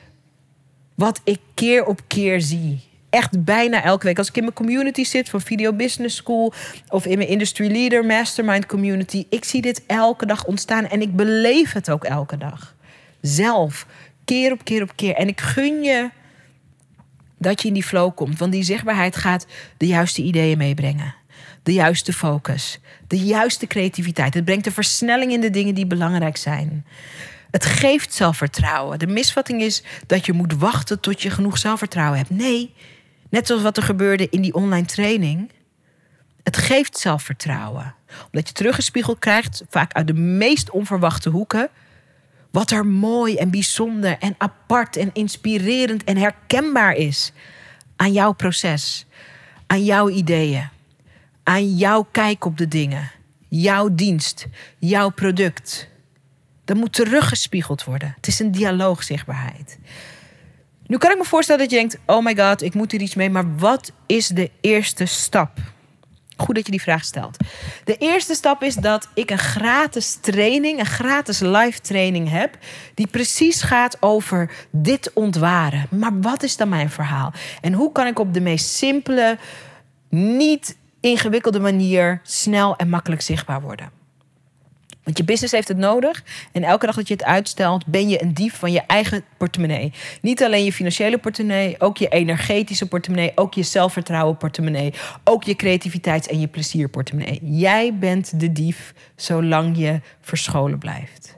wat 0.96 1.22
ik 1.24 1.40
keer 1.54 1.86
op 1.86 2.02
keer 2.08 2.42
zie 2.42 2.92
echt 3.14 3.44
bijna 3.44 3.84
elke 3.84 4.06
week. 4.06 4.18
Als 4.18 4.28
ik 4.28 4.38
in 4.38 4.44
mijn 4.44 4.56
community 4.56 5.04
zit 5.04 5.30
van 5.30 5.42
Video 5.42 5.74
Business 5.74 6.16
School 6.16 6.54
of 6.90 7.06
in 7.06 7.18
mijn 7.18 7.30
Industry 7.30 7.72
Leader 7.72 8.06
Mastermind 8.06 8.66
community, 8.66 9.26
ik 9.30 9.44
zie 9.44 9.62
dit 9.62 9.84
elke 9.88 10.26
dag 10.26 10.46
ontstaan 10.46 10.88
en 10.88 11.02
ik 11.02 11.16
beleef 11.16 11.74
het 11.74 11.90
ook 11.90 12.04
elke 12.04 12.38
dag. 12.38 12.76
Zelf, 13.22 13.86
keer 14.26 14.52
op 14.52 14.64
keer 14.64 14.82
op 14.82 14.96
keer. 14.96 15.16
En 15.16 15.28
ik 15.28 15.42
gun 15.42 15.84
je 15.84 16.10
dat 17.38 17.62
je 17.62 17.68
in 17.68 17.74
die 17.74 17.84
flow 17.84 18.16
komt, 18.16 18.40
want 18.40 18.52
die 18.52 18.64
zichtbaarheid 18.64 19.16
gaat 19.16 19.46
de 19.78 19.88
juiste 19.88 20.22
ideeën 20.22 20.58
meebrengen. 20.58 21.16
De 21.64 21.74
juiste 21.74 22.14
focus, 22.14 22.80
de 23.08 23.18
juiste 23.18 23.68
creativiteit. 23.68 24.34
Het 24.34 24.46
brengt 24.46 24.66
een 24.66 24.72
versnelling 24.72 25.32
in 25.32 25.42
de 25.42 25.50
dingen 25.50 25.76
die 25.76 25.86
belangrijk 25.86 26.38
zijn. 26.38 26.86
Het 27.52 27.66
geeft 27.66 28.14
zelfvertrouwen. 28.14 29.00
De 29.00 29.08
misvatting 29.08 29.62
is 29.62 29.84
dat 30.08 30.26
je 30.26 30.34
moet 30.34 30.54
wachten 30.54 31.00
tot 31.00 31.22
je 31.22 31.30
genoeg 31.30 31.58
zelfvertrouwen 31.58 32.18
hebt. 32.18 32.30
Nee, 32.30 32.74
Net 33.34 33.48
zoals 33.48 33.62
wat 33.62 33.78
er 33.78 33.84
gebeurde 33.84 34.30
in 34.30 34.42
die 34.42 34.54
online 34.54 34.86
training. 34.86 35.52
Het 36.44 36.58
geeft 36.58 36.98
zelfvertrouwen. 36.98 37.96
Omdat 38.26 38.48
je 38.48 38.54
teruggespiegeld 38.54 39.20
krijgt, 39.20 39.64
vaak 39.70 39.94
uit 39.94 40.08
de 40.08 40.14
meest 40.14 40.70
onverwachte 40.70 41.30
hoeken. 41.30 41.70
Wat 42.52 42.72
er 42.72 42.86
mooi 42.86 43.36
en 43.36 43.52
bijzonder 43.52 44.18
en 44.20 44.36
apart 44.38 44.96
en 44.96 45.10
inspirerend 45.14 46.04
en 46.04 46.18
herkenbaar 46.18 46.96
is 46.96 47.32
aan 47.96 48.12
jouw 48.12 48.32
proces, 48.32 49.06
aan 49.68 49.84
jouw 49.84 50.10
ideeën, 50.10 50.70
aan 51.44 51.76
jouw 51.76 52.08
kijk 52.12 52.46
op 52.46 52.58
de 52.58 52.68
dingen, 52.68 53.12
jouw 53.48 53.96
dienst, 53.96 54.48
jouw 54.80 55.10
product. 55.10 55.90
Dat 56.66 56.78
moet 56.78 56.94
teruggespiegeld 56.94 57.84
worden. 57.84 58.14
Het 58.16 58.28
is 58.28 58.40
een 58.40 58.52
dialoogzichtbaarheid. 58.52 59.78
Nu 60.88 60.98
kan 60.98 61.12
ik 61.12 61.18
me 61.18 61.24
voorstellen 61.24 61.62
dat 61.62 61.72
je 61.72 61.78
denkt: 61.78 61.98
oh 62.06 62.24
my 62.24 62.36
god, 62.36 62.62
ik 62.62 62.74
moet 62.74 62.92
hier 62.92 63.02
iets 63.02 63.16
mee. 63.16 63.30
Maar 63.30 63.58
wat 63.58 63.92
is 64.06 64.28
de 64.28 64.52
eerste 64.62 65.06
stap? 65.06 65.58
Goed 66.38 66.56
dat 66.56 66.66
je 66.66 66.72
die 66.72 66.82
vraag 66.82 67.04
stelt. 67.04 67.38
De 67.84 67.98
eerste 67.98 68.34
stap 68.34 68.64
is 68.64 68.76
dat 68.76 69.10
ik 69.14 69.30
een 69.30 69.38
gratis 69.38 70.18
training, 70.22 70.80
een 70.80 70.86
gratis 70.86 71.40
live 71.40 71.82
training 71.82 72.30
heb, 72.30 72.58
die 72.94 73.08
precies 73.08 73.62
gaat 73.62 73.98
over 74.00 74.52
dit 74.72 75.12
ontwaren. 75.14 75.88
Maar 75.90 76.22
wat 76.22 76.44
is 76.44 76.58
dan 76.58 76.70
mijn 76.70 76.90
verhaal? 76.90 77.34
En 77.62 77.74
hoe 77.74 77.92
kan 77.92 78.08
ik 78.08 78.20
op 78.20 78.34
de 78.34 78.42
meest 78.42 78.70
simpele, 78.70 79.38
niet 80.10 80.78
ingewikkelde 81.00 81.60
manier 81.60 82.20
snel 82.24 82.76
en 82.76 82.90
makkelijk 82.90 83.22
zichtbaar 83.22 83.62
worden? 83.62 84.03
Want 85.04 85.18
je 85.18 85.24
business 85.24 85.54
heeft 85.54 85.68
het 85.68 85.78
nodig. 85.78 86.24
En 86.52 86.64
elke 86.64 86.86
dag 86.86 86.96
dat 86.96 87.08
je 87.08 87.14
het 87.14 87.24
uitstelt, 87.24 87.86
ben 87.86 88.10
je 88.10 88.22
een 88.22 88.34
dief 88.34 88.56
van 88.56 88.72
je 88.72 88.82
eigen 88.88 89.24
portemonnee. 89.38 89.94
Niet 90.22 90.44
alleen 90.44 90.64
je 90.64 90.74
financiële 90.74 91.18
portemonnee, 91.18 91.76
ook 91.80 91.98
je 91.98 92.08
energetische 92.08 92.88
portemonnee, 92.88 93.32
ook 93.36 93.54
je 93.54 93.64
zelfvertrouwen 93.64 94.38
portemonnee, 94.38 94.94
ook 95.24 95.44
je 95.44 95.56
creativiteits- 95.56 96.28
en 96.28 96.40
je 96.40 96.48
plezierportemonnee. 96.48 97.40
Jij 97.42 97.98
bent 97.98 98.40
de 98.40 98.52
dief 98.52 98.94
zolang 99.16 99.78
je 99.78 100.02
verscholen 100.22 100.80
blijft. 100.80 101.36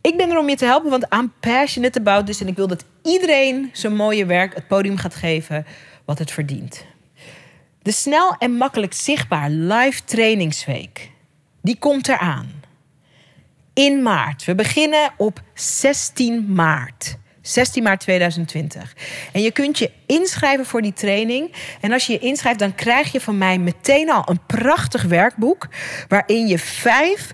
Ik 0.00 0.16
ben 0.16 0.30
er 0.30 0.38
om 0.38 0.48
je 0.48 0.56
te 0.56 0.64
helpen, 0.64 0.90
want 0.90 1.06
I'm 1.14 1.32
passionate 1.40 1.98
about 1.98 2.26
this. 2.26 2.40
En 2.40 2.48
ik 2.48 2.56
wil 2.56 2.66
dat 2.66 2.84
iedereen 3.02 3.70
zijn 3.72 3.94
mooie 3.94 4.26
werk 4.26 4.54
het 4.54 4.66
podium 4.66 4.96
gaat 4.96 5.14
geven 5.14 5.66
wat 6.04 6.18
het 6.18 6.30
verdient. 6.30 6.84
De 7.82 7.92
snel 7.92 8.34
en 8.38 8.52
makkelijk 8.52 8.92
zichtbaar 8.92 9.50
live 9.50 10.04
trainingsweek, 10.04 11.10
die 11.60 11.78
komt 11.78 12.08
eraan 12.08 12.61
in 13.74 14.02
maart. 14.02 14.44
We 14.44 14.54
beginnen 14.54 15.12
op 15.16 15.42
16 15.54 16.52
maart. 16.52 17.16
16 17.42 17.82
maart 17.82 18.00
2020. 18.00 18.94
En 19.32 19.42
je 19.42 19.50
kunt 19.50 19.78
je 19.78 19.90
inschrijven 20.06 20.66
voor 20.66 20.82
die 20.82 20.92
training. 20.92 21.52
En 21.80 21.92
als 21.92 22.06
je 22.06 22.12
je 22.12 22.18
inschrijft, 22.18 22.58
dan 22.58 22.74
krijg 22.74 23.12
je 23.12 23.20
van 23.20 23.38
mij 23.38 23.58
meteen 23.58 24.10
al 24.10 24.22
een 24.26 24.46
prachtig 24.46 25.02
werkboek. 25.02 25.68
Waarin 26.08 26.46
je 26.46 26.58
vijf 26.58 27.32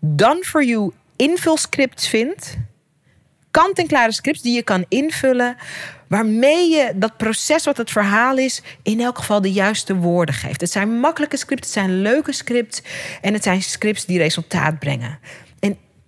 done 0.00 0.42
for 0.42 0.64
you 0.64 0.92
invulscripts 1.16 2.08
vindt. 2.08 2.56
Kant-en-klare 3.50 4.12
scripts 4.12 4.42
die 4.42 4.54
je 4.54 4.62
kan 4.62 4.84
invullen. 4.88 5.56
Waarmee 6.08 6.70
je 6.70 6.92
dat 6.94 7.16
proces 7.16 7.64
wat 7.64 7.76
het 7.76 7.90
verhaal 7.90 8.36
is, 8.36 8.62
in 8.82 9.00
elk 9.00 9.18
geval 9.18 9.40
de 9.40 9.52
juiste 9.52 9.96
woorden 9.96 10.34
geeft. 10.34 10.60
Het 10.60 10.70
zijn 10.70 11.00
makkelijke 11.00 11.36
scripts, 11.36 11.66
het 11.66 11.74
zijn 11.74 12.02
leuke 12.02 12.32
scripts. 12.32 12.82
En 13.20 13.32
het 13.32 13.42
zijn 13.42 13.62
scripts 13.62 14.04
die 14.04 14.18
resultaat 14.18 14.78
brengen 14.78 15.18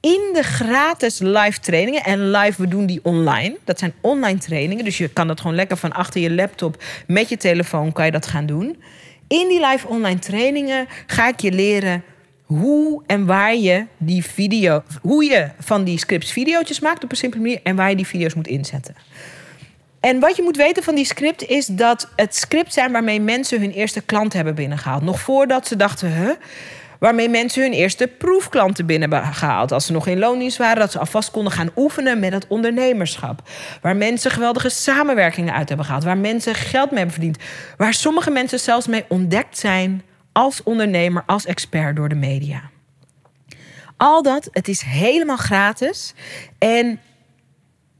in 0.07 0.30
de 0.32 0.42
gratis 0.42 1.18
live 1.18 1.61
trainingen. 1.61 2.02
En 2.04 2.30
live, 2.30 2.62
we 2.62 2.68
doen 2.68 2.86
die 2.86 3.00
online. 3.02 3.57
Dat 3.64 3.78
zijn 3.78 3.92
online 4.00 4.38
trainingen. 4.38 4.84
Dus 4.84 4.98
je 4.98 5.09
kan 5.09 5.26
dat 5.26 5.40
gewoon 5.40 5.57
lekker 5.57 5.76
van 5.76 5.92
achter 5.92 6.20
je 6.20 6.30
laptop 6.30 6.82
met 7.07 7.28
je 7.28 7.36
telefoon 7.36 7.92
kan 7.92 8.04
je 8.04 8.11
dat 8.11 8.26
gaan 8.26 8.46
doen. 8.46 8.82
In 9.28 9.48
die 9.48 9.66
live 9.66 9.88
online 9.88 10.18
trainingen 10.18 10.86
ga 11.07 11.28
ik 11.28 11.40
je 11.40 11.52
leren 11.52 12.02
hoe 12.42 13.02
en 13.07 13.26
waar 13.26 13.57
je 13.57 13.86
die 13.96 14.24
video, 14.24 14.82
hoe 15.02 15.24
je 15.24 15.48
van 15.59 15.84
die 15.84 15.98
scripts 15.98 16.32
video's 16.32 16.80
maakt 16.80 17.04
op 17.04 17.11
een 17.11 17.16
simpele 17.16 17.42
manier 17.42 17.61
en 17.62 17.76
waar 17.76 17.90
je 17.90 17.96
die 17.96 18.07
video's 18.07 18.34
moet 18.34 18.46
inzetten. 18.46 18.94
En 20.00 20.20
wat 20.20 20.36
je 20.36 20.42
moet 20.42 20.57
weten 20.57 20.82
van 20.82 20.94
die 20.94 21.04
script 21.04 21.46
is 21.46 21.66
dat 21.66 22.09
het 22.16 22.36
script 22.36 22.72
zijn 22.72 22.92
waarmee 22.92 23.20
mensen 23.20 23.61
hun 23.61 23.72
eerste 23.72 24.00
klant 24.00 24.32
hebben 24.32 24.54
binnengehaald. 24.54 25.02
Nog 25.02 25.20
voordat 25.20 25.66
ze 25.66 25.76
dachten, 25.76 26.12
huh, 26.16 26.30
Waarmee 26.99 27.28
mensen 27.28 27.62
hun 27.62 27.72
eerste 27.72 28.07
proefklanten 28.07 28.86
binnen 28.86 29.12
hebben 29.12 29.34
gehaald. 29.34 29.72
Als 29.72 29.86
ze 29.86 29.92
nog 29.92 30.07
in 30.07 30.18
loondienst 30.18 30.59
waren, 30.59 30.78
dat 30.78 30.92
ze 30.92 30.99
alvast 30.99 31.30
konden 31.30 31.53
gaan 31.53 31.70
oefenen 31.76 32.18
met 32.18 32.32
het 32.32 32.47
ondernemerschap. 32.47 33.49
Waar 33.82 33.97
mensen 33.97 34.30
geweldige 34.30 34.68
samenwerkingen 34.68 35.55
uit 35.55 35.68
hebben 35.68 35.86
gehaald. 35.86 36.05
Waar 36.05 36.18
mensen 36.18 36.55
geld 36.55 36.90
mee 36.90 36.99
hebben 36.99 37.14
verdiend. 37.14 37.38
Waar 37.76 37.94
sommige 37.94 38.30
mensen 38.30 38.61
zelfs 38.61 38.86
mee 38.86 39.05
ontdekt 39.09 39.59
zijn 39.59 40.03
als 40.32 40.62
ondernemer, 40.62 41.22
als 41.26 41.47
expert 41.47 41.97
door 41.97 42.09
de 42.09 42.14
media. 42.14 42.70
Al 43.97 44.22
dat, 44.22 44.49
het 44.53 44.68
is 44.68 44.80
helemaal 44.80 45.36
gratis. 45.36 46.14
En 46.59 47.01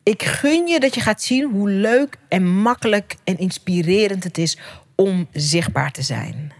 ik 0.03 0.23
gun 0.23 0.67
je 0.67 0.81
dat 0.81 0.95
je 0.95 1.01
gaat 1.01 1.23
zien 1.23 1.51
hoe 1.51 1.71
leuk 1.71 2.17
en 2.29 2.47
makkelijk 2.47 3.17
en 3.25 3.39
inspirerend 3.39 4.25
het 4.25 4.39
is 4.39 4.59
om 4.95 5.29
zichtbaar 5.33 5.93
te 5.93 6.03
zijn. 6.03 6.53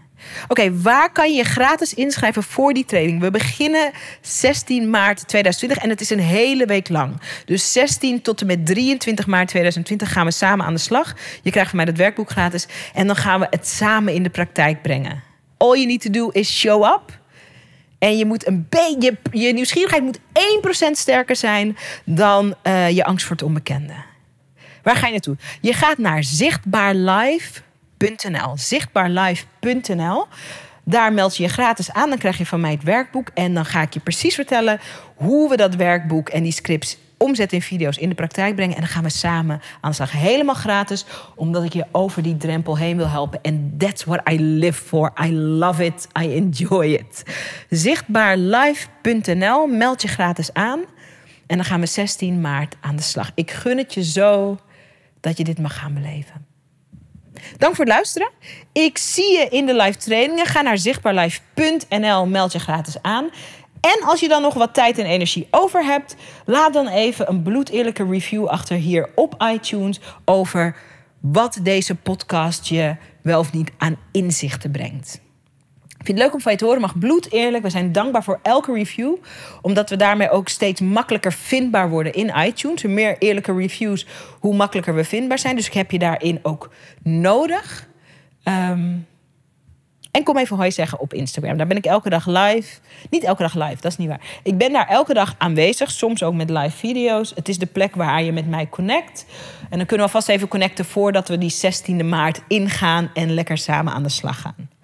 Oké, 0.47 0.81
waar 0.81 1.11
kan 1.11 1.33
je 1.33 1.43
gratis 1.43 1.93
inschrijven 1.93 2.43
voor 2.43 2.73
die 2.73 2.85
training? 2.85 3.21
We 3.21 3.31
beginnen 3.31 3.91
16 4.21 4.89
maart 4.89 5.27
2020 5.27 5.77
en 5.83 5.89
het 5.89 6.01
is 6.01 6.09
een 6.09 6.19
hele 6.19 6.65
week 6.65 6.89
lang. 6.89 7.21
Dus 7.45 7.71
16 7.71 8.21
tot 8.21 8.41
en 8.41 8.47
met 8.47 8.65
23 8.65 9.27
maart 9.27 9.47
2020 9.47 10.11
gaan 10.11 10.25
we 10.25 10.31
samen 10.31 10.65
aan 10.65 10.73
de 10.73 10.79
slag. 10.79 11.15
Je 11.41 11.51
krijgt 11.51 11.69
van 11.69 11.77
mij 11.77 11.85
dat 11.85 11.97
werkboek 11.97 12.29
gratis 12.29 12.67
en 12.93 13.07
dan 13.07 13.15
gaan 13.15 13.39
we 13.39 13.47
het 13.49 13.67
samen 13.67 14.13
in 14.13 14.23
de 14.23 14.29
praktijk 14.29 14.81
brengen. 14.81 15.23
All 15.57 15.75
you 15.75 15.85
need 15.85 16.01
to 16.01 16.09
do 16.09 16.29
is 16.29 16.57
show 16.59 16.83
up. 16.83 17.19
En 17.99 18.17
je 18.17 18.25
moet 18.25 18.47
een 18.47 18.67
beetje, 18.69 19.17
je 19.31 19.53
nieuwsgierigheid 19.53 20.03
moet 20.03 20.19
1% 20.89 20.91
sterker 20.91 21.35
zijn 21.35 21.77
dan 22.05 22.55
uh, 22.63 22.89
je 22.89 23.03
angst 23.03 23.25
voor 23.25 23.35
het 23.35 23.45
onbekende. 23.45 23.93
Waar 24.83 24.95
ga 24.95 25.05
je 25.05 25.11
naartoe? 25.11 25.37
Je 25.61 25.73
gaat 25.73 25.97
naar 25.97 26.23
zichtbaar 26.23 26.95
live 27.97 28.51
zichtbaarlive.nl. 28.55 30.25
Daar 30.83 31.13
meld 31.13 31.37
je 31.37 31.43
je 31.43 31.49
gratis 31.49 31.91
aan. 31.91 32.09
Dan 32.09 32.17
krijg 32.17 32.37
je 32.37 32.45
van 32.45 32.61
mij 32.61 32.71
het 32.71 32.83
werkboek. 32.83 33.29
En 33.33 33.53
dan 33.53 33.65
ga 33.65 33.81
ik 33.81 33.93
je 33.93 33.99
precies 33.99 34.35
vertellen 34.35 34.79
hoe 35.15 35.49
we 35.49 35.57
dat 35.57 35.75
werkboek 35.75 36.29
en 36.29 36.43
die 36.43 36.51
scripts 36.51 36.97
omzetten 37.17 37.57
in 37.57 37.63
video's 37.63 37.97
in 37.97 38.09
de 38.09 38.15
praktijk 38.15 38.55
brengen. 38.55 38.75
En 38.75 38.81
dan 38.81 38.89
gaan 38.89 39.03
we 39.03 39.09
samen 39.09 39.61
aan 39.81 39.89
de 39.89 39.95
slag. 39.95 40.11
Helemaal 40.11 40.55
gratis, 40.55 41.05
omdat 41.35 41.63
ik 41.63 41.73
je 41.73 41.85
over 41.91 42.21
die 42.21 42.37
drempel 42.37 42.77
heen 42.77 42.97
wil 42.97 43.07
helpen. 43.07 43.41
En 43.41 43.75
that's 43.77 44.03
what 44.03 44.29
I 44.29 44.39
live 44.39 44.81
for. 44.81 45.11
I 45.25 45.33
love 45.33 45.85
it. 45.85 46.07
I 46.21 46.35
enjoy 46.35 46.85
it. 46.85 47.23
Zichtbaarlive.nl. 47.69 49.67
Meld 49.67 50.01
je 50.01 50.07
gratis 50.07 50.53
aan. 50.53 50.79
En 51.47 51.55
dan 51.55 51.65
gaan 51.65 51.79
we 51.79 51.85
16 51.85 52.41
maart 52.41 52.75
aan 52.81 52.95
de 52.95 53.01
slag. 53.01 53.31
Ik 53.35 53.51
gun 53.51 53.77
het 53.77 53.93
je 53.93 54.03
zo 54.03 54.57
dat 55.19 55.37
je 55.37 55.43
dit 55.43 55.59
mag 55.59 55.79
gaan 55.79 55.93
beleven. 55.93 56.46
Dank 57.57 57.75
voor 57.75 57.85
het 57.85 57.93
luisteren. 57.93 58.29
Ik 58.71 58.97
zie 58.97 59.31
je 59.31 59.47
in 59.49 59.65
de 59.65 59.75
live 59.75 59.97
trainingen. 59.97 60.45
Ga 60.45 60.61
naar 60.61 60.77
zichtbaarlive.nl, 60.77 62.25
meld 62.25 62.51
je 62.51 62.59
gratis 62.59 63.01
aan. 63.01 63.29
En 63.81 64.03
als 64.03 64.19
je 64.19 64.27
dan 64.27 64.41
nog 64.41 64.53
wat 64.53 64.73
tijd 64.73 64.97
en 64.97 65.05
energie 65.05 65.47
over 65.51 65.85
hebt, 65.85 66.15
laat 66.45 66.73
dan 66.73 66.87
even 66.87 67.29
een 67.29 67.41
bloedeerlijke 67.41 68.05
review 68.05 68.45
achter 68.45 68.75
hier 68.75 69.09
op 69.15 69.43
iTunes 69.53 69.99
over 70.25 70.75
wat 71.21 71.59
deze 71.61 71.95
podcast 71.95 72.67
je 72.67 72.95
wel 73.21 73.39
of 73.39 73.53
niet 73.53 73.71
aan 73.77 73.97
inzichten 74.11 74.71
brengt 74.71 75.25
vind 76.07 76.17
het 76.17 76.27
leuk 76.27 76.33
om 76.33 76.41
van 76.41 76.51
je 76.51 76.57
te 76.57 76.65
horen. 76.65 76.81
Mag 76.81 76.97
bloed 76.97 77.31
eerlijk. 77.31 77.63
We 77.63 77.69
zijn 77.69 77.91
dankbaar 77.91 78.23
voor 78.23 78.39
elke 78.41 78.73
review. 78.73 79.15
Omdat 79.61 79.89
we 79.89 79.95
daarmee 79.95 80.29
ook 80.29 80.49
steeds 80.49 80.81
makkelijker 80.81 81.33
vindbaar 81.33 81.89
worden 81.89 82.13
in 82.13 82.33
iTunes. 82.37 82.81
Hoe 82.81 82.91
meer 82.91 83.15
eerlijke 83.19 83.53
reviews, 83.53 84.05
hoe 84.39 84.55
makkelijker 84.55 84.95
we 84.95 85.03
vindbaar 85.03 85.39
zijn. 85.39 85.55
Dus 85.55 85.67
ik 85.67 85.73
heb 85.73 85.91
je 85.91 85.99
daarin 85.99 86.39
ook 86.43 86.71
nodig. 87.03 87.87
Ehm, 88.43 88.93
en 90.11 90.23
kom 90.23 90.37
even 90.37 90.55
hoi 90.55 90.71
zeggen 90.71 90.99
op 90.99 91.13
Instagram. 91.13 91.57
Daar 91.57 91.67
ben 91.67 91.77
ik 91.77 91.85
elke 91.85 92.09
dag 92.09 92.25
live. 92.27 92.79
Niet 93.09 93.23
elke 93.23 93.41
dag 93.41 93.53
live, 93.53 93.81
dat 93.81 93.91
is 93.91 93.97
niet 93.97 94.07
waar. 94.07 94.39
Ik 94.43 94.57
ben 94.57 94.73
daar 94.73 94.87
elke 94.87 95.13
dag 95.13 95.35
aanwezig, 95.37 95.91
soms 95.91 96.23
ook 96.23 96.33
met 96.33 96.49
live 96.49 96.77
video's. 96.77 97.31
Het 97.35 97.49
is 97.49 97.57
de 97.57 97.65
plek 97.65 97.95
waar 97.95 98.23
je 98.23 98.31
met 98.31 98.47
mij 98.47 98.69
connect. 98.69 99.25
En 99.69 99.77
dan 99.77 99.87
kunnen 99.87 100.05
we 100.05 100.11
vast 100.11 100.29
even 100.29 100.47
connecten 100.47 100.85
voordat 100.85 101.27
we 101.27 101.37
die 101.37 101.53
16e 101.53 102.05
maart 102.05 102.41
ingaan 102.47 103.09
en 103.13 103.33
lekker 103.33 103.57
samen 103.57 103.93
aan 103.93 104.03
de 104.03 104.09
slag 104.09 104.41
gaan. 104.41 104.76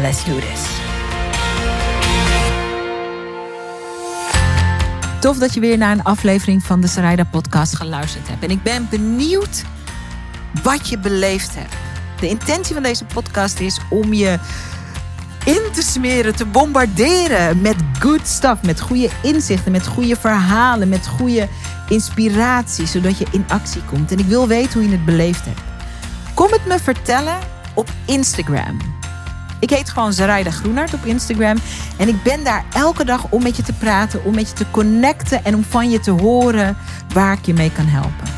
Let's 0.00 0.24
do 0.24 0.38
this. 0.38 0.68
Tof 5.20 5.38
dat 5.38 5.54
je 5.54 5.60
weer 5.60 5.78
naar 5.78 5.92
een 5.92 6.04
aflevering 6.04 6.62
van 6.62 6.80
de 6.80 6.86
Sarayda 6.86 7.24
podcast 7.24 7.76
geluisterd 7.76 8.28
hebt. 8.28 8.42
En 8.42 8.50
ik 8.50 8.62
ben 8.62 8.86
benieuwd 8.90 9.64
wat 10.62 10.88
je 10.88 10.98
beleefd 10.98 11.54
hebt. 11.54 11.87
De 12.20 12.28
intentie 12.28 12.74
van 12.74 12.82
deze 12.82 13.04
podcast 13.04 13.60
is 13.60 13.80
om 13.90 14.12
je 14.12 14.38
in 15.44 15.62
te 15.72 15.82
smeren, 15.82 16.36
te 16.36 16.46
bombarderen 16.46 17.60
met 17.60 17.76
good 17.98 18.26
stuff, 18.26 18.62
met 18.62 18.80
goede 18.80 19.10
inzichten, 19.22 19.72
met 19.72 19.86
goede 19.86 20.16
verhalen, 20.16 20.88
met 20.88 21.06
goede 21.06 21.48
inspiratie, 21.88 22.86
zodat 22.86 23.18
je 23.18 23.26
in 23.30 23.44
actie 23.48 23.82
komt. 23.82 24.12
En 24.12 24.18
ik 24.18 24.26
wil 24.26 24.46
weten 24.46 24.72
hoe 24.72 24.82
je 24.82 24.96
het 24.96 25.04
beleefd 25.04 25.44
hebt. 25.44 25.60
Kom 26.34 26.50
het 26.50 26.66
me 26.66 26.78
vertellen 26.78 27.38
op 27.74 27.88
Instagram. 28.04 28.96
Ik 29.60 29.70
heet 29.70 29.90
gewoon 29.90 30.12
Zaraida 30.12 30.50
Groenart 30.50 30.94
op 30.94 31.04
Instagram. 31.04 31.56
En 31.96 32.08
ik 32.08 32.22
ben 32.22 32.44
daar 32.44 32.64
elke 32.72 33.04
dag 33.04 33.26
om 33.30 33.42
met 33.42 33.56
je 33.56 33.62
te 33.62 33.72
praten, 33.72 34.24
om 34.24 34.34
met 34.34 34.48
je 34.48 34.54
te 34.54 34.70
connecten 34.70 35.44
en 35.44 35.54
om 35.54 35.64
van 35.64 35.90
je 35.90 36.00
te 36.00 36.10
horen 36.10 36.76
waar 37.14 37.32
ik 37.32 37.46
je 37.46 37.54
mee 37.54 37.72
kan 37.72 37.86
helpen. 37.86 38.37